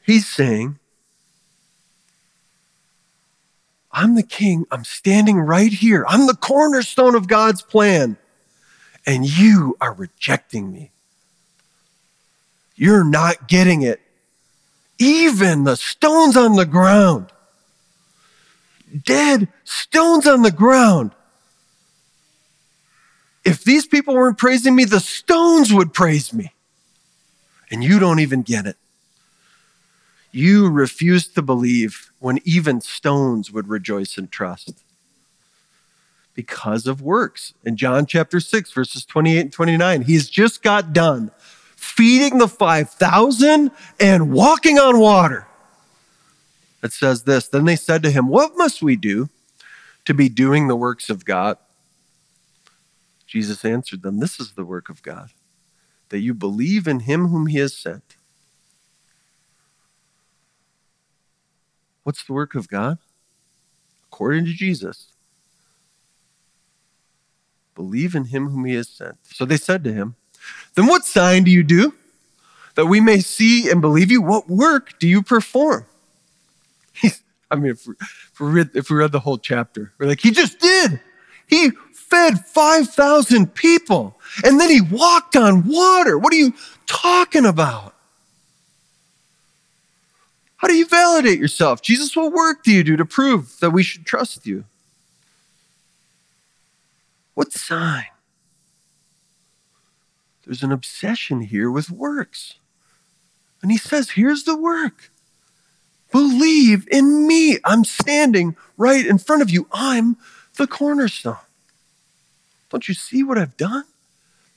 He's 0.05 0.27
saying, 0.27 0.79
I'm 3.97 4.13
the 4.15 4.23
king. 4.23 4.65
I'm 4.71 4.83
standing 4.83 5.39
right 5.39 5.71
here. 5.71 6.05
I'm 6.07 6.27
the 6.27 6.35
cornerstone 6.35 7.15
of 7.15 7.27
God's 7.27 7.63
plan. 7.63 8.17
And 9.07 9.25
you 9.25 9.75
are 9.81 9.93
rejecting 9.93 10.71
me. 10.71 10.91
You're 12.75 13.03
not 13.03 13.47
getting 13.47 13.81
it. 13.81 13.99
Even 14.99 15.63
the 15.63 15.75
stones 15.75 16.37
on 16.37 16.55
the 16.55 16.65
ground 16.65 17.31
dead 19.03 19.47
stones 19.63 20.27
on 20.27 20.41
the 20.41 20.51
ground. 20.51 21.11
If 23.43 23.63
these 23.63 23.85
people 23.85 24.13
weren't 24.13 24.37
praising 24.37 24.75
me, 24.75 24.85
the 24.85 24.99
stones 24.99 25.73
would 25.73 25.93
praise 25.93 26.33
me. 26.33 26.53
And 27.71 27.83
you 27.83 27.99
don't 27.99 28.19
even 28.19 28.41
get 28.41 28.65
it. 28.65 28.77
You 30.31 30.69
refuse 30.69 31.27
to 31.29 31.41
believe 31.41 32.11
when 32.19 32.39
even 32.43 32.81
stones 32.81 33.51
would 33.51 33.67
rejoice 33.67 34.17
and 34.17 34.31
trust 34.31 34.83
because 36.33 36.85
of 36.85 37.01
works. 37.01 37.53
In 37.65 37.75
John 37.77 38.05
chapter 38.05 38.39
6, 38.39 38.71
verses 38.71 39.05
28 39.05 39.39
and 39.39 39.51
29, 39.51 40.01
he's 40.03 40.29
just 40.29 40.61
got 40.61 40.93
done 40.93 41.31
feeding 41.75 42.37
the 42.37 42.47
5,000 42.47 43.71
and 43.99 44.31
walking 44.31 44.77
on 44.77 44.99
water. 44.99 45.47
It 46.83 46.93
says 46.93 47.23
this 47.23 47.47
Then 47.47 47.65
they 47.65 47.75
said 47.75 48.03
to 48.03 48.11
him, 48.11 48.27
What 48.27 48.53
must 48.55 48.81
we 48.81 48.95
do 48.95 49.29
to 50.05 50.13
be 50.13 50.29
doing 50.29 50.67
the 50.67 50.75
works 50.75 51.09
of 51.09 51.25
God? 51.25 51.57
Jesus 53.25 53.65
answered 53.65 54.03
them, 54.03 54.19
This 54.19 54.39
is 54.39 54.53
the 54.53 54.65
work 54.65 54.89
of 54.89 55.01
God, 55.01 55.29
that 56.09 56.19
you 56.19 56.33
believe 56.33 56.87
in 56.87 57.01
him 57.01 57.27
whom 57.27 57.47
he 57.47 57.57
has 57.57 57.75
sent. 57.75 58.16
What's 62.07 62.23
the 62.23 62.31
work 62.31 62.55
of 62.55 62.69
God? 62.69 62.99
According 64.09 64.45
to 64.45 64.53
Jesus, 64.53 65.07
believe 67.75 68.15
in 68.15 68.23
him 68.23 68.47
whom 68.47 68.63
he 68.63 68.75
has 68.75 68.87
sent. 68.87 69.17
So 69.25 69.43
they 69.43 69.57
said 69.57 69.83
to 69.83 69.91
him, 69.91 70.15
Then 70.75 70.87
what 70.87 71.03
sign 71.03 71.43
do 71.43 71.51
you 71.51 71.63
do 71.63 71.93
that 72.75 72.85
we 72.85 73.01
may 73.01 73.19
see 73.19 73.69
and 73.69 73.81
believe 73.81 74.09
you? 74.09 74.21
What 74.21 74.47
work 74.47 74.97
do 74.99 75.05
you 75.05 75.21
perform? 75.21 75.85
I 77.51 77.57
mean, 77.57 77.71
if 77.71 77.85
we, 77.85 77.95
if 77.99 78.39
we, 78.39 78.47
read, 78.47 78.69
if 78.73 78.89
we 78.89 78.95
read 78.95 79.11
the 79.11 79.19
whole 79.19 79.37
chapter, 79.37 79.91
we're 79.97 80.07
like, 80.07 80.21
he 80.21 80.31
just 80.31 80.59
did. 80.59 81.01
He 81.45 81.71
fed 81.91 82.39
5,000 82.45 83.53
people 83.53 84.17
and 84.45 84.61
then 84.61 84.69
he 84.69 84.79
walked 84.79 85.35
on 85.35 85.67
water. 85.67 86.17
What 86.17 86.31
are 86.31 86.37
you 86.37 86.53
talking 86.85 87.45
about? 87.45 87.96
How 90.57 90.67
do 90.67 90.75
you 90.75 90.85
validate 90.87 91.39
yourself? 91.39 91.81
Jesus, 91.81 92.15
what 92.15 92.33
work 92.33 92.63
do 92.63 92.71
you 92.71 92.83
do 92.83 92.97
to 92.97 93.05
prove 93.05 93.59
that 93.59 93.69
we 93.69 93.83
should 93.83 94.05
trust 94.05 94.45
you? 94.45 94.65
What 97.35 97.53
sign? 97.53 98.05
There's 100.45 100.63
an 100.63 100.71
obsession 100.71 101.41
here 101.41 101.69
with 101.69 101.91
works. 101.91 102.55
And 103.61 103.71
he 103.71 103.77
says, 103.77 104.11
here's 104.11 104.43
the 104.43 104.57
work 104.57 105.11
Believe 106.11 106.87
in 106.89 107.27
me. 107.27 107.57
I'm 107.65 107.83
standing 107.83 108.55
right 108.77 109.05
in 109.05 109.17
front 109.17 109.41
of 109.41 109.49
you. 109.49 109.67
I'm 109.71 110.17
the 110.55 110.65
cornerstone. 110.65 111.37
Don't 112.69 112.87
you 112.87 112.93
see 112.93 113.23
what 113.23 113.37
I've 113.37 113.57
done? 113.57 113.83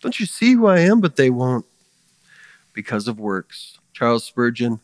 Don't 0.01 0.19
you 0.19 0.27
see 0.27 0.55
who 0.55 0.67
I 0.67 0.81
am? 0.81 1.01
But 1.01 1.17
they 1.17 1.29
won't 1.29 1.67
because 2.73 3.09
of 3.09 3.19
works. 3.19 3.79
Charles 3.93 4.25
Spurgeon, 4.25 4.81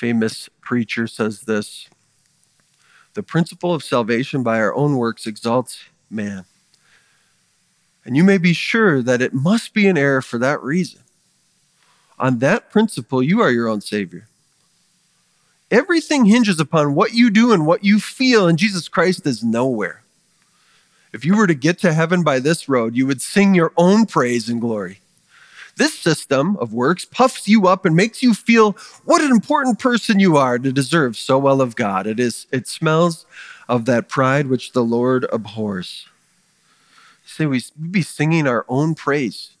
famous 0.00 0.48
preacher, 0.62 1.06
says 1.06 1.42
this 1.42 1.86
The 3.12 3.22
principle 3.22 3.74
of 3.74 3.84
salvation 3.84 4.42
by 4.42 4.58
our 4.58 4.74
own 4.74 4.96
works 4.96 5.26
exalts 5.26 5.84
man. 6.08 6.46
And 8.06 8.16
you 8.16 8.24
may 8.24 8.38
be 8.38 8.54
sure 8.54 9.02
that 9.02 9.20
it 9.20 9.34
must 9.34 9.74
be 9.74 9.86
an 9.86 9.98
error 9.98 10.22
for 10.22 10.38
that 10.38 10.62
reason. 10.62 11.02
On 12.18 12.38
that 12.38 12.70
principle, 12.70 13.22
you 13.22 13.40
are 13.42 13.50
your 13.50 13.68
own 13.68 13.82
Savior. 13.82 14.26
Everything 15.70 16.24
hinges 16.24 16.58
upon 16.58 16.94
what 16.94 17.12
you 17.12 17.30
do 17.30 17.52
and 17.52 17.66
what 17.66 17.84
you 17.84 18.00
feel, 18.00 18.48
and 18.48 18.58
Jesus 18.58 18.88
Christ 18.88 19.26
is 19.26 19.44
nowhere. 19.44 20.02
If 21.12 21.26
you 21.26 21.36
were 21.36 21.46
to 21.46 21.54
get 21.54 21.78
to 21.80 21.92
heaven 21.92 22.22
by 22.22 22.40
this 22.40 22.70
road, 22.70 22.96
you 22.96 23.06
would 23.06 23.20
sing 23.20 23.54
your 23.54 23.72
own 23.76 24.06
praise 24.06 24.48
and 24.48 24.62
glory. 24.62 24.99
This 25.80 25.98
system 25.98 26.58
of 26.58 26.74
works 26.74 27.06
puffs 27.06 27.48
you 27.48 27.66
up 27.66 27.86
and 27.86 27.96
makes 27.96 28.22
you 28.22 28.34
feel 28.34 28.72
what 29.06 29.22
an 29.22 29.30
important 29.30 29.78
person 29.78 30.20
you 30.20 30.36
are 30.36 30.58
to 30.58 30.72
deserve 30.74 31.16
so 31.16 31.38
well 31.38 31.62
of 31.62 31.74
God. 31.74 32.06
It 32.06 32.20
is 32.20 32.46
it 32.52 32.68
smells 32.68 33.24
of 33.66 33.86
that 33.86 34.06
pride 34.06 34.48
which 34.48 34.72
the 34.72 34.84
Lord 34.84 35.24
abhors. 35.32 36.06
Say 37.24 37.46
we 37.46 37.62
would 37.80 37.92
be 37.92 38.02
singing 38.02 38.46
our 38.46 38.66
own 38.68 38.94
praise 38.94 39.52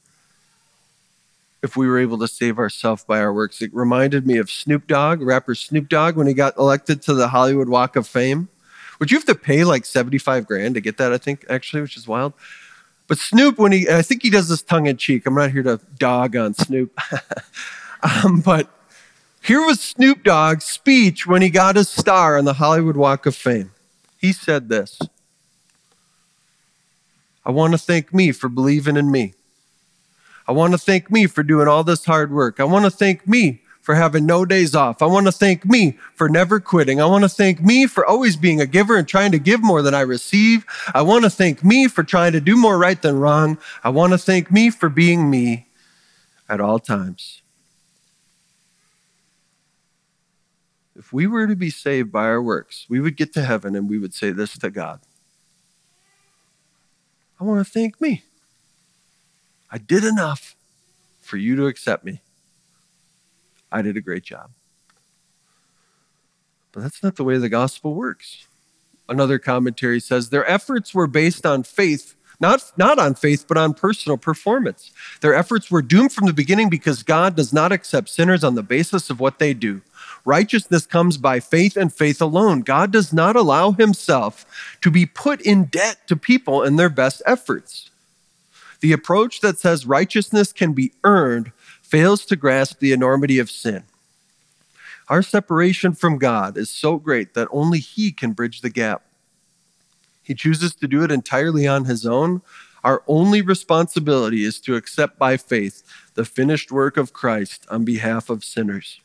if 1.62 1.74
we 1.74 1.88
were 1.88 1.98
able 1.98 2.18
to 2.18 2.28
save 2.28 2.58
ourselves 2.58 3.02
by 3.02 3.18
our 3.18 3.32
works. 3.32 3.62
It 3.62 3.72
reminded 3.72 4.26
me 4.26 4.36
of 4.36 4.50
Snoop 4.50 4.86
Dogg, 4.86 5.22
rapper 5.22 5.54
Snoop 5.54 5.88
Dogg, 5.88 6.16
when 6.16 6.26
he 6.26 6.34
got 6.34 6.58
elected 6.58 7.00
to 7.00 7.14
the 7.14 7.28
Hollywood 7.28 7.70
Walk 7.70 7.96
of 7.96 8.06
Fame. 8.06 8.50
Would 8.98 9.10
you 9.10 9.16
have 9.16 9.24
to 9.24 9.34
pay 9.34 9.64
like 9.64 9.86
75 9.86 10.46
grand 10.46 10.74
to 10.74 10.82
get 10.82 10.98
that, 10.98 11.14
I 11.14 11.16
think, 11.16 11.46
actually, 11.48 11.80
which 11.80 11.96
is 11.96 12.06
wild. 12.06 12.34
But 13.10 13.18
Snoop, 13.18 13.58
when 13.58 13.72
he, 13.72 13.88
I 13.90 14.02
think 14.02 14.22
he 14.22 14.30
does 14.30 14.48
this 14.48 14.62
tongue 14.62 14.86
in 14.86 14.96
cheek. 14.96 15.26
I'm 15.26 15.34
not 15.34 15.50
here 15.50 15.64
to 15.64 15.80
dog 15.98 16.36
on 16.36 16.54
Snoop. 16.54 16.96
um, 18.04 18.40
but 18.40 18.70
here 19.42 19.66
was 19.66 19.80
Snoop 19.80 20.22
Dogg's 20.22 20.64
speech 20.64 21.26
when 21.26 21.42
he 21.42 21.50
got 21.50 21.74
his 21.74 21.88
star 21.88 22.38
on 22.38 22.44
the 22.44 22.52
Hollywood 22.52 22.96
Walk 22.96 23.26
of 23.26 23.34
Fame. 23.34 23.72
He 24.16 24.32
said 24.32 24.68
this 24.68 25.00
I 27.44 27.50
want 27.50 27.72
to 27.72 27.78
thank 27.78 28.14
me 28.14 28.30
for 28.30 28.48
believing 28.48 28.96
in 28.96 29.10
me. 29.10 29.34
I 30.46 30.52
want 30.52 30.72
to 30.74 30.78
thank 30.78 31.10
me 31.10 31.26
for 31.26 31.42
doing 31.42 31.66
all 31.66 31.82
this 31.82 32.04
hard 32.04 32.30
work. 32.30 32.60
I 32.60 32.64
want 32.64 32.84
to 32.84 32.92
thank 32.92 33.26
me 33.26 33.60
for 33.80 33.94
having 33.94 34.26
no 34.26 34.44
days 34.44 34.74
off. 34.74 35.02
I 35.02 35.06
want 35.06 35.26
to 35.26 35.32
thank 35.32 35.64
me 35.64 35.98
for 36.14 36.28
never 36.28 36.60
quitting. 36.60 37.00
I 37.00 37.06
want 37.06 37.24
to 37.24 37.28
thank 37.28 37.60
me 37.60 37.86
for 37.86 38.04
always 38.04 38.36
being 38.36 38.60
a 38.60 38.66
giver 38.66 38.96
and 38.96 39.08
trying 39.08 39.32
to 39.32 39.38
give 39.38 39.62
more 39.62 39.82
than 39.82 39.94
I 39.94 40.00
receive. 40.00 40.64
I 40.94 41.02
want 41.02 41.24
to 41.24 41.30
thank 41.30 41.64
me 41.64 41.88
for 41.88 42.04
trying 42.04 42.32
to 42.32 42.40
do 42.40 42.56
more 42.56 42.78
right 42.78 43.00
than 43.00 43.18
wrong. 43.18 43.58
I 43.82 43.88
want 43.88 44.12
to 44.12 44.18
thank 44.18 44.50
me 44.50 44.70
for 44.70 44.88
being 44.88 45.30
me 45.30 45.66
at 46.48 46.60
all 46.60 46.78
times. 46.78 47.42
If 50.96 51.12
we 51.12 51.26
were 51.26 51.46
to 51.46 51.56
be 51.56 51.70
saved 51.70 52.12
by 52.12 52.24
our 52.24 52.42
works, 52.42 52.84
we 52.88 53.00
would 53.00 53.16
get 53.16 53.32
to 53.32 53.42
heaven 53.42 53.74
and 53.74 53.88
we 53.88 53.98
would 53.98 54.12
say 54.12 54.30
this 54.32 54.58
to 54.58 54.70
God 54.70 55.00
I 57.40 57.44
want 57.44 57.66
to 57.66 57.72
thank 57.72 58.00
me. 58.02 58.22
I 59.70 59.78
did 59.78 60.04
enough 60.04 60.54
for 61.22 61.38
you 61.38 61.56
to 61.56 61.66
accept 61.68 62.04
me. 62.04 62.20
I 63.72 63.82
did 63.82 63.96
a 63.96 64.00
great 64.00 64.24
job. 64.24 64.50
But 66.72 66.82
that's 66.82 67.02
not 67.02 67.16
the 67.16 67.24
way 67.24 67.38
the 67.38 67.48
gospel 67.48 67.94
works. 67.94 68.46
Another 69.08 69.38
commentary 69.38 70.00
says 70.00 70.30
their 70.30 70.48
efforts 70.48 70.94
were 70.94 71.08
based 71.08 71.44
on 71.44 71.64
faith, 71.64 72.14
not, 72.38 72.72
not 72.76 72.98
on 72.98 73.14
faith, 73.14 73.46
but 73.48 73.56
on 73.56 73.74
personal 73.74 74.16
performance. 74.16 74.92
Their 75.20 75.34
efforts 75.34 75.70
were 75.70 75.82
doomed 75.82 76.12
from 76.12 76.26
the 76.26 76.32
beginning 76.32 76.70
because 76.70 77.02
God 77.02 77.34
does 77.34 77.52
not 77.52 77.72
accept 77.72 78.08
sinners 78.08 78.44
on 78.44 78.54
the 78.54 78.62
basis 78.62 79.10
of 79.10 79.18
what 79.18 79.40
they 79.40 79.52
do. 79.52 79.82
Righteousness 80.24 80.86
comes 80.86 81.16
by 81.16 81.40
faith 81.40 81.76
and 81.76 81.92
faith 81.92 82.20
alone. 82.20 82.60
God 82.60 82.92
does 82.92 83.12
not 83.12 83.36
allow 83.36 83.72
himself 83.72 84.46
to 84.80 84.90
be 84.90 85.06
put 85.06 85.40
in 85.40 85.64
debt 85.64 86.06
to 86.06 86.16
people 86.16 86.62
in 86.62 86.76
their 86.76 86.90
best 86.90 87.22
efforts. 87.26 87.90
The 88.80 88.92
approach 88.92 89.40
that 89.40 89.58
says 89.58 89.86
righteousness 89.86 90.52
can 90.52 90.72
be 90.72 90.92
earned 91.04 91.52
fails 91.90 92.24
to 92.26 92.36
grasp 92.36 92.78
the 92.78 92.92
enormity 92.92 93.38
of 93.38 93.50
sin. 93.50 93.82
Our 95.08 95.22
separation 95.22 95.92
from 95.92 96.18
God 96.18 96.56
is 96.56 96.70
so 96.70 96.96
great 96.96 97.34
that 97.34 97.48
only 97.50 97.80
He 97.80 98.12
can 98.12 98.32
bridge 98.32 98.60
the 98.60 98.70
gap. 98.70 99.02
He 100.22 100.34
chooses 100.34 100.72
to 100.76 100.86
do 100.86 101.02
it 101.02 101.10
entirely 101.10 101.66
on 101.66 101.86
His 101.86 102.06
own. 102.06 102.42
Our 102.84 103.02
only 103.08 103.42
responsibility 103.42 104.44
is 104.44 104.60
to 104.60 104.76
accept 104.76 105.18
by 105.18 105.36
faith 105.36 105.82
the 106.14 106.24
finished 106.24 106.70
work 106.70 106.96
of 106.96 107.12
Christ 107.12 107.66
on 107.68 107.84
behalf 107.84 108.30
of 108.30 108.44
sinners. 108.44 109.00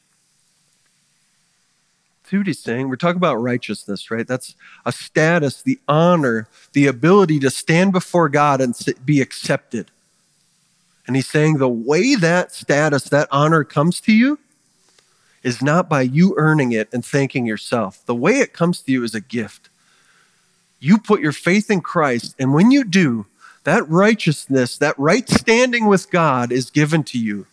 He's 2.29 2.59
saying? 2.59 2.89
We're 2.89 2.95
talking 2.95 3.17
about 3.17 3.41
righteousness, 3.41 4.09
right? 4.09 4.27
That's 4.27 4.55
a 4.85 4.91
status, 4.91 5.61
the 5.61 5.79
honor, 5.87 6.47
the 6.73 6.87
ability 6.87 7.39
to 7.39 7.49
stand 7.49 7.93
before 7.93 8.29
God 8.29 8.61
and 8.61 8.75
be 9.05 9.21
accepted. 9.21 9.91
And 11.07 11.15
he's 11.15 11.27
saying 11.27 11.57
the 11.57 11.69
way 11.69 12.15
that 12.15 12.51
status, 12.51 13.03
that 13.05 13.27
honor 13.31 13.63
comes 13.63 13.99
to 14.01 14.13
you 14.13 14.39
is 15.43 15.61
not 15.61 15.87
by 15.87 16.01
you 16.01 16.33
earning 16.37 16.71
it 16.71 16.89
and 16.91 17.05
thanking 17.05 17.45
yourself. 17.45 18.03
The 18.05 18.15
way 18.15 18.39
it 18.39 18.53
comes 18.53 18.81
to 18.81 18.91
you 18.91 19.03
is 19.03 19.13
a 19.13 19.21
gift. 19.21 19.69
You 20.79 20.97
put 20.97 21.21
your 21.21 21.31
faith 21.31 21.69
in 21.69 21.81
Christ, 21.81 22.35
and 22.39 22.53
when 22.53 22.71
you 22.71 22.83
do, 22.83 23.27
that 23.63 23.87
righteousness, 23.89 24.77
that 24.77 24.97
right 24.97 25.27
standing 25.29 25.85
with 25.87 26.11
God 26.11 26.51
is 26.51 26.69
given 26.69 27.03
to 27.05 27.19
you. 27.19 27.47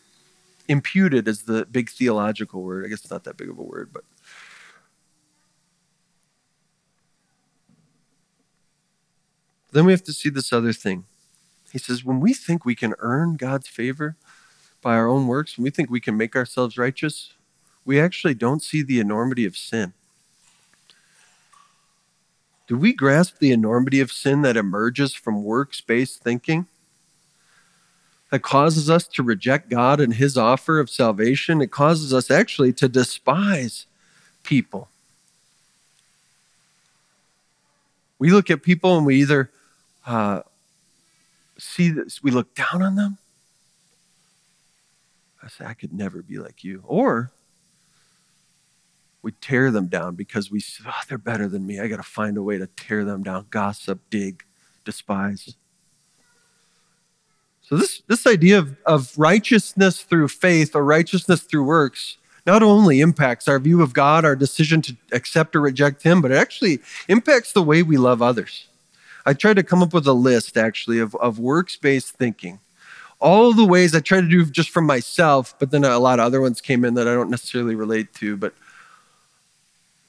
Imputed 0.68 1.28
is 1.28 1.42
the 1.42 1.66
big 1.66 1.90
theological 1.90 2.62
word. 2.62 2.84
I 2.84 2.88
guess 2.88 3.00
it's 3.00 3.10
not 3.10 3.24
that 3.24 3.36
big 3.36 3.48
of 3.48 3.58
a 3.58 3.62
word, 3.62 3.90
but 3.92 4.04
Then 9.72 9.86
we 9.86 9.92
have 9.92 10.04
to 10.04 10.12
see 10.12 10.28
this 10.28 10.52
other 10.52 10.72
thing. 10.72 11.04
He 11.72 11.78
says, 11.78 12.04
when 12.04 12.20
we 12.20 12.34
think 12.34 12.64
we 12.64 12.74
can 12.74 12.94
earn 12.98 13.36
God's 13.36 13.66
favor 13.66 14.16
by 14.82 14.94
our 14.94 15.08
own 15.08 15.26
works, 15.26 15.56
when 15.56 15.64
we 15.64 15.70
think 15.70 15.88
we 15.90 16.00
can 16.00 16.18
make 16.18 16.36
ourselves 16.36 16.76
righteous, 16.76 17.32
we 17.86 17.98
actually 17.98 18.34
don't 18.34 18.62
see 18.62 18.82
the 18.82 19.00
enormity 19.00 19.46
of 19.46 19.56
sin. 19.56 19.94
Do 22.68 22.76
we 22.76 22.92
grasp 22.92 23.38
the 23.38 23.52
enormity 23.52 24.00
of 24.00 24.12
sin 24.12 24.42
that 24.42 24.56
emerges 24.56 25.14
from 25.14 25.42
works 25.42 25.80
based 25.80 26.22
thinking? 26.22 26.66
That 28.30 28.42
causes 28.42 28.88
us 28.88 29.06
to 29.08 29.22
reject 29.22 29.68
God 29.68 30.00
and 30.00 30.14
His 30.14 30.38
offer 30.38 30.78
of 30.78 30.88
salvation. 30.88 31.60
It 31.60 31.70
causes 31.70 32.14
us 32.14 32.30
actually 32.30 32.72
to 32.74 32.88
despise 32.88 33.86
people. 34.42 34.88
We 38.18 38.30
look 38.30 38.50
at 38.50 38.62
people 38.62 38.96
and 38.96 39.04
we 39.04 39.16
either 39.16 39.50
uh, 40.06 40.42
see 41.62 41.90
this, 41.90 42.22
we 42.22 42.30
look 42.30 42.54
down 42.54 42.82
on 42.82 42.96
them. 42.96 43.18
I 45.42 45.48
say, 45.48 45.64
I 45.64 45.74
could 45.74 45.92
never 45.92 46.22
be 46.22 46.38
like 46.38 46.62
you. 46.62 46.82
Or 46.86 47.32
we 49.22 49.32
tear 49.32 49.70
them 49.70 49.86
down 49.86 50.14
because 50.14 50.50
we 50.50 50.60
say, 50.60 50.84
oh, 50.86 51.00
they're 51.08 51.18
better 51.18 51.48
than 51.48 51.66
me. 51.66 51.80
I 51.80 51.88
got 51.88 51.96
to 51.96 52.02
find 52.02 52.36
a 52.36 52.42
way 52.42 52.58
to 52.58 52.66
tear 52.66 53.04
them 53.04 53.22
down, 53.22 53.46
gossip, 53.50 54.00
dig, 54.10 54.44
despise. 54.84 55.56
So 57.62 57.76
this, 57.76 58.02
this 58.06 58.26
idea 58.26 58.58
of, 58.58 58.76
of 58.84 59.16
righteousness 59.16 60.02
through 60.02 60.28
faith 60.28 60.74
or 60.74 60.84
righteousness 60.84 61.42
through 61.42 61.64
works 61.64 62.18
not 62.44 62.62
only 62.62 63.00
impacts 63.00 63.46
our 63.46 63.60
view 63.60 63.82
of 63.82 63.92
God, 63.92 64.24
our 64.24 64.34
decision 64.34 64.82
to 64.82 64.96
accept 65.12 65.54
or 65.54 65.60
reject 65.60 66.02
Him, 66.02 66.20
but 66.20 66.32
it 66.32 66.36
actually 66.36 66.80
impacts 67.08 67.52
the 67.52 67.62
way 67.62 67.84
we 67.84 67.96
love 67.96 68.20
others. 68.20 68.66
I 69.24 69.34
tried 69.34 69.56
to 69.56 69.62
come 69.62 69.82
up 69.82 69.92
with 69.92 70.06
a 70.06 70.12
list 70.12 70.56
actually 70.56 70.98
of, 70.98 71.14
of 71.16 71.38
works 71.38 71.76
based 71.76 72.14
thinking. 72.14 72.58
All 73.20 73.52
the 73.52 73.64
ways 73.64 73.94
I 73.94 74.00
tried 74.00 74.22
to 74.22 74.28
do 74.28 74.44
just 74.44 74.70
for 74.70 74.82
myself, 74.82 75.54
but 75.58 75.70
then 75.70 75.84
a 75.84 75.98
lot 75.98 76.18
of 76.18 76.26
other 76.26 76.40
ones 76.40 76.60
came 76.60 76.84
in 76.84 76.94
that 76.94 77.06
I 77.06 77.14
don't 77.14 77.30
necessarily 77.30 77.76
relate 77.76 78.12
to. 78.14 78.36
But 78.36 78.52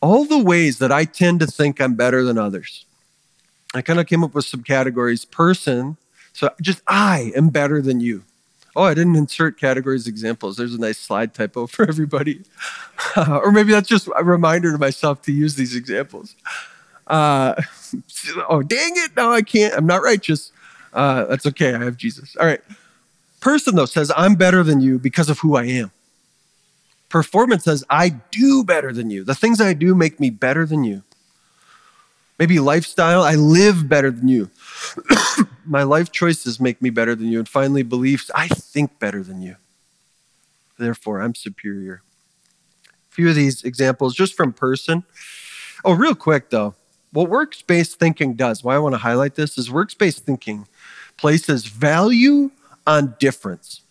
all 0.02 0.26
the 0.26 0.44
ways 0.44 0.80
that 0.80 0.92
I 0.92 1.06
tend 1.06 1.40
to 1.42 1.48
think 1.48 1.80
I'm 1.80 1.94
better 1.94 2.24
than 2.24 2.38
others. 2.38 2.86
I 3.74 3.82
kind 3.82 4.00
of 4.00 4.08
came 4.08 4.24
up 4.24 4.34
with 4.34 4.46
some 4.46 4.64
categories. 4.64 5.26
Person, 5.26 5.98
so 6.34 6.50
just 6.62 6.82
I 6.88 7.32
am 7.36 7.50
better 7.50 7.82
than 7.82 8.00
you. 8.00 8.24
Oh, 8.76 8.84
I 8.84 8.96
didn't 8.96 9.16
insert 9.16 9.60
categories 9.60 10.08
examples. 10.08 10.58
There's 10.58 10.74
a 10.74 10.80
nice 10.80 10.98
slide 10.98 11.34
typo 11.34 11.68
for 11.74 11.88
everybody. 11.88 12.42
Or 13.16 13.52
maybe 13.52 13.72
that's 13.72 13.88
just 13.88 14.10
a 14.16 14.24
reminder 14.24 14.72
to 14.72 14.78
myself 14.80 15.22
to 15.24 15.32
use 15.32 15.54
these 15.54 15.76
examples. 15.76 16.36
Uh, 17.08 17.56
oh, 18.50 18.62
dang 18.62 18.92
it. 18.96 19.16
No, 19.16 19.32
I 19.32 19.42
can't. 19.42 19.74
I'm 19.74 19.86
not 19.86 20.04
righteous. 20.04 20.52
Uh, 20.94 21.26
that's 21.26 21.46
okay. 21.48 21.74
I 21.74 21.84
have 21.84 21.98
Jesus. 21.98 22.36
All 22.36 22.46
right. 22.46 22.62
Person, 23.40 23.76
though, 23.76 23.86
says, 23.86 24.12
I'm 24.16 24.36
better 24.36 24.64
than 24.64 24.80
you 24.80 25.00
because 25.00 25.30
of 25.30 25.40
who 25.40 25.56
I 25.56 25.66
am. 25.66 25.92
Performance 27.10 27.66
says, 27.66 27.84
I 27.90 28.10
do 28.10 28.64
better 28.64 28.94
than 28.94 29.10
you. 29.10 29.24
The 29.24 29.36
things 29.36 29.60
I 29.60 29.74
do 29.74 29.94
make 29.96 30.20
me 30.20 30.30
better 30.30 30.66
than 30.66 30.84
you. 30.84 31.04
Maybe 32.40 32.60
lifestyle, 32.60 33.22
I 33.22 33.36
live 33.36 33.88
better 33.88 34.10
than 34.10 34.28
you. 34.28 34.50
My 35.66 35.84
life 35.84 36.12
choices 36.12 36.60
make 36.60 36.82
me 36.82 36.90
better 36.90 37.16
than 37.16 37.28
you. 37.28 37.40
And 37.40 37.48
finally, 37.48 37.84
beliefs, 37.84 38.32
I 38.34 38.48
think 38.48 38.98
better 39.00 39.22
than 39.22 39.42
you. 39.42 39.58
Therefore, 40.80 41.22
I'm 41.22 41.36
superior. 41.36 42.02
A 42.88 43.14
few 43.14 43.30
of 43.30 43.36
these 43.36 43.64
examples 43.64 44.16
just 44.16 44.34
from 44.34 44.52
person. 44.52 45.04
Oh, 45.86 45.94
real 45.94 46.16
quick 46.16 46.50
though 46.50 46.74
what 47.14 47.30
works 47.30 47.62
based 47.62 48.00
thinking 48.00 48.34
does, 48.34 48.64
why 48.64 48.76
I 48.76 48.80
want 48.80 48.94
to 48.94 49.00
highlight 49.00 49.36
this, 49.36 49.58
is 49.58 49.72
works 49.72 49.94
based 49.94 50.26
thinking 50.26 50.68
places 51.16 51.68
value 51.68 52.50
on 52.86 53.16
difference. 53.20 53.82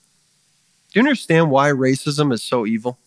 Do 0.92 1.00
you 1.00 1.06
understand 1.06 1.50
why 1.50 1.70
racism 1.70 2.32
is 2.32 2.42
so 2.42 2.66
evil? 2.66 2.98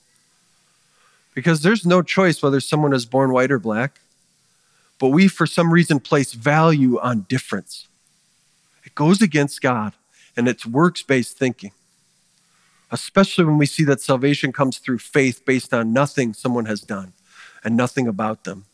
Because 1.36 1.62
there's 1.62 1.86
no 1.86 2.02
choice 2.02 2.42
whether 2.42 2.62
someone 2.62 2.94
is 2.94 3.06
born 3.06 3.34
white 3.34 3.52
or 3.52 3.60
black, 3.60 4.00
but 4.98 5.10
we, 5.10 5.28
for 5.28 5.46
some 5.46 5.72
reason, 5.74 6.00
place 6.00 6.32
value 6.34 6.98
on 7.00 7.26
difference. 7.28 7.88
It 8.86 8.96
goes 8.96 9.22
against 9.22 9.62
God 9.62 9.94
and 10.38 10.48
it's 10.48 10.66
works 10.66 11.04
based 11.04 11.38
thinking, 11.38 11.72
especially 12.90 13.44
when 13.44 13.58
we 13.58 13.66
see 13.66 13.84
that 13.84 14.02
salvation 14.02 14.54
comes 14.54 14.78
through 14.78 15.00
faith 15.00 15.44
based 15.46 15.74
on 15.74 15.92
nothing 15.92 16.34
someone 16.34 16.66
has 16.66 16.80
done 16.80 17.12
and 17.66 17.76
nothing 17.76 18.08
about 18.08 18.46
them. 18.46 18.66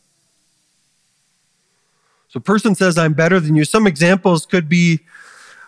So, 2.31 2.39
person 2.39 2.75
says, 2.75 2.97
I'm 2.97 3.13
better 3.13 3.39
than 3.39 3.55
you. 3.55 3.65
Some 3.65 3.85
examples 3.85 4.45
could 4.45 4.67
be 4.67 5.01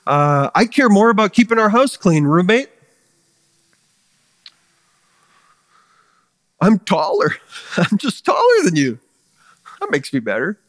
uh, 0.05 0.49
I 0.53 0.65
care 0.65 0.89
more 0.89 1.09
about 1.09 1.33
keeping 1.33 1.57
our 1.57 1.69
house 1.69 1.95
clean, 1.95 2.25
roommate. 2.25 2.69
I'm 6.59 6.79
taller. 6.79 7.35
I'm 7.77 7.97
just 7.97 8.25
taller 8.25 8.63
than 8.63 8.75
you. 8.75 8.99
That 9.79 9.91
makes 9.91 10.13
me 10.13 10.19
better. 10.19 10.59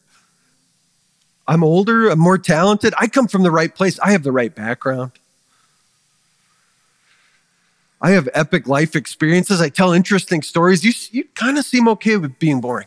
I'm 1.47 1.63
older, 1.63 2.09
I'm 2.09 2.19
more 2.19 2.39
talented. 2.39 2.95
I 2.99 3.07
come 3.07 3.29
from 3.29 3.43
the 3.43 3.51
right 3.51 3.75
place. 3.75 3.99
I 4.01 4.13
have 4.13 4.23
the 4.23 4.33
right 4.33 4.55
background. 4.55 5.13
I 8.01 8.11
have 8.11 8.29
epic 8.35 8.67
life 8.67 8.97
experiences. 8.97 9.61
I 9.61 9.69
tell 9.69 9.93
interesting 9.93 10.43
stories. 10.43 10.85
You, 10.85 10.93
you 11.11 11.29
kind 11.35 11.59
of 11.59 11.65
seem 11.65 11.89
okay 11.89 12.17
with 12.17 12.39
being 12.39 12.61
boring. 12.61 12.87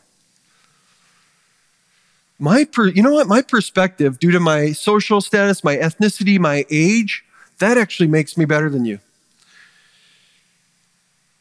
My 2.40 2.66
per, 2.66 2.88
you 2.88 3.02
know 3.02 3.14
what? 3.14 3.28
My 3.28 3.42
perspective, 3.42 4.20
due 4.20 4.32
to 4.32 4.40
my 4.40 4.72
social 4.72 5.22
status, 5.22 5.64
my 5.64 5.76
ethnicity, 5.76 6.40
my 6.40 6.66
age, 6.70 7.24
that 7.60 7.78
actually 7.78 8.08
makes 8.08 8.38
me 8.38 8.46
better 8.46 8.70
than 8.70 8.86
you. 8.86 9.00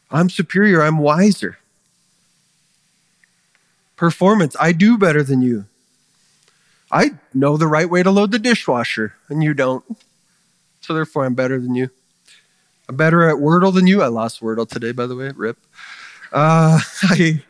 I'm 0.09 0.29
superior. 0.29 0.81
I'm 0.81 0.97
wiser. 0.97 1.59
Performance, 3.95 4.55
I 4.59 4.71
do 4.71 4.97
better 4.97 5.23
than 5.23 5.41
you. 5.41 5.65
I 6.91 7.15
know 7.33 7.57
the 7.57 7.67
right 7.67 7.89
way 7.89 8.01
to 8.03 8.11
load 8.11 8.31
the 8.31 8.39
dishwasher, 8.39 9.15
and 9.27 9.43
you 9.43 9.53
don't. 9.53 9.83
So 10.81 10.93
therefore, 10.93 11.25
I'm 11.25 11.33
better 11.33 11.59
than 11.59 11.75
you. 11.75 11.89
I'm 12.87 12.95
better 12.95 13.27
at 13.27 13.35
Wordle 13.35 13.73
than 13.73 13.87
you. 13.87 14.01
I 14.01 14.07
lost 14.07 14.39
Wordle 14.39 14.67
today, 14.67 14.93
by 14.93 15.05
the 15.05 15.15
way. 15.15 15.31
Rip. 15.35 15.57
Uh, 16.31 16.79
I, 17.03 17.43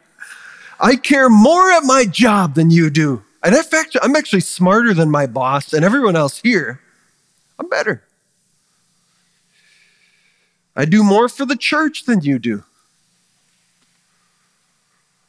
I 0.80 0.96
care 0.96 1.30
more 1.30 1.72
at 1.72 1.84
my 1.84 2.06
job 2.06 2.56
than 2.56 2.72
you 2.72 2.90
do. 2.90 3.24
And 3.48 3.56
in 3.56 3.64
fact, 3.64 3.96
I'm 4.02 4.14
actually 4.18 4.42
smarter 4.42 4.94
than 4.94 5.10
my 5.10 5.26
boss 5.26 5.72
and 5.72 5.86
everyone 5.86 6.18
else 6.18 6.40
here. 6.40 6.82
I'm 7.58 7.70
better. 7.70 8.04
I 10.76 10.84
do 10.84 11.02
more 11.02 11.30
for 11.30 11.46
the 11.46 11.56
church 11.56 12.04
than 12.04 12.20
you 12.20 12.40
do. 12.40 12.66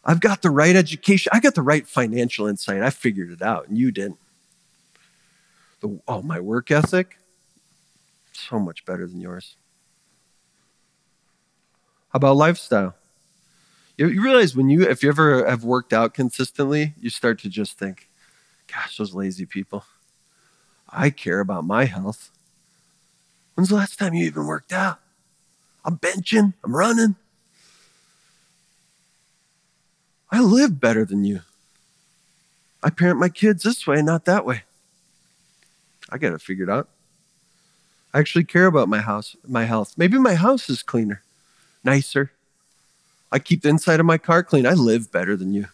I've 0.04 0.18
got 0.18 0.42
the 0.42 0.50
right 0.50 0.74
education. 0.74 1.30
I 1.32 1.38
got 1.38 1.54
the 1.54 1.62
right 1.62 1.86
financial 1.86 2.48
insight. 2.48 2.82
I 2.82 2.90
figured 2.90 3.30
it 3.30 3.40
out, 3.40 3.68
and 3.68 3.78
you 3.78 3.92
didn't. 3.92 4.18
The, 5.80 6.00
oh, 6.08 6.22
my 6.22 6.40
work 6.40 6.72
ethic, 6.72 7.18
so 8.32 8.58
much 8.58 8.84
better 8.84 9.06
than 9.06 9.20
yours. 9.20 9.54
How 12.08 12.16
about 12.16 12.34
lifestyle? 12.34 12.96
You, 13.96 14.08
you 14.08 14.24
realize 14.24 14.56
when 14.56 14.68
you, 14.68 14.82
if 14.82 15.04
you 15.04 15.08
ever 15.08 15.48
have 15.48 15.62
worked 15.62 15.92
out 15.92 16.14
consistently, 16.14 16.94
you 17.00 17.10
start 17.10 17.38
to 17.42 17.48
just 17.48 17.78
think, 17.78 18.07
gosh, 18.72 18.96
those 18.96 19.14
lazy 19.14 19.46
people. 19.46 19.84
I 20.88 21.10
care 21.10 21.40
about 21.40 21.64
my 21.64 21.84
health. 21.84 22.30
When's 23.54 23.68
the 23.70 23.74
last 23.74 23.98
time 23.98 24.14
you 24.14 24.24
even 24.24 24.46
worked 24.46 24.72
out? 24.72 24.98
I'm 25.84 25.98
benching, 25.98 26.54
I'm 26.64 26.76
running. 26.76 27.16
I 30.30 30.40
live 30.40 30.80
better 30.80 31.04
than 31.04 31.24
you. 31.24 31.40
I 32.82 32.90
parent 32.90 33.18
my 33.18 33.28
kids 33.28 33.62
this 33.62 33.86
way, 33.86 34.02
not 34.02 34.24
that 34.26 34.44
way. 34.44 34.62
I 36.10 36.18
got 36.18 36.32
it 36.32 36.42
figured 36.42 36.70
out. 36.70 36.88
I 38.14 38.20
actually 38.20 38.44
care 38.44 38.66
about 38.66 38.88
my 38.88 39.00
house, 39.00 39.36
my 39.46 39.64
health. 39.64 39.94
Maybe 39.96 40.18
my 40.18 40.34
house 40.34 40.70
is 40.70 40.82
cleaner, 40.82 41.22
nicer. 41.84 42.32
I 43.30 43.38
keep 43.38 43.62
the 43.62 43.68
inside 43.68 44.00
of 44.00 44.06
my 44.06 44.16
car 44.16 44.42
clean. 44.42 44.66
I 44.66 44.72
live 44.72 45.12
better 45.12 45.36
than 45.36 45.52
you. 45.52 45.66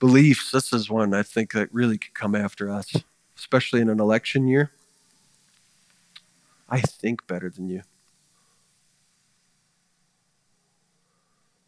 Beliefs, 0.00 0.50
this 0.50 0.72
is 0.72 0.90
one 0.90 1.14
I 1.14 1.22
think 1.22 1.52
that 1.52 1.72
really 1.72 1.98
could 1.98 2.14
come 2.14 2.34
after 2.34 2.68
us, 2.68 2.92
especially 3.38 3.80
in 3.80 3.88
an 3.88 4.00
election 4.00 4.48
year. 4.48 4.72
I 6.68 6.80
think 6.80 7.26
better 7.28 7.48
than 7.48 7.68
you. 7.68 7.82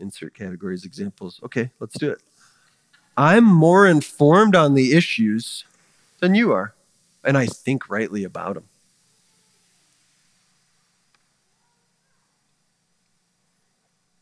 insert 0.02 0.34
categories, 0.34 0.84
examples. 0.84 1.40
Okay, 1.42 1.70
let's 1.80 1.96
do 1.98 2.10
it. 2.10 2.20
I'm 3.16 3.44
more 3.44 3.86
informed 3.86 4.54
on 4.54 4.74
the 4.74 4.92
issues 4.94 5.64
than 6.18 6.34
you 6.34 6.52
are, 6.52 6.74
and 7.24 7.38
I 7.38 7.46
think 7.46 7.88
rightly 7.88 8.24
about 8.24 8.54
them. 8.54 8.64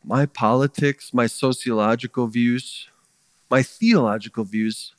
My 0.03 0.25
politics, 0.25 1.13
my 1.13 1.27
sociological 1.27 2.27
views, 2.27 2.87
my 3.51 3.61
theological 3.61 4.45
views 4.45 4.93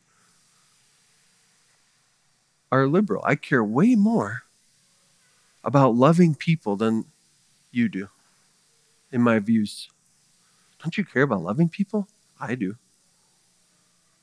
are 2.70 2.86
liberal. 2.86 3.24
I 3.24 3.34
care 3.34 3.64
way 3.64 3.94
more 3.94 4.42
about 5.64 5.94
loving 5.94 6.34
people 6.34 6.76
than 6.76 7.06
you 7.70 7.88
do 7.88 8.08
in 9.10 9.22
my 9.22 9.38
views. 9.38 9.88
Don't 10.82 10.98
you 10.98 11.04
care 11.04 11.22
about 11.22 11.42
loving 11.42 11.70
people? 11.70 12.08
I 12.38 12.54
do. 12.54 12.76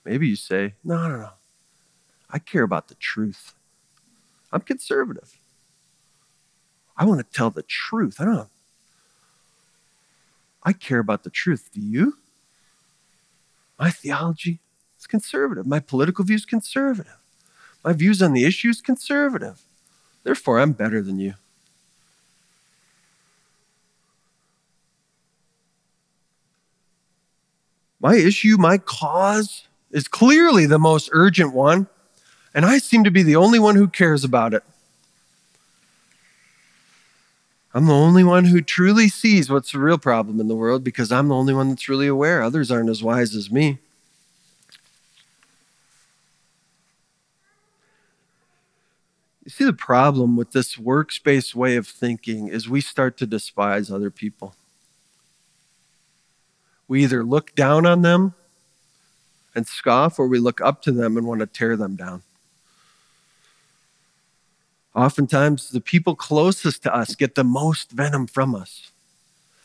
Maybe 0.05 0.27
you 0.27 0.35
say, 0.35 0.75
no, 0.83 1.09
no, 1.09 1.17
no. 1.17 1.29
I 2.29 2.37
care 2.37 2.63
about 2.63 2.87
the 2.87 2.95
truth. 2.95 3.55
I'm 4.51 4.61
conservative. 4.61 5.35
I 6.95 7.05
want 7.05 7.19
to 7.19 7.35
tell 7.35 7.49
the 7.49 7.63
truth. 7.63 8.21
I 8.21 8.25
don't. 8.25 8.49
I 10.61 10.73
care 10.73 10.99
about 10.99 11.23
the 11.23 11.31
truth. 11.31 11.69
Do 11.73 11.81
you? 11.81 12.17
My 13.79 13.89
theology 13.89 14.59
is 14.99 15.07
conservative. 15.07 15.65
My 15.65 15.79
political 15.79 16.25
views 16.25 16.45
conservative. 16.45 17.17
My 17.83 17.93
views 17.93 18.21
on 18.21 18.33
the 18.33 18.43
issues 18.43 18.81
conservative. 18.81 19.61
Therefore, 20.23 20.59
I'm 20.59 20.73
better 20.73 21.01
than 21.01 21.17
you. 21.17 21.35
My 28.01 28.15
issue, 28.15 28.57
my 28.57 28.77
cause 28.77 29.67
is 29.91 30.07
clearly 30.07 30.65
the 30.65 30.79
most 30.79 31.09
urgent 31.11 31.53
one, 31.53 31.87
and 32.53 32.65
I 32.65 32.77
seem 32.77 33.03
to 33.03 33.11
be 33.11 33.23
the 33.23 33.35
only 33.35 33.59
one 33.59 33.75
who 33.75 33.87
cares 33.87 34.23
about 34.23 34.53
it. 34.53 34.63
I'm 37.73 37.85
the 37.85 37.93
only 37.93 38.23
one 38.23 38.45
who 38.45 38.61
truly 38.61 39.09
sees 39.09 39.49
what's 39.49 39.71
the 39.71 39.79
real 39.79 39.99
problem 39.99 40.39
in 40.39 40.47
the 40.47 40.55
world 40.55 40.83
because 40.83 41.11
I'm 41.11 41.27
the 41.27 41.35
only 41.35 41.53
one 41.53 41.69
that's 41.69 41.87
really 41.87 42.07
aware. 42.07 42.41
Others 42.41 42.71
aren't 42.71 42.89
as 42.89 43.03
wise 43.03 43.35
as 43.35 43.51
me. 43.51 43.77
You 49.43 49.51
see, 49.51 49.65
the 49.65 49.73
problem 49.73 50.35
with 50.35 50.51
this 50.51 50.77
works-based 50.77 51.55
way 51.55 51.75
of 51.75 51.87
thinking 51.87 52.47
is 52.47 52.69
we 52.69 52.81
start 52.81 53.17
to 53.17 53.27
despise 53.27 53.91
other 53.91 54.11
people. 54.11 54.55
We 56.87 57.03
either 57.03 57.23
look 57.23 57.53
down 57.55 57.85
on 57.85 58.01
them 58.01 58.33
and 59.55 59.67
scoff, 59.67 60.19
or 60.19 60.27
we 60.27 60.39
look 60.39 60.61
up 60.61 60.81
to 60.83 60.91
them 60.91 61.17
and 61.17 61.25
want 61.25 61.39
to 61.39 61.47
tear 61.47 61.75
them 61.75 61.95
down. 61.95 62.23
Oftentimes, 64.99 65.69
the 65.69 65.79
people 65.79 66.13
closest 66.13 66.83
to 66.83 66.93
us 66.93 67.15
get 67.15 67.35
the 67.35 67.43
most 67.45 67.91
venom 67.91 68.27
from 68.27 68.53
us. 68.53 68.91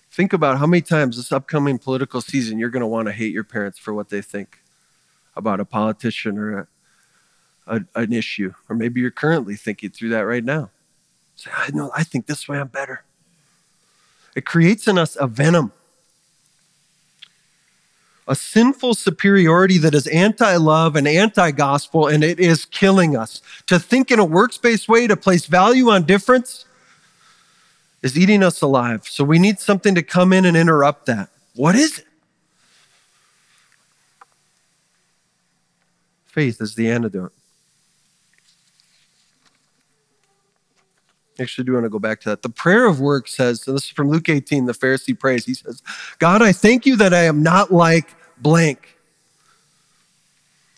Think 0.08 0.32
about 0.32 0.58
how 0.58 0.66
many 0.66 0.80
times 0.80 1.16
this 1.16 1.32
upcoming 1.32 1.76
political 1.76 2.20
season 2.20 2.56
you're 2.56 2.70
going 2.70 2.82
to 2.82 2.86
want 2.86 3.08
to 3.08 3.12
hate 3.12 3.32
your 3.32 3.42
parents 3.42 3.76
for 3.76 3.92
what 3.92 4.10
they 4.10 4.22
think 4.22 4.60
about 5.34 5.58
a 5.58 5.64
politician 5.64 6.38
or 6.38 6.58
a, 6.58 6.68
a, 7.66 7.80
an 7.96 8.12
issue. 8.12 8.54
Or 8.68 8.76
maybe 8.76 9.00
you're 9.00 9.10
currently 9.10 9.56
thinking 9.56 9.90
through 9.90 10.10
that 10.10 10.20
right 10.20 10.44
now. 10.44 10.70
Say, 11.34 11.50
I 11.52 11.72
know, 11.72 11.90
I 11.96 12.04
think 12.04 12.26
this 12.26 12.46
way 12.46 12.60
I'm 12.60 12.68
better. 12.68 13.02
It 14.36 14.44
creates 14.44 14.86
in 14.86 14.98
us 14.98 15.16
a 15.18 15.26
venom 15.26 15.72
a 18.26 18.34
sinful 18.34 18.94
superiority 18.94 19.78
that 19.78 19.94
is 19.94 20.06
anti 20.06 20.56
love 20.56 20.96
and 20.96 21.06
anti 21.06 21.50
gospel, 21.50 22.06
and 22.06 22.24
it 22.24 22.40
is 22.40 22.64
killing 22.64 23.16
us. 23.16 23.42
To 23.66 23.78
think 23.78 24.10
in 24.10 24.18
a 24.18 24.24
works 24.24 24.58
based 24.58 24.88
way, 24.88 25.06
to 25.06 25.16
place 25.16 25.46
value 25.46 25.90
on 25.90 26.04
difference, 26.04 26.64
is 28.02 28.18
eating 28.18 28.42
us 28.42 28.62
alive. 28.62 29.06
So 29.06 29.24
we 29.24 29.38
need 29.38 29.58
something 29.58 29.94
to 29.94 30.02
come 30.02 30.32
in 30.32 30.44
and 30.44 30.56
interrupt 30.56 31.06
that. 31.06 31.30
What 31.54 31.74
is 31.74 32.00
it? 32.00 32.06
Faith 36.26 36.60
is 36.60 36.74
the 36.74 36.90
antidote. 36.90 37.32
Actually, 41.40 41.64
do 41.64 41.72
want 41.72 41.84
to 41.84 41.90
go 41.90 41.98
back 41.98 42.20
to 42.20 42.28
that. 42.28 42.42
The 42.42 42.48
prayer 42.48 42.86
of 42.86 43.00
work 43.00 43.26
says, 43.26 43.66
and 43.66 43.76
this 43.76 43.86
is 43.86 43.90
from 43.90 44.08
Luke 44.08 44.28
18, 44.28 44.66
the 44.66 44.72
Pharisee 44.72 45.18
prays. 45.18 45.44
He 45.44 45.54
says, 45.54 45.82
God, 46.18 46.42
I 46.42 46.52
thank 46.52 46.86
you 46.86 46.96
that 46.96 47.12
I 47.12 47.24
am 47.24 47.42
not 47.42 47.72
like 47.72 48.14
blank. 48.40 48.96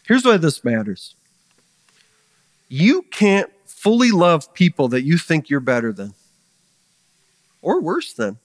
Here's 0.05 0.25
why 0.25 0.37
this 0.37 0.65
matters 0.65 1.15
you 2.69 3.03
can't 3.03 3.51
fully 3.67 4.11
love 4.11 4.53
people 4.55 4.89
that 4.89 5.03
you 5.03 5.19
think 5.19 5.49
you're 5.51 5.61
better 5.61 5.93
than 5.93 6.15
or 7.63 7.81
worse 7.81 8.13
than. 8.13 8.39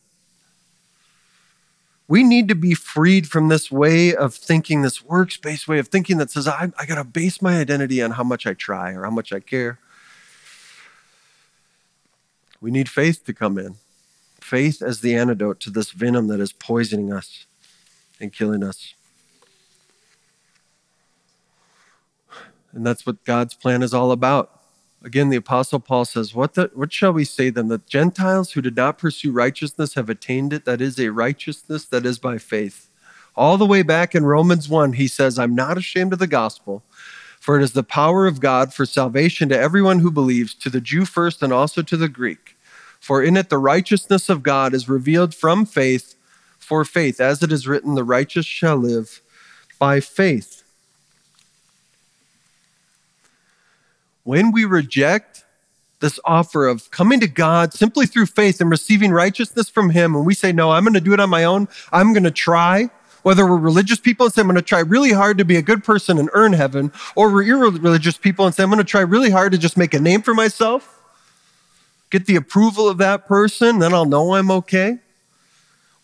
We 2.07 2.23
need 2.23 2.49
to 2.49 2.55
be 2.55 2.73
freed 2.73 3.29
from 3.29 3.47
this 3.47 3.71
way 3.71 4.13
of 4.13 4.35
thinking, 4.35 4.81
this 4.81 5.01
works 5.01 5.37
based 5.37 5.67
way 5.67 5.79
of 5.79 5.87
thinking 5.87 6.17
that 6.17 6.29
says, 6.29 6.45
I, 6.45 6.71
I 6.77 6.85
got 6.85 6.95
to 6.95 7.05
base 7.05 7.41
my 7.41 7.57
identity 7.57 8.01
on 8.01 8.11
how 8.11 8.23
much 8.23 8.45
I 8.45 8.53
try 8.53 8.91
or 8.91 9.05
how 9.05 9.11
much 9.11 9.31
I 9.31 9.39
care. 9.39 9.79
We 12.61 12.71
need 12.71 12.87
faith 12.87 13.25
to 13.25 13.33
come 13.33 13.57
in. 13.57 13.75
Faith 14.39 14.81
as 14.81 15.01
the 15.01 15.15
antidote 15.15 15.59
to 15.61 15.69
this 15.69 15.91
venom 15.91 16.27
that 16.27 16.39
is 16.39 16.53
poisoning 16.53 17.11
us 17.11 17.45
and 18.19 18.31
killing 18.31 18.63
us. 18.63 18.93
And 22.71 22.85
that's 22.85 23.05
what 23.05 23.23
God's 23.25 23.53
plan 23.53 23.83
is 23.83 23.93
all 23.93 24.11
about. 24.11 24.61
Again, 25.03 25.29
the 25.29 25.37
Apostle 25.37 25.79
Paul 25.79 26.05
says, 26.05 26.35
what, 26.35 26.53
the, 26.53 26.69
what 26.75 26.93
shall 26.93 27.11
we 27.11 27.25
say 27.25 27.49
then? 27.49 27.69
The 27.69 27.81
Gentiles 27.89 28.51
who 28.51 28.61
did 28.61 28.75
not 28.75 28.99
pursue 28.99 29.31
righteousness 29.31 29.95
have 29.95 30.09
attained 30.09 30.53
it. 30.53 30.65
That 30.65 30.79
is 30.79 30.99
a 30.99 31.09
righteousness 31.09 31.85
that 31.85 32.05
is 32.05 32.19
by 32.19 32.37
faith. 32.37 32.87
All 33.35 33.57
the 33.57 33.65
way 33.65 33.81
back 33.81 34.13
in 34.13 34.25
Romans 34.25 34.69
1, 34.69 34.93
he 34.93 35.07
says, 35.07 35.39
I'm 35.39 35.55
not 35.55 35.77
ashamed 35.77 36.13
of 36.13 36.19
the 36.19 36.27
gospel, 36.27 36.83
for 37.39 37.59
it 37.59 37.63
is 37.63 37.71
the 37.71 37.81
power 37.81 38.27
of 38.27 38.39
God 38.39 38.73
for 38.73 38.85
salvation 38.85 39.49
to 39.49 39.59
everyone 39.59 39.99
who 39.99 40.11
believes, 40.11 40.53
to 40.55 40.69
the 40.69 40.81
Jew 40.81 41.05
first 41.05 41.41
and 41.41 41.51
also 41.51 41.81
to 41.81 41.97
the 41.97 42.09
Greek. 42.09 42.50
For 43.01 43.21
in 43.21 43.35
it 43.35 43.49
the 43.49 43.57
righteousness 43.57 44.29
of 44.29 44.43
God 44.43 44.73
is 44.73 44.87
revealed 44.87 45.35
from 45.35 45.65
faith 45.65 46.15
for 46.57 46.85
faith. 46.85 47.19
As 47.19 47.43
it 47.43 47.51
is 47.51 47.67
written, 47.67 47.95
the 47.95 48.03
righteous 48.05 48.45
shall 48.45 48.77
live 48.77 49.21
by 49.77 49.99
faith. 49.99 50.61
when 54.23 54.51
we 54.51 54.65
reject 54.65 55.45
this 55.99 56.19
offer 56.25 56.67
of 56.67 56.89
coming 56.89 57.19
to 57.19 57.27
God 57.27 57.73
simply 57.73 58.05
through 58.05 58.25
faith 58.25 58.59
and 58.59 58.69
receiving 58.69 59.11
righteousness 59.11 59.69
from 59.69 59.91
Him, 59.91 60.15
and 60.15 60.25
we 60.25 60.33
say, 60.33 60.51
No, 60.51 60.71
I'm 60.71 60.83
going 60.83 60.93
to 60.93 61.01
do 61.01 61.13
it 61.13 61.19
on 61.19 61.29
my 61.29 61.43
own, 61.43 61.67
I'm 61.91 62.13
going 62.13 62.23
to 62.23 62.31
try, 62.31 62.89
whether 63.23 63.45
we're 63.45 63.57
religious 63.57 63.99
people 63.99 64.25
and 64.25 64.33
say, 64.33 64.41
I'm 64.41 64.47
going 64.47 64.55
to 64.55 64.61
try 64.61 64.79
really 64.79 65.11
hard 65.11 65.37
to 65.37 65.45
be 65.45 65.57
a 65.57 65.61
good 65.61 65.83
person 65.83 66.17
and 66.17 66.29
earn 66.33 66.53
heaven, 66.53 66.91
or 67.15 67.31
we're 67.31 67.43
irreligious 67.43 68.17
people 68.17 68.45
and 68.45 68.55
say, 68.55 68.63
I'm 68.63 68.69
going 68.69 68.79
to 68.79 68.83
try 68.83 69.01
really 69.01 69.29
hard 69.29 69.51
to 69.51 69.57
just 69.57 69.77
make 69.77 69.93
a 69.93 69.99
name 69.99 70.21
for 70.21 70.33
myself, 70.33 71.00
get 72.11 72.27
the 72.27 72.35
approval 72.35 72.87
of 72.87 72.99
that 72.99 73.27
person, 73.27 73.79
then 73.79 73.93
I'll 73.93 74.05
know 74.05 74.35
I'm 74.35 74.51
okay. 74.51 74.99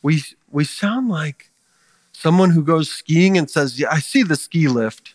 We, 0.01 0.23
we 0.49 0.63
sound 0.63 1.09
like 1.09 1.51
someone 2.13 2.49
who 2.49 2.63
goes 2.63 2.89
skiing 2.89 3.37
and 3.37 3.49
says, 3.49 3.79
Yeah, 3.79 3.89
I 3.91 3.99
see 3.99 4.23
the 4.23 4.35
ski 4.35 4.67
lift, 4.67 5.13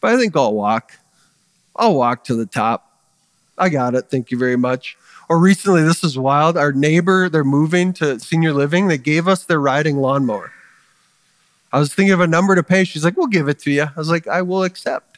but 0.00 0.12
I 0.12 0.16
think 0.16 0.34
I'll 0.34 0.54
walk. 0.54 0.92
I'll 1.76 1.94
walk 1.94 2.24
to 2.24 2.34
the 2.34 2.46
top. 2.46 2.90
I 3.58 3.68
got 3.68 3.94
it. 3.94 4.10
Thank 4.10 4.30
you 4.30 4.38
very 4.38 4.56
much. 4.56 4.96
Or 5.28 5.38
recently, 5.38 5.82
this 5.82 6.02
is 6.02 6.18
wild. 6.18 6.56
Our 6.56 6.72
neighbor, 6.72 7.28
they're 7.28 7.44
moving 7.44 7.92
to 7.94 8.18
senior 8.20 8.52
living. 8.52 8.88
They 8.88 8.98
gave 8.98 9.28
us 9.28 9.44
their 9.44 9.60
riding 9.60 9.96
lawnmower. 9.96 10.52
I 11.72 11.78
was 11.78 11.92
thinking 11.92 12.12
of 12.12 12.20
a 12.20 12.26
number 12.26 12.54
to 12.54 12.62
pay. 12.62 12.84
She's 12.84 13.04
like, 13.04 13.16
we'll 13.16 13.26
give 13.26 13.48
it 13.48 13.58
to 13.60 13.70
you. 13.70 13.82
I 13.82 13.92
was 13.96 14.08
like, 14.08 14.26
I 14.26 14.42
will 14.42 14.62
accept. 14.62 15.15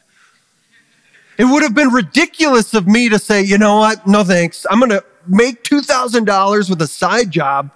It 1.39 1.45
would 1.45 1.63
have 1.63 1.73
been 1.73 1.87
ridiculous 1.87 2.73
of 2.73 2.85
me 2.85 3.07
to 3.07 3.17
say, 3.17 3.41
you 3.41 3.57
know 3.57 3.77
what? 3.77 4.05
No 4.05 4.25
thanks. 4.25 4.65
I'm 4.69 4.77
going 4.77 4.89
to 4.89 5.05
make 5.25 5.63
$2,000 5.63 6.69
with 6.69 6.81
a 6.81 6.87
side 6.87 7.31
job. 7.31 7.71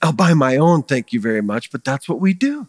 I'll 0.00 0.14
buy 0.14 0.32
my 0.32 0.56
own. 0.56 0.84
Thank 0.84 1.12
you 1.12 1.20
very 1.20 1.42
much. 1.42 1.70
But 1.70 1.84
that's 1.84 2.08
what 2.08 2.20
we 2.20 2.32
do. 2.32 2.66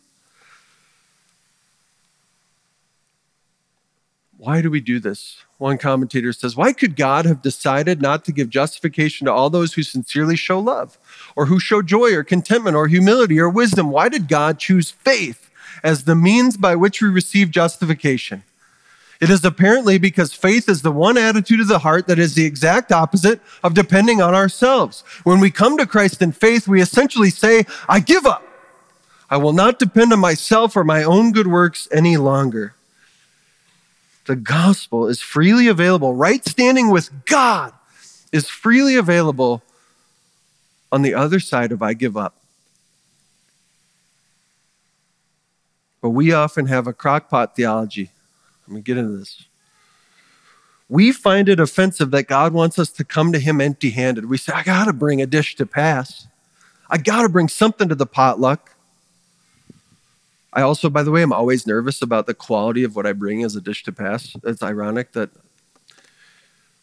Why 4.37 4.61
do 4.61 4.69
we 4.69 4.81
do 4.81 4.99
this? 4.99 5.37
One 5.57 5.77
commentator 5.77 6.33
says, 6.33 6.57
Why 6.57 6.73
could 6.73 6.97
God 6.97 7.25
have 7.25 7.41
decided 7.41 8.01
not 8.01 8.25
to 8.25 8.33
give 8.33 8.49
justification 8.49 9.25
to 9.25 9.31
all 9.31 9.49
those 9.49 9.73
who 9.73 9.83
sincerely 9.83 10.35
show 10.35 10.59
love, 10.59 10.97
or 11.33 11.45
who 11.45 11.61
show 11.61 11.81
joy, 11.81 12.13
or 12.13 12.25
contentment, 12.25 12.75
or 12.75 12.87
humility, 12.87 13.39
or 13.39 13.49
wisdom? 13.49 13.89
Why 13.89 14.09
did 14.09 14.27
God 14.27 14.59
choose 14.59 14.91
faith 14.91 15.49
as 15.81 16.03
the 16.03 16.13
means 16.13 16.57
by 16.57 16.75
which 16.75 17.01
we 17.01 17.07
receive 17.07 17.51
justification? 17.51 18.43
It 19.21 19.29
is 19.29 19.45
apparently 19.45 19.97
because 19.97 20.33
faith 20.33 20.67
is 20.67 20.81
the 20.81 20.91
one 20.91 21.17
attitude 21.17 21.61
of 21.61 21.67
the 21.67 21.79
heart 21.79 22.07
that 22.07 22.19
is 22.19 22.35
the 22.35 22.45
exact 22.45 22.91
opposite 22.91 23.41
of 23.63 23.73
depending 23.73 24.21
on 24.21 24.35
ourselves. 24.35 25.03
When 25.23 25.39
we 25.39 25.51
come 25.51 25.77
to 25.77 25.85
Christ 25.85 26.21
in 26.21 26.31
faith, 26.31 26.67
we 26.67 26.81
essentially 26.81 27.29
say, 27.29 27.65
I 27.87 27.99
give 27.99 28.25
up. 28.25 28.43
I 29.29 29.37
will 29.37 29.53
not 29.53 29.79
depend 29.79 30.13
on 30.13 30.19
myself 30.19 30.75
or 30.75 30.83
my 30.83 31.03
own 31.03 31.31
good 31.31 31.47
works 31.47 31.87
any 31.91 32.17
longer 32.17 32.75
the 34.25 34.35
gospel 34.35 35.07
is 35.07 35.21
freely 35.21 35.67
available. 35.67 36.13
Right 36.13 36.43
standing 36.47 36.89
with 36.89 37.25
God 37.25 37.73
is 38.31 38.49
freely 38.49 38.95
available 38.95 39.61
on 40.91 41.03
the 41.03 41.13
other 41.13 41.39
side 41.39 41.71
of 41.71 41.81
I 41.81 41.93
give 41.93 42.17
up. 42.17 42.35
But 46.01 46.09
we 46.09 46.31
often 46.33 46.67
have 46.67 46.87
a 46.87 46.93
crockpot 46.93 47.55
theology. 47.55 48.11
Let 48.67 48.75
me 48.75 48.81
get 48.81 48.97
into 48.97 49.17
this. 49.17 49.45
We 50.87 51.11
find 51.11 51.49
it 51.49 51.59
offensive 51.59 52.11
that 52.11 52.23
God 52.23 52.53
wants 52.53 52.77
us 52.77 52.89
to 52.91 53.03
come 53.03 53.31
to 53.31 53.39
Him 53.39 53.59
empty 53.59 53.89
handed. 53.89 54.25
We 54.25 54.37
say, 54.37 54.53
I 54.53 54.63
got 54.63 54.85
to 54.85 54.93
bring 54.93 55.21
a 55.21 55.25
dish 55.25 55.55
to 55.55 55.65
pass. 55.65 56.27
I 56.89 56.97
got 56.97 57.23
to 57.23 57.29
bring 57.29 57.47
something 57.47 57.89
to 57.89 57.95
the 57.95 58.05
potluck. 58.05 58.75
I 60.53 60.61
also, 60.61 60.89
by 60.89 61.03
the 61.03 61.11
way, 61.11 61.21
I'm 61.21 61.33
always 61.33 61.67
nervous 61.67 62.01
about 62.01 62.27
the 62.27 62.33
quality 62.33 62.83
of 62.83 62.95
what 62.95 63.05
I 63.05 63.13
bring 63.13 63.43
as 63.43 63.55
a 63.55 63.61
dish 63.61 63.83
to 63.83 63.91
pass. 63.91 64.35
It's 64.43 64.63
ironic 64.63 65.11
that 65.13 65.31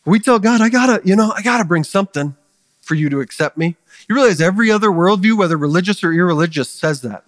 we 0.05 0.19
tell 0.19 0.39
God, 0.39 0.61
I 0.61 0.69
gotta, 0.69 1.01
you 1.05 1.17
know, 1.17 1.33
I 1.35 1.43
gotta 1.43 1.65
bring 1.65 1.85
something 1.85 2.35
for 2.81 2.95
you 2.97 3.09
to 3.09 3.21
accept 3.21 3.57
me. 3.57 3.77
You 4.09 4.17
realize 4.17 4.41
every 4.41 4.71
other 4.71 4.89
worldview, 4.89 5.39
whether 5.39 5.57
religious 5.57 6.03
or 6.03 6.13
irreligious, 6.13 6.69
says 6.69 7.01
that. 7.03 7.25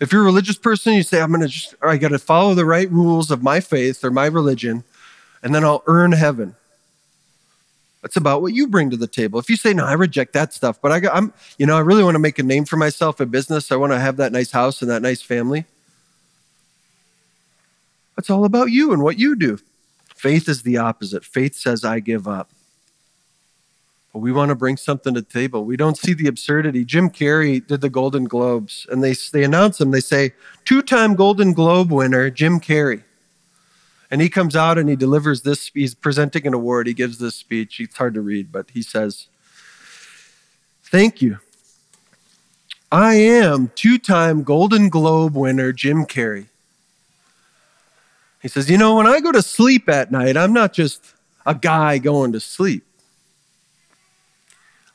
If 0.00 0.12
you're 0.12 0.22
a 0.22 0.24
religious 0.24 0.56
person, 0.56 0.94
you 0.94 1.02
say, 1.02 1.20
I'm 1.20 1.30
gonna 1.30 1.48
just, 1.48 1.74
I 1.82 1.96
gotta 1.98 2.18
follow 2.18 2.54
the 2.54 2.64
right 2.64 2.90
rules 2.90 3.30
of 3.30 3.42
my 3.42 3.60
faith 3.60 4.02
or 4.02 4.10
my 4.10 4.26
religion, 4.26 4.82
and 5.42 5.54
then 5.54 5.64
I'll 5.64 5.82
earn 5.86 6.12
heaven. 6.12 6.56
That's 8.02 8.16
about 8.16 8.40
what 8.40 8.54
you 8.54 8.66
bring 8.66 8.88
to 8.90 8.96
the 8.96 9.06
table. 9.06 9.38
If 9.38 9.50
you 9.50 9.56
say, 9.56 9.74
no, 9.74 9.84
I 9.84 9.92
reject 9.92 10.32
that 10.32 10.54
stuff, 10.54 10.80
but 10.80 10.90
I 10.90 11.16
am 11.16 11.34
you 11.58 11.66
know, 11.66 11.76
I 11.76 11.80
really 11.80 12.02
want 12.02 12.14
to 12.14 12.20
make 12.20 12.38
a 12.38 12.42
name 12.42 12.64
for 12.64 12.76
myself 12.76 13.20
in 13.20 13.28
business. 13.28 13.70
I 13.70 13.76
want 13.76 13.92
to 13.92 14.00
have 14.00 14.16
that 14.16 14.32
nice 14.32 14.50
house 14.50 14.80
and 14.80 14.90
that 14.90 15.02
nice 15.02 15.20
family. 15.20 15.66
It's 18.16 18.30
all 18.30 18.44
about 18.44 18.70
you 18.70 18.92
and 18.92 19.02
what 19.02 19.18
you 19.18 19.36
do. 19.36 19.58
Faith 20.14 20.48
is 20.48 20.62
the 20.62 20.78
opposite. 20.78 21.24
Faith 21.24 21.54
says, 21.56 21.84
I 21.84 22.00
give 22.00 22.26
up. 22.26 22.50
But 24.12 24.20
we 24.20 24.32
want 24.32 24.48
to 24.48 24.56
bring 24.56 24.76
something 24.76 25.14
to 25.14 25.20
the 25.20 25.26
table. 25.26 25.64
We 25.64 25.76
don't 25.76 25.96
see 25.96 26.14
the 26.14 26.26
absurdity. 26.26 26.84
Jim 26.84 27.10
Carrey 27.10 27.64
did 27.64 27.80
the 27.80 27.90
Golden 27.90 28.24
Globes, 28.24 28.86
and 28.90 29.04
they, 29.04 29.14
they 29.32 29.44
announce 29.44 29.80
him. 29.80 29.92
They 29.92 30.00
say, 30.00 30.32
two 30.64 30.82
time 30.82 31.14
Golden 31.14 31.52
Globe 31.52 31.92
winner, 31.92 32.28
Jim 32.28 32.58
Carrey. 32.58 33.04
And 34.10 34.20
he 34.20 34.28
comes 34.28 34.56
out 34.56 34.76
and 34.76 34.88
he 34.88 34.96
delivers 34.96 35.42
this, 35.42 35.70
he's 35.72 35.94
presenting 35.94 36.44
an 36.46 36.54
award. 36.54 36.88
He 36.88 36.94
gives 36.94 37.18
this 37.18 37.36
speech. 37.36 37.78
It's 37.78 37.96
hard 37.96 38.14
to 38.14 38.20
read, 38.20 38.50
but 38.50 38.70
he 38.70 38.82
says, 38.82 39.28
Thank 40.82 41.22
you. 41.22 41.38
I 42.90 43.14
am 43.14 43.70
two 43.76 43.98
time 43.98 44.42
Golden 44.42 44.88
Globe 44.88 45.36
winner 45.36 45.72
Jim 45.72 46.04
Carrey. 46.04 46.48
He 48.42 48.48
says, 48.48 48.68
You 48.68 48.78
know, 48.78 48.96
when 48.96 49.06
I 49.06 49.20
go 49.20 49.30
to 49.30 49.42
sleep 49.42 49.88
at 49.88 50.10
night, 50.10 50.36
I'm 50.36 50.52
not 50.52 50.72
just 50.72 51.14
a 51.46 51.54
guy 51.54 51.98
going 51.98 52.32
to 52.32 52.40
sleep. 52.40 52.84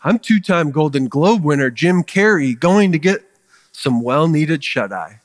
I'm 0.06 0.20
two 0.20 0.39
time 0.39 0.70
Golden 0.70 1.08
Globe 1.08 1.43
winner 1.43 1.72
Jim 1.72 2.03
Carrey 2.03 2.58
going 2.58 2.91
to 2.91 2.99
get 2.99 3.24
some 3.72 4.03
well 4.03 4.28
needed 4.28 4.64
shut 4.64 4.93
eye. 4.93 5.20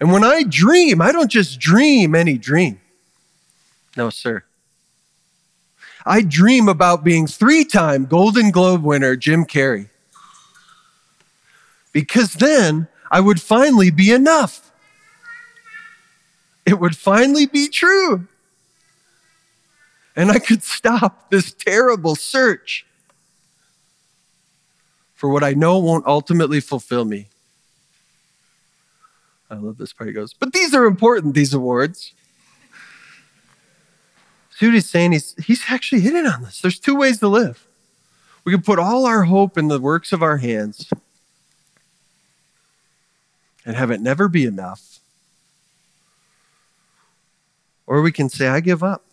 And 0.00 0.10
when 0.10 0.24
I 0.24 0.44
dream, 0.44 1.02
I 1.02 1.12
don't 1.12 1.30
just 1.30 1.60
dream 1.60 2.14
any 2.14 2.38
dream. 2.38 2.80
No, 3.98 4.08
sir. 4.08 4.44
I 6.06 6.22
dream 6.22 6.68
about 6.68 7.04
being 7.04 7.26
three 7.26 7.66
time 7.66 8.06
Golden 8.06 8.50
Globe 8.50 8.82
winner 8.82 9.14
Jim 9.14 9.44
Carrey. 9.44 9.90
Because 11.92 12.32
then 12.32 12.88
I 13.10 13.20
would 13.20 13.42
finally 13.42 13.90
be 13.90 14.10
enough. 14.10 14.72
It 16.64 16.80
would 16.80 16.96
finally 16.96 17.44
be 17.44 17.68
true. 17.68 18.26
And 20.16 20.30
I 20.30 20.38
could 20.38 20.62
stop 20.62 21.28
this 21.30 21.52
terrible 21.52 22.16
search 22.16 22.86
for 25.22 25.28
what 25.28 25.44
I 25.44 25.52
know 25.52 25.78
won't 25.78 26.04
ultimately 26.04 26.58
fulfill 26.58 27.04
me. 27.04 27.28
I 29.48 29.54
love 29.54 29.78
this 29.78 29.92
part. 29.92 30.08
He 30.08 30.12
goes, 30.12 30.34
but 30.34 30.52
these 30.52 30.74
are 30.74 30.84
important, 30.84 31.36
these 31.36 31.54
awards. 31.54 32.12
See 34.50 34.66
what 34.66 34.74
he's 34.74 34.90
saying? 34.90 35.12
He's, 35.12 35.36
he's 35.44 35.62
actually 35.68 36.00
hitting 36.00 36.26
on 36.26 36.42
this. 36.42 36.60
There's 36.60 36.80
two 36.80 36.96
ways 36.96 37.20
to 37.20 37.28
live. 37.28 37.68
We 38.42 38.52
can 38.52 38.62
put 38.62 38.80
all 38.80 39.06
our 39.06 39.22
hope 39.22 39.56
in 39.56 39.68
the 39.68 39.78
works 39.78 40.12
of 40.12 40.24
our 40.24 40.38
hands 40.38 40.90
and 43.64 43.76
have 43.76 43.92
it 43.92 44.00
never 44.00 44.26
be 44.26 44.44
enough. 44.44 44.98
Or 47.86 48.02
we 48.02 48.10
can 48.10 48.28
say, 48.28 48.48
I 48.48 48.58
give 48.58 48.82
up. 48.82 49.04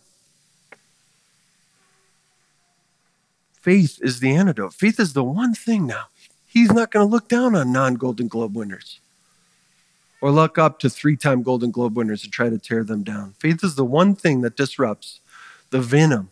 Faith 3.70 3.99
is 4.01 4.20
the 4.20 4.36
antidote. 4.36 4.74
Faith 4.74 4.99
is 4.99 5.13
the 5.13 5.24
one 5.24 5.53
thing 5.53 5.86
now. 5.86 6.05
He's 6.47 6.72
not 6.72 6.89
going 6.89 7.05
to 7.05 7.11
look 7.11 7.28
down 7.28 7.53
on 7.53 7.72
non 7.72 7.93
Golden 7.93 8.28
Globe 8.28 8.55
winners 8.55 8.99
or 10.22 10.32
look 10.32 10.57
up 10.57 10.80
to 10.80 10.89
three 10.89 11.15
time 11.15 11.43
Golden 11.43 11.70
Globe 11.70 11.95
winners 11.95 12.24
and 12.24 12.34
try 12.34 12.49
to 12.49 12.57
tear 12.57 12.84
them 12.84 13.03
down. 13.03 13.36
Faith 13.38 13.63
is 13.63 13.76
the 13.76 13.86
one 13.86 14.15
thing 14.15 14.41
that 14.41 14.57
disrupts 14.57 15.22
the 15.70 15.80
venom 15.80 16.32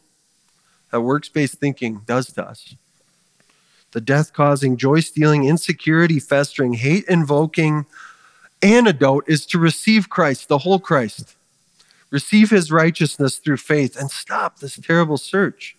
that 0.89 1.01
works 1.01 1.29
based 1.29 1.59
thinking 1.59 2.01
does 2.07 2.33
to 2.33 2.43
us. 2.43 2.73
The 3.91 4.01
death 4.01 4.33
causing, 4.33 4.75
joy 4.75 5.01
stealing, 5.01 5.45
insecurity 5.45 6.19
festering, 6.19 6.73
hate 6.73 7.05
invoking 7.07 7.85
antidote 8.63 9.25
is 9.27 9.45
to 9.45 9.59
receive 9.59 10.09
Christ, 10.09 10.47
the 10.47 10.57
whole 10.57 10.79
Christ. 10.79 11.35
Receive 12.09 12.49
his 12.49 12.71
righteousness 12.71 13.38
through 13.38 13.57
faith 13.57 13.95
and 13.95 14.09
stop 14.09 14.57
this 14.57 14.79
terrible 14.79 15.17
search. 15.17 15.76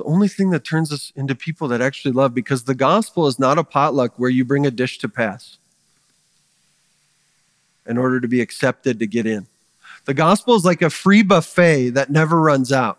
The 0.00 0.06
only 0.06 0.28
thing 0.28 0.48
that 0.48 0.64
turns 0.64 0.90
us 0.90 1.12
into 1.14 1.34
people 1.34 1.68
that 1.68 1.82
actually 1.82 2.12
love 2.12 2.32
because 2.32 2.64
the 2.64 2.74
gospel 2.74 3.26
is 3.26 3.38
not 3.38 3.58
a 3.58 3.64
potluck 3.64 4.14
where 4.16 4.30
you 4.30 4.46
bring 4.46 4.64
a 4.64 4.70
dish 4.70 4.96
to 4.96 5.10
pass 5.10 5.58
in 7.86 7.98
order 7.98 8.18
to 8.18 8.26
be 8.26 8.40
accepted 8.40 8.98
to 8.98 9.06
get 9.06 9.26
in. 9.26 9.46
The 10.06 10.14
gospel 10.14 10.54
is 10.54 10.64
like 10.64 10.80
a 10.80 10.88
free 10.88 11.22
buffet 11.22 11.90
that 11.90 12.08
never 12.08 12.40
runs 12.40 12.72
out. 12.72 12.98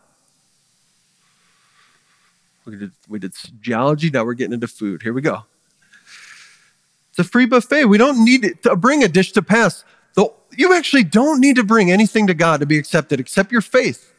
We 2.66 2.76
did, 2.76 2.92
we 3.10 3.18
did 3.18 3.34
geology, 3.60 4.12
now 4.12 4.24
we're 4.24 4.36
getting 4.36 4.54
into 4.54 4.68
food. 4.68 5.02
Here 5.02 5.14
we 5.14 5.24
go. 5.24 5.46
It's 7.10 7.18
a 7.18 7.24
free 7.24 7.48
buffet. 7.48 7.86
We 7.86 7.98
don't 7.98 8.24
need 8.24 8.62
to 8.62 8.76
bring 8.76 9.04
a 9.04 9.08
dish 9.08 9.32
to 9.32 9.42
pass. 9.42 9.84
You 10.56 10.76
actually 10.76 11.06
don't 11.06 11.42
need 11.42 11.56
to 11.56 11.64
bring 11.64 11.90
anything 11.90 12.28
to 12.28 12.36
God 12.36 12.60
to 12.60 12.68
be 12.68 12.78
accepted 12.78 13.20
except 13.20 13.52
your 13.52 13.62
faith. 13.62 14.14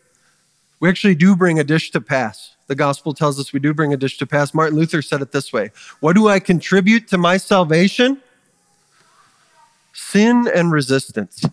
We 0.81 0.89
actually 0.89 1.15
do 1.15 1.37
bring 1.37 1.61
a 1.61 1.65
dish 1.65 1.93
to 1.93 2.01
pass. 2.01 2.52
The 2.67 2.75
gospel 2.75 3.13
tells 3.13 3.39
us 3.39 3.53
we 3.53 3.61
do 3.61 3.75
bring 3.75 3.93
a 3.93 3.97
dish 3.97 4.19
to 4.19 4.27
pass. 4.27 4.55
Martin 4.55 4.79
Luther 4.79 5.03
said 5.03 5.21
it 5.21 5.33
this 5.33 5.53
way 5.53 5.71
What 6.01 6.15
do 6.15 6.29
I 6.29 6.41
contribute 6.41 7.09
to 7.09 7.19
my 7.19 7.37
salvation? 7.37 8.23
Sin 9.93 10.49
and 10.53 10.73
resistance. 10.73 11.45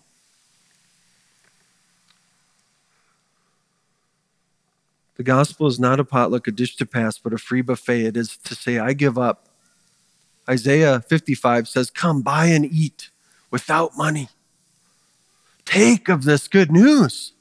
The 5.16 5.24
gospel 5.24 5.66
is 5.66 5.78
not 5.78 6.00
a 6.00 6.04
potluck, 6.04 6.46
a 6.46 6.50
dish 6.50 6.76
to 6.76 6.86
pass, 6.86 7.18
but 7.18 7.34
a 7.34 7.38
free 7.38 7.60
buffet. 7.60 8.06
It 8.06 8.16
is 8.16 8.38
to 8.38 8.54
say, 8.54 8.78
I 8.78 8.94
give 8.94 9.18
up. 9.18 9.48
Isaiah 10.48 11.00
55 11.00 11.68
says, 11.68 11.90
Come, 11.90 12.22
buy 12.22 12.46
and 12.46 12.64
eat 12.64 13.10
without 13.50 13.98
money. 13.98 14.30
Take 15.66 16.08
of 16.08 16.24
this 16.24 16.48
good 16.48 16.72
news. 16.72 17.32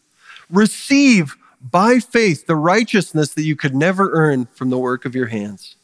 Receive 0.49 1.37
by 1.61 1.99
faith 1.99 2.45
the 2.45 2.55
righteousness 2.55 3.33
that 3.33 3.43
you 3.43 3.55
could 3.55 3.75
never 3.75 4.11
earn 4.13 4.45
from 4.45 4.69
the 4.69 4.77
work 4.77 5.05
of 5.05 5.15
your 5.15 5.27
hands. 5.27 5.75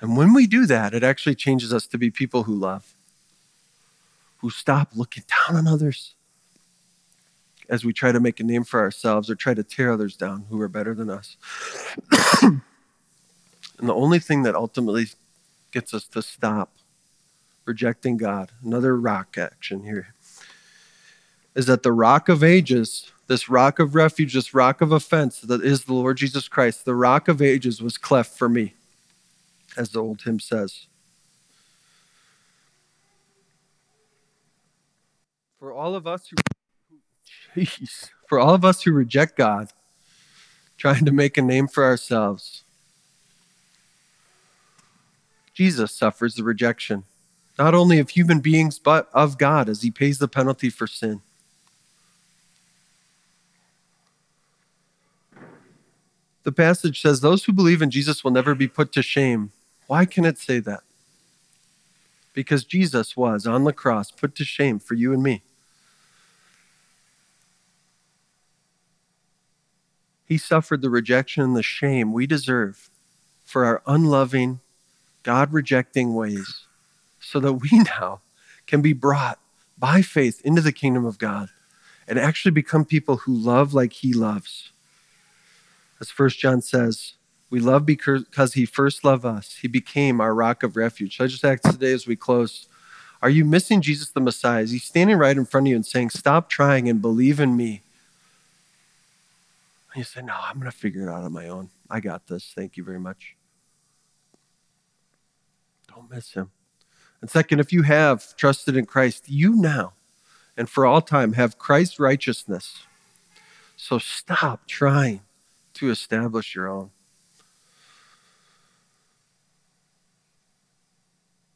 And 0.00 0.16
when 0.16 0.34
we 0.34 0.46
do 0.46 0.66
that, 0.66 0.94
it 0.94 1.04
actually 1.04 1.36
changes 1.36 1.72
us 1.72 1.86
to 1.88 1.98
be 1.98 2.10
people 2.10 2.42
who 2.44 2.54
love, 2.54 2.92
who 4.38 4.50
stop 4.50 4.90
looking 4.94 5.24
down 5.48 5.56
on 5.56 5.66
others 5.66 6.14
as 7.68 7.84
we 7.84 7.92
try 7.92 8.12
to 8.12 8.20
make 8.20 8.40
a 8.40 8.44
name 8.44 8.64
for 8.64 8.80
ourselves 8.80 9.30
or 9.30 9.34
try 9.34 9.54
to 9.54 9.62
tear 9.62 9.92
others 9.92 10.16
down 10.16 10.44
who 10.50 10.60
are 10.60 10.68
better 10.68 10.94
than 10.94 11.08
us. 11.08 11.36
and 12.42 12.60
the 13.78 13.94
only 13.94 14.18
thing 14.18 14.42
that 14.42 14.54
ultimately 14.54 15.06
gets 15.70 15.94
us 15.94 16.04
to 16.08 16.20
stop 16.20 16.70
rejecting 17.64 18.16
God, 18.16 18.50
another 18.64 18.96
rock 18.96 19.38
action 19.38 19.84
here, 19.84 20.14
is 21.54 21.66
that 21.66 21.84
the 21.84 21.92
rock 21.92 22.28
of 22.28 22.42
ages 22.42 23.11
this 23.26 23.48
rock 23.48 23.78
of 23.78 23.94
refuge, 23.94 24.34
this 24.34 24.54
rock 24.54 24.80
of 24.80 24.92
offense 24.92 25.40
that 25.40 25.62
is 25.62 25.84
the 25.84 25.94
Lord 25.94 26.16
Jesus 26.16 26.48
Christ, 26.48 26.84
the 26.84 26.94
rock 26.94 27.28
of 27.28 27.40
ages 27.40 27.80
was 27.80 27.96
cleft 27.96 28.36
for 28.36 28.48
me, 28.48 28.74
as 29.76 29.90
the 29.90 30.00
old 30.00 30.22
hymn 30.22 30.40
says. 30.40 30.86
For 35.58 35.72
all 35.72 35.94
of 35.94 36.06
us 36.06 36.28
who, 36.28 36.36
geez, 37.54 38.10
for 38.28 38.38
all 38.38 38.54
of 38.54 38.64
us 38.64 38.82
who 38.82 38.92
reject 38.92 39.36
God, 39.36 39.72
trying 40.76 41.04
to 41.04 41.12
make 41.12 41.38
a 41.38 41.42
name 41.42 41.68
for 41.68 41.84
ourselves, 41.84 42.64
Jesus 45.54 45.94
suffers 45.94 46.34
the 46.34 46.42
rejection, 46.42 47.04
not 47.58 47.74
only 47.74 47.98
of 47.98 48.10
human 48.10 48.40
beings, 48.40 48.78
but 48.78 49.08
of 49.12 49.38
God 49.38 49.68
as 49.68 49.82
he 49.82 49.90
pays 49.90 50.18
the 50.18 50.28
penalty 50.28 50.70
for 50.70 50.86
sin. 50.86 51.20
The 56.44 56.52
passage 56.52 57.00
says, 57.00 57.20
Those 57.20 57.44
who 57.44 57.52
believe 57.52 57.82
in 57.82 57.90
Jesus 57.90 58.24
will 58.24 58.30
never 58.30 58.54
be 58.54 58.68
put 58.68 58.92
to 58.92 59.02
shame. 59.02 59.52
Why 59.86 60.04
can 60.04 60.24
it 60.24 60.38
say 60.38 60.58
that? 60.60 60.80
Because 62.34 62.64
Jesus 62.64 63.16
was 63.16 63.46
on 63.46 63.64
the 63.64 63.72
cross 63.72 64.10
put 64.10 64.34
to 64.36 64.44
shame 64.44 64.78
for 64.78 64.94
you 64.94 65.12
and 65.12 65.22
me. 65.22 65.42
He 70.24 70.38
suffered 70.38 70.80
the 70.80 70.90
rejection 70.90 71.42
and 71.42 71.54
the 71.54 71.62
shame 71.62 72.12
we 72.12 72.26
deserve 72.26 72.88
for 73.44 73.66
our 73.66 73.82
unloving, 73.86 74.60
God 75.22 75.52
rejecting 75.52 76.14
ways, 76.14 76.64
so 77.20 77.38
that 77.40 77.52
we 77.54 77.68
now 77.72 78.22
can 78.66 78.80
be 78.80 78.94
brought 78.94 79.38
by 79.76 80.00
faith 80.00 80.40
into 80.42 80.62
the 80.62 80.72
kingdom 80.72 81.04
of 81.04 81.18
God 81.18 81.50
and 82.08 82.18
actually 82.18 82.52
become 82.52 82.84
people 82.84 83.18
who 83.18 83.34
love 83.34 83.74
like 83.74 83.92
He 83.92 84.12
loves. 84.12 84.71
As 86.02 86.10
First 86.10 86.40
John 86.40 86.60
says, 86.60 87.14
we 87.48 87.60
love 87.60 87.86
because 87.86 88.54
he 88.54 88.66
first 88.66 89.04
loved 89.04 89.24
us. 89.24 89.58
He 89.62 89.68
became 89.68 90.20
our 90.20 90.34
rock 90.34 90.64
of 90.64 90.74
refuge. 90.74 91.16
So 91.16 91.22
I 91.22 91.28
just 91.28 91.44
ask 91.44 91.62
today 91.62 91.92
as 91.92 92.08
we 92.08 92.16
close, 92.16 92.66
are 93.22 93.30
you 93.30 93.44
missing 93.44 93.80
Jesus 93.80 94.10
the 94.10 94.20
Messiah? 94.20 94.64
Is 94.64 94.72
he 94.72 94.80
standing 94.80 95.16
right 95.16 95.36
in 95.36 95.44
front 95.44 95.68
of 95.68 95.70
you 95.70 95.76
and 95.76 95.86
saying, 95.86 96.10
Stop 96.10 96.50
trying 96.50 96.88
and 96.88 97.00
believe 97.00 97.38
in 97.38 97.56
me? 97.56 97.82
And 99.94 100.00
you 100.00 100.02
say, 100.02 100.22
No, 100.22 100.34
I'm 100.42 100.58
going 100.58 100.68
to 100.68 100.76
figure 100.76 101.02
it 101.02 101.08
out 101.08 101.22
on 101.22 101.32
my 101.32 101.46
own. 101.46 101.70
I 101.88 102.00
got 102.00 102.26
this. 102.26 102.52
Thank 102.52 102.76
you 102.76 102.82
very 102.82 102.98
much. 102.98 103.36
Don't 105.86 106.10
miss 106.10 106.32
him. 106.32 106.50
And 107.20 107.30
second, 107.30 107.60
if 107.60 107.72
you 107.72 107.82
have 107.82 108.34
trusted 108.34 108.76
in 108.76 108.86
Christ, 108.86 109.28
you 109.28 109.54
now 109.54 109.92
and 110.56 110.68
for 110.68 110.84
all 110.84 111.00
time 111.00 111.34
have 111.34 111.58
Christ's 111.58 112.00
righteousness. 112.00 112.86
So 113.76 113.98
stop 113.98 114.66
trying 114.66 115.20
to 115.82 115.90
establish 115.90 116.54
your 116.54 116.68
own. 116.68 116.90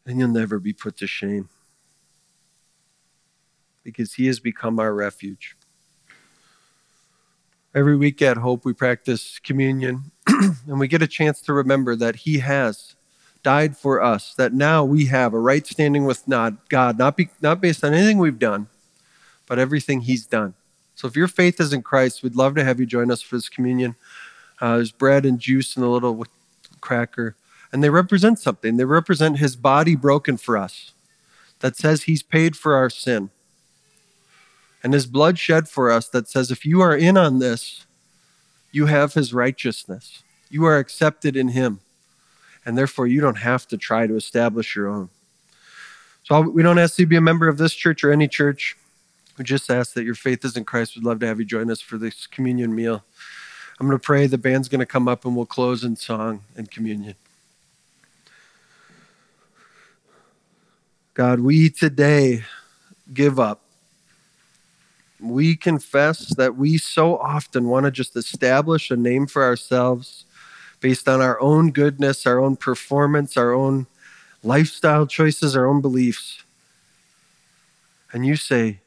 And 0.05 0.19
you'll 0.19 0.27
never 0.27 0.59
be 0.59 0.73
put 0.73 0.97
to 0.97 1.07
shame 1.07 1.49
because 3.85 4.15
He 4.15 4.27
has 4.27 4.41
become 4.41 4.81
our 4.81 4.93
refuge. 4.93 5.57
Every 7.73 7.97
week 7.97 8.21
at 8.21 8.39
Hope, 8.39 8.65
we 8.65 8.73
practice 8.73 9.39
communion 9.39 10.11
and 10.27 10.81
we 10.81 10.89
get 10.89 11.03
a 11.03 11.07
chance 11.07 11.41
to 11.43 11.53
remember 11.53 11.95
that 11.95 12.17
He 12.17 12.41
has 12.41 12.97
died 13.45 13.77
for 13.77 14.03
us, 14.03 14.35
that 14.35 14.53
now 14.53 14.85
we 14.85 15.07
have 15.07 15.35
a 15.35 15.39
right 15.39 15.65
standing 15.65 16.05
with 16.05 16.25
God, 16.27 16.99
not, 16.99 17.17
be, 17.17 17.29
not 17.41 17.61
based 17.61 17.85
on 17.85 17.95
anything 17.95 18.19
we've 18.19 18.41
done, 18.41 18.67
but 19.47 19.61
everything 19.61 20.01
He's 20.01 20.27
done. 20.27 20.55
So 20.97 21.07
if 21.07 21.15
your 21.15 21.29
faith 21.29 21.61
is 21.61 21.73
in 21.73 21.83
Christ, 21.83 22.23
we'd 22.23 22.35
love 22.35 22.55
to 22.57 22.65
have 22.65 22.81
you 22.81 22.87
join 22.87 23.11
us 23.11 23.23
for 23.23 23.37
this 23.37 23.51
communion. 23.51 23.95
Uh, 24.61 24.77
there's 24.77 24.91
bread 24.91 25.27
and 25.27 25.39
juice 25.39 25.77
and 25.77 25.85
a 25.85 25.89
little 25.89 26.27
cracker. 26.81 27.37
And 27.71 27.85
they 27.85 27.91
represent 27.91 28.39
something. 28.39 28.79
They 28.79 28.85
represent 28.87 29.39
his 29.39 29.57
body 29.57 29.95
broken 29.95 30.39
for 30.39 30.57
us 30.57 30.93
that 31.61 31.77
says 31.77 32.05
he's 32.05 32.23
paid 32.23 32.57
for 32.57 32.75
our 32.75 32.89
sin. 32.89 33.31
And 34.83 34.95
his 34.95 35.07
blood 35.07 35.39
shed 35.39 35.69
for 35.69 35.91
us 35.91 36.09
that 36.09 36.29
says 36.29 36.51
if 36.51 36.65
you 36.65 36.81
are 36.81 36.97
in 36.97 37.17
on 37.17 37.41
this, 37.41 37.85
you 38.73 38.87
have 38.87 39.15
his 39.15 39.35
righteousness. 39.35 40.23
You 40.49 40.65
are 40.65 40.79
accepted 40.79 41.37
in 41.37 41.49
him. 41.49 41.81
And 42.65 42.77
therefore, 42.79 43.07
you 43.07 43.21
don't 43.21 43.39
have 43.39 43.67
to 43.69 43.77
try 43.77 44.07
to 44.07 44.17
establish 44.17 44.75
your 44.75 44.89
own. 44.89 45.11
So 46.25 46.41
we 46.41 46.63
don't 46.63 46.79
ask 46.79 46.99
you 46.99 47.05
to 47.05 47.09
be 47.09 47.17
a 47.17 47.21
member 47.21 47.49
of 47.49 47.59
this 47.59 47.75
church 47.75 48.03
or 48.03 48.11
any 48.11 48.29
church. 48.29 48.77
We 49.39 49.45
just 49.45 49.71
ask 49.71 49.95
that 49.95 50.05
your 50.05 50.15
faith 50.15 50.45
is 50.45 50.57
in 50.57 50.65
Christ. 50.65 50.97
We'd 50.97 51.05
love 51.05 51.21
to 51.21 51.27
have 51.27 51.39
you 51.39 51.45
join 51.47 51.71
us 51.71 51.81
for 51.81 51.99
this 51.99 52.27
communion 52.27 52.75
meal. 52.75 53.05
I'm 53.79 53.87
going 53.87 53.99
to 53.99 54.05
pray. 54.05 54.27
The 54.27 54.39
band's 54.39 54.69
going 54.69 54.81
to 54.81 54.87
come 54.87 55.09
up 55.09 55.25
and 55.25 55.37
we'll 55.37 55.47
close 55.47 55.85
in 55.85 55.97
song 55.97 56.45
and 56.57 56.71
communion. 56.71 57.15
God, 61.15 61.41
we 61.41 61.71
today 61.71 62.45
give 63.13 63.41
up 63.41 63.63
We 65.21 65.57
confess 65.57 66.35
that 66.37 66.57
we 66.57 66.77
so 66.79 67.17
often 67.19 67.69
want 67.69 67.85
to 67.87 67.91
just 67.91 68.17
establish 68.17 68.91
a 68.91 68.97
name 68.97 69.27
for 69.27 69.43
ourselves 69.43 70.25
based 70.81 71.09
on 71.09 71.23
our 71.23 71.41
own 71.41 71.71
goodness, 71.71 72.27
our 72.27 72.39
own 72.39 72.57
performance, 72.57 73.37
our 73.37 73.53
own 73.53 73.87
lifestyle 74.43 75.07
choices, 75.07 75.57
our 75.57 75.67
own 75.67 75.81
beliefs. 75.81 76.43
And 78.13 78.27
you 78.27 78.37
say, 78.37 78.81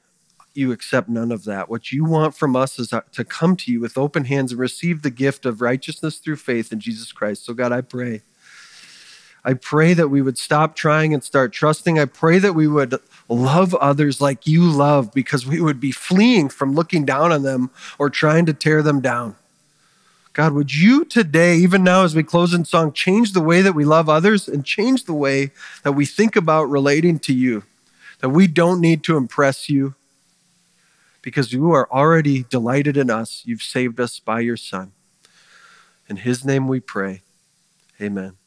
you 0.54 0.72
accept 0.72 1.10
none 1.10 1.32
of 1.32 1.46
that. 1.46 1.70
What 1.70 1.92
you 1.92 2.06
want 2.06 2.36
from 2.36 2.56
us 2.56 2.80
is 2.80 2.92
uh, 2.92 3.02
to 3.14 3.24
come 3.24 3.56
to 3.58 3.72
you 3.72 3.80
with 3.80 3.98
open 3.98 4.26
hands 4.26 4.52
and 4.52 4.60
receive 4.60 5.02
the 5.02 5.12
gift 5.12 5.46
of 5.46 5.62
righteousness 5.62 6.18
through 6.18 6.38
faith 6.38 6.72
in 6.72 6.80
Jesus 6.80 7.12
Christ. 7.12 7.46
So, 7.46 7.54
God, 7.54 7.72
I 7.72 7.82
pray. 7.82 8.22
I 9.46 9.54
pray 9.54 9.94
that 9.94 10.10
we 10.10 10.22
would 10.22 10.38
stop 10.38 10.76
trying 10.76 11.14
and 11.14 11.24
start 11.24 11.54
trusting. 11.54 11.98
I 11.98 12.06
pray 12.06 12.40
that 12.40 12.54
we 12.54 12.68
would 12.68 12.96
love 13.30 13.74
others 13.76 14.20
like 14.20 14.46
you 14.46 14.70
love 14.70 15.14
because 15.14 15.46
we 15.46 15.62
would 15.62 15.80
be 15.80 15.92
fleeing 15.92 16.50
from 16.50 16.76
looking 16.76 17.06
down 17.06 17.32
on 17.32 17.44
them 17.44 17.72
or 17.98 18.10
trying 18.10 18.46
to 18.48 18.54
tear 18.54 18.84
them 18.84 19.00
down. 19.00 19.36
God, 20.34 20.54
would 20.54 20.76
you 20.76 21.06
today, 21.06 21.56
even 21.56 21.84
now 21.84 22.04
as 22.04 22.16
we 22.16 22.24
close 22.24 22.54
in 22.54 22.66
song, 22.66 22.92
change 22.92 23.34
the 23.34 23.42
way 23.42 23.62
that 23.62 23.74
we 23.74 23.86
love 23.86 24.10
others 24.10 24.48
and 24.48 24.66
change 24.66 25.06
the 25.06 25.14
way 25.14 25.52
that 25.84 25.94
we 25.94 26.06
think 26.06 26.36
about 26.36 26.70
relating 26.70 27.18
to 27.20 27.34
you? 27.34 27.64
That 28.20 28.30
we 28.30 28.48
don't 28.48 28.82
need 28.82 29.04
to 29.06 29.16
impress 29.16 29.70
you 29.70 29.96
because 31.22 31.54
you 31.54 31.72
are 31.72 31.92
already 31.92 32.44
delighted 32.44 32.98
in 32.98 33.10
us. 33.10 33.44
You've 33.46 33.62
saved 33.62 34.00
us 34.00 34.20
by 34.20 34.40
your 34.40 34.58
Son. 34.58 34.94
In 36.08 36.18
his 36.18 36.44
name 36.44 36.68
we 36.68 36.80
pray. 36.80 37.22
Amen. 38.02 38.38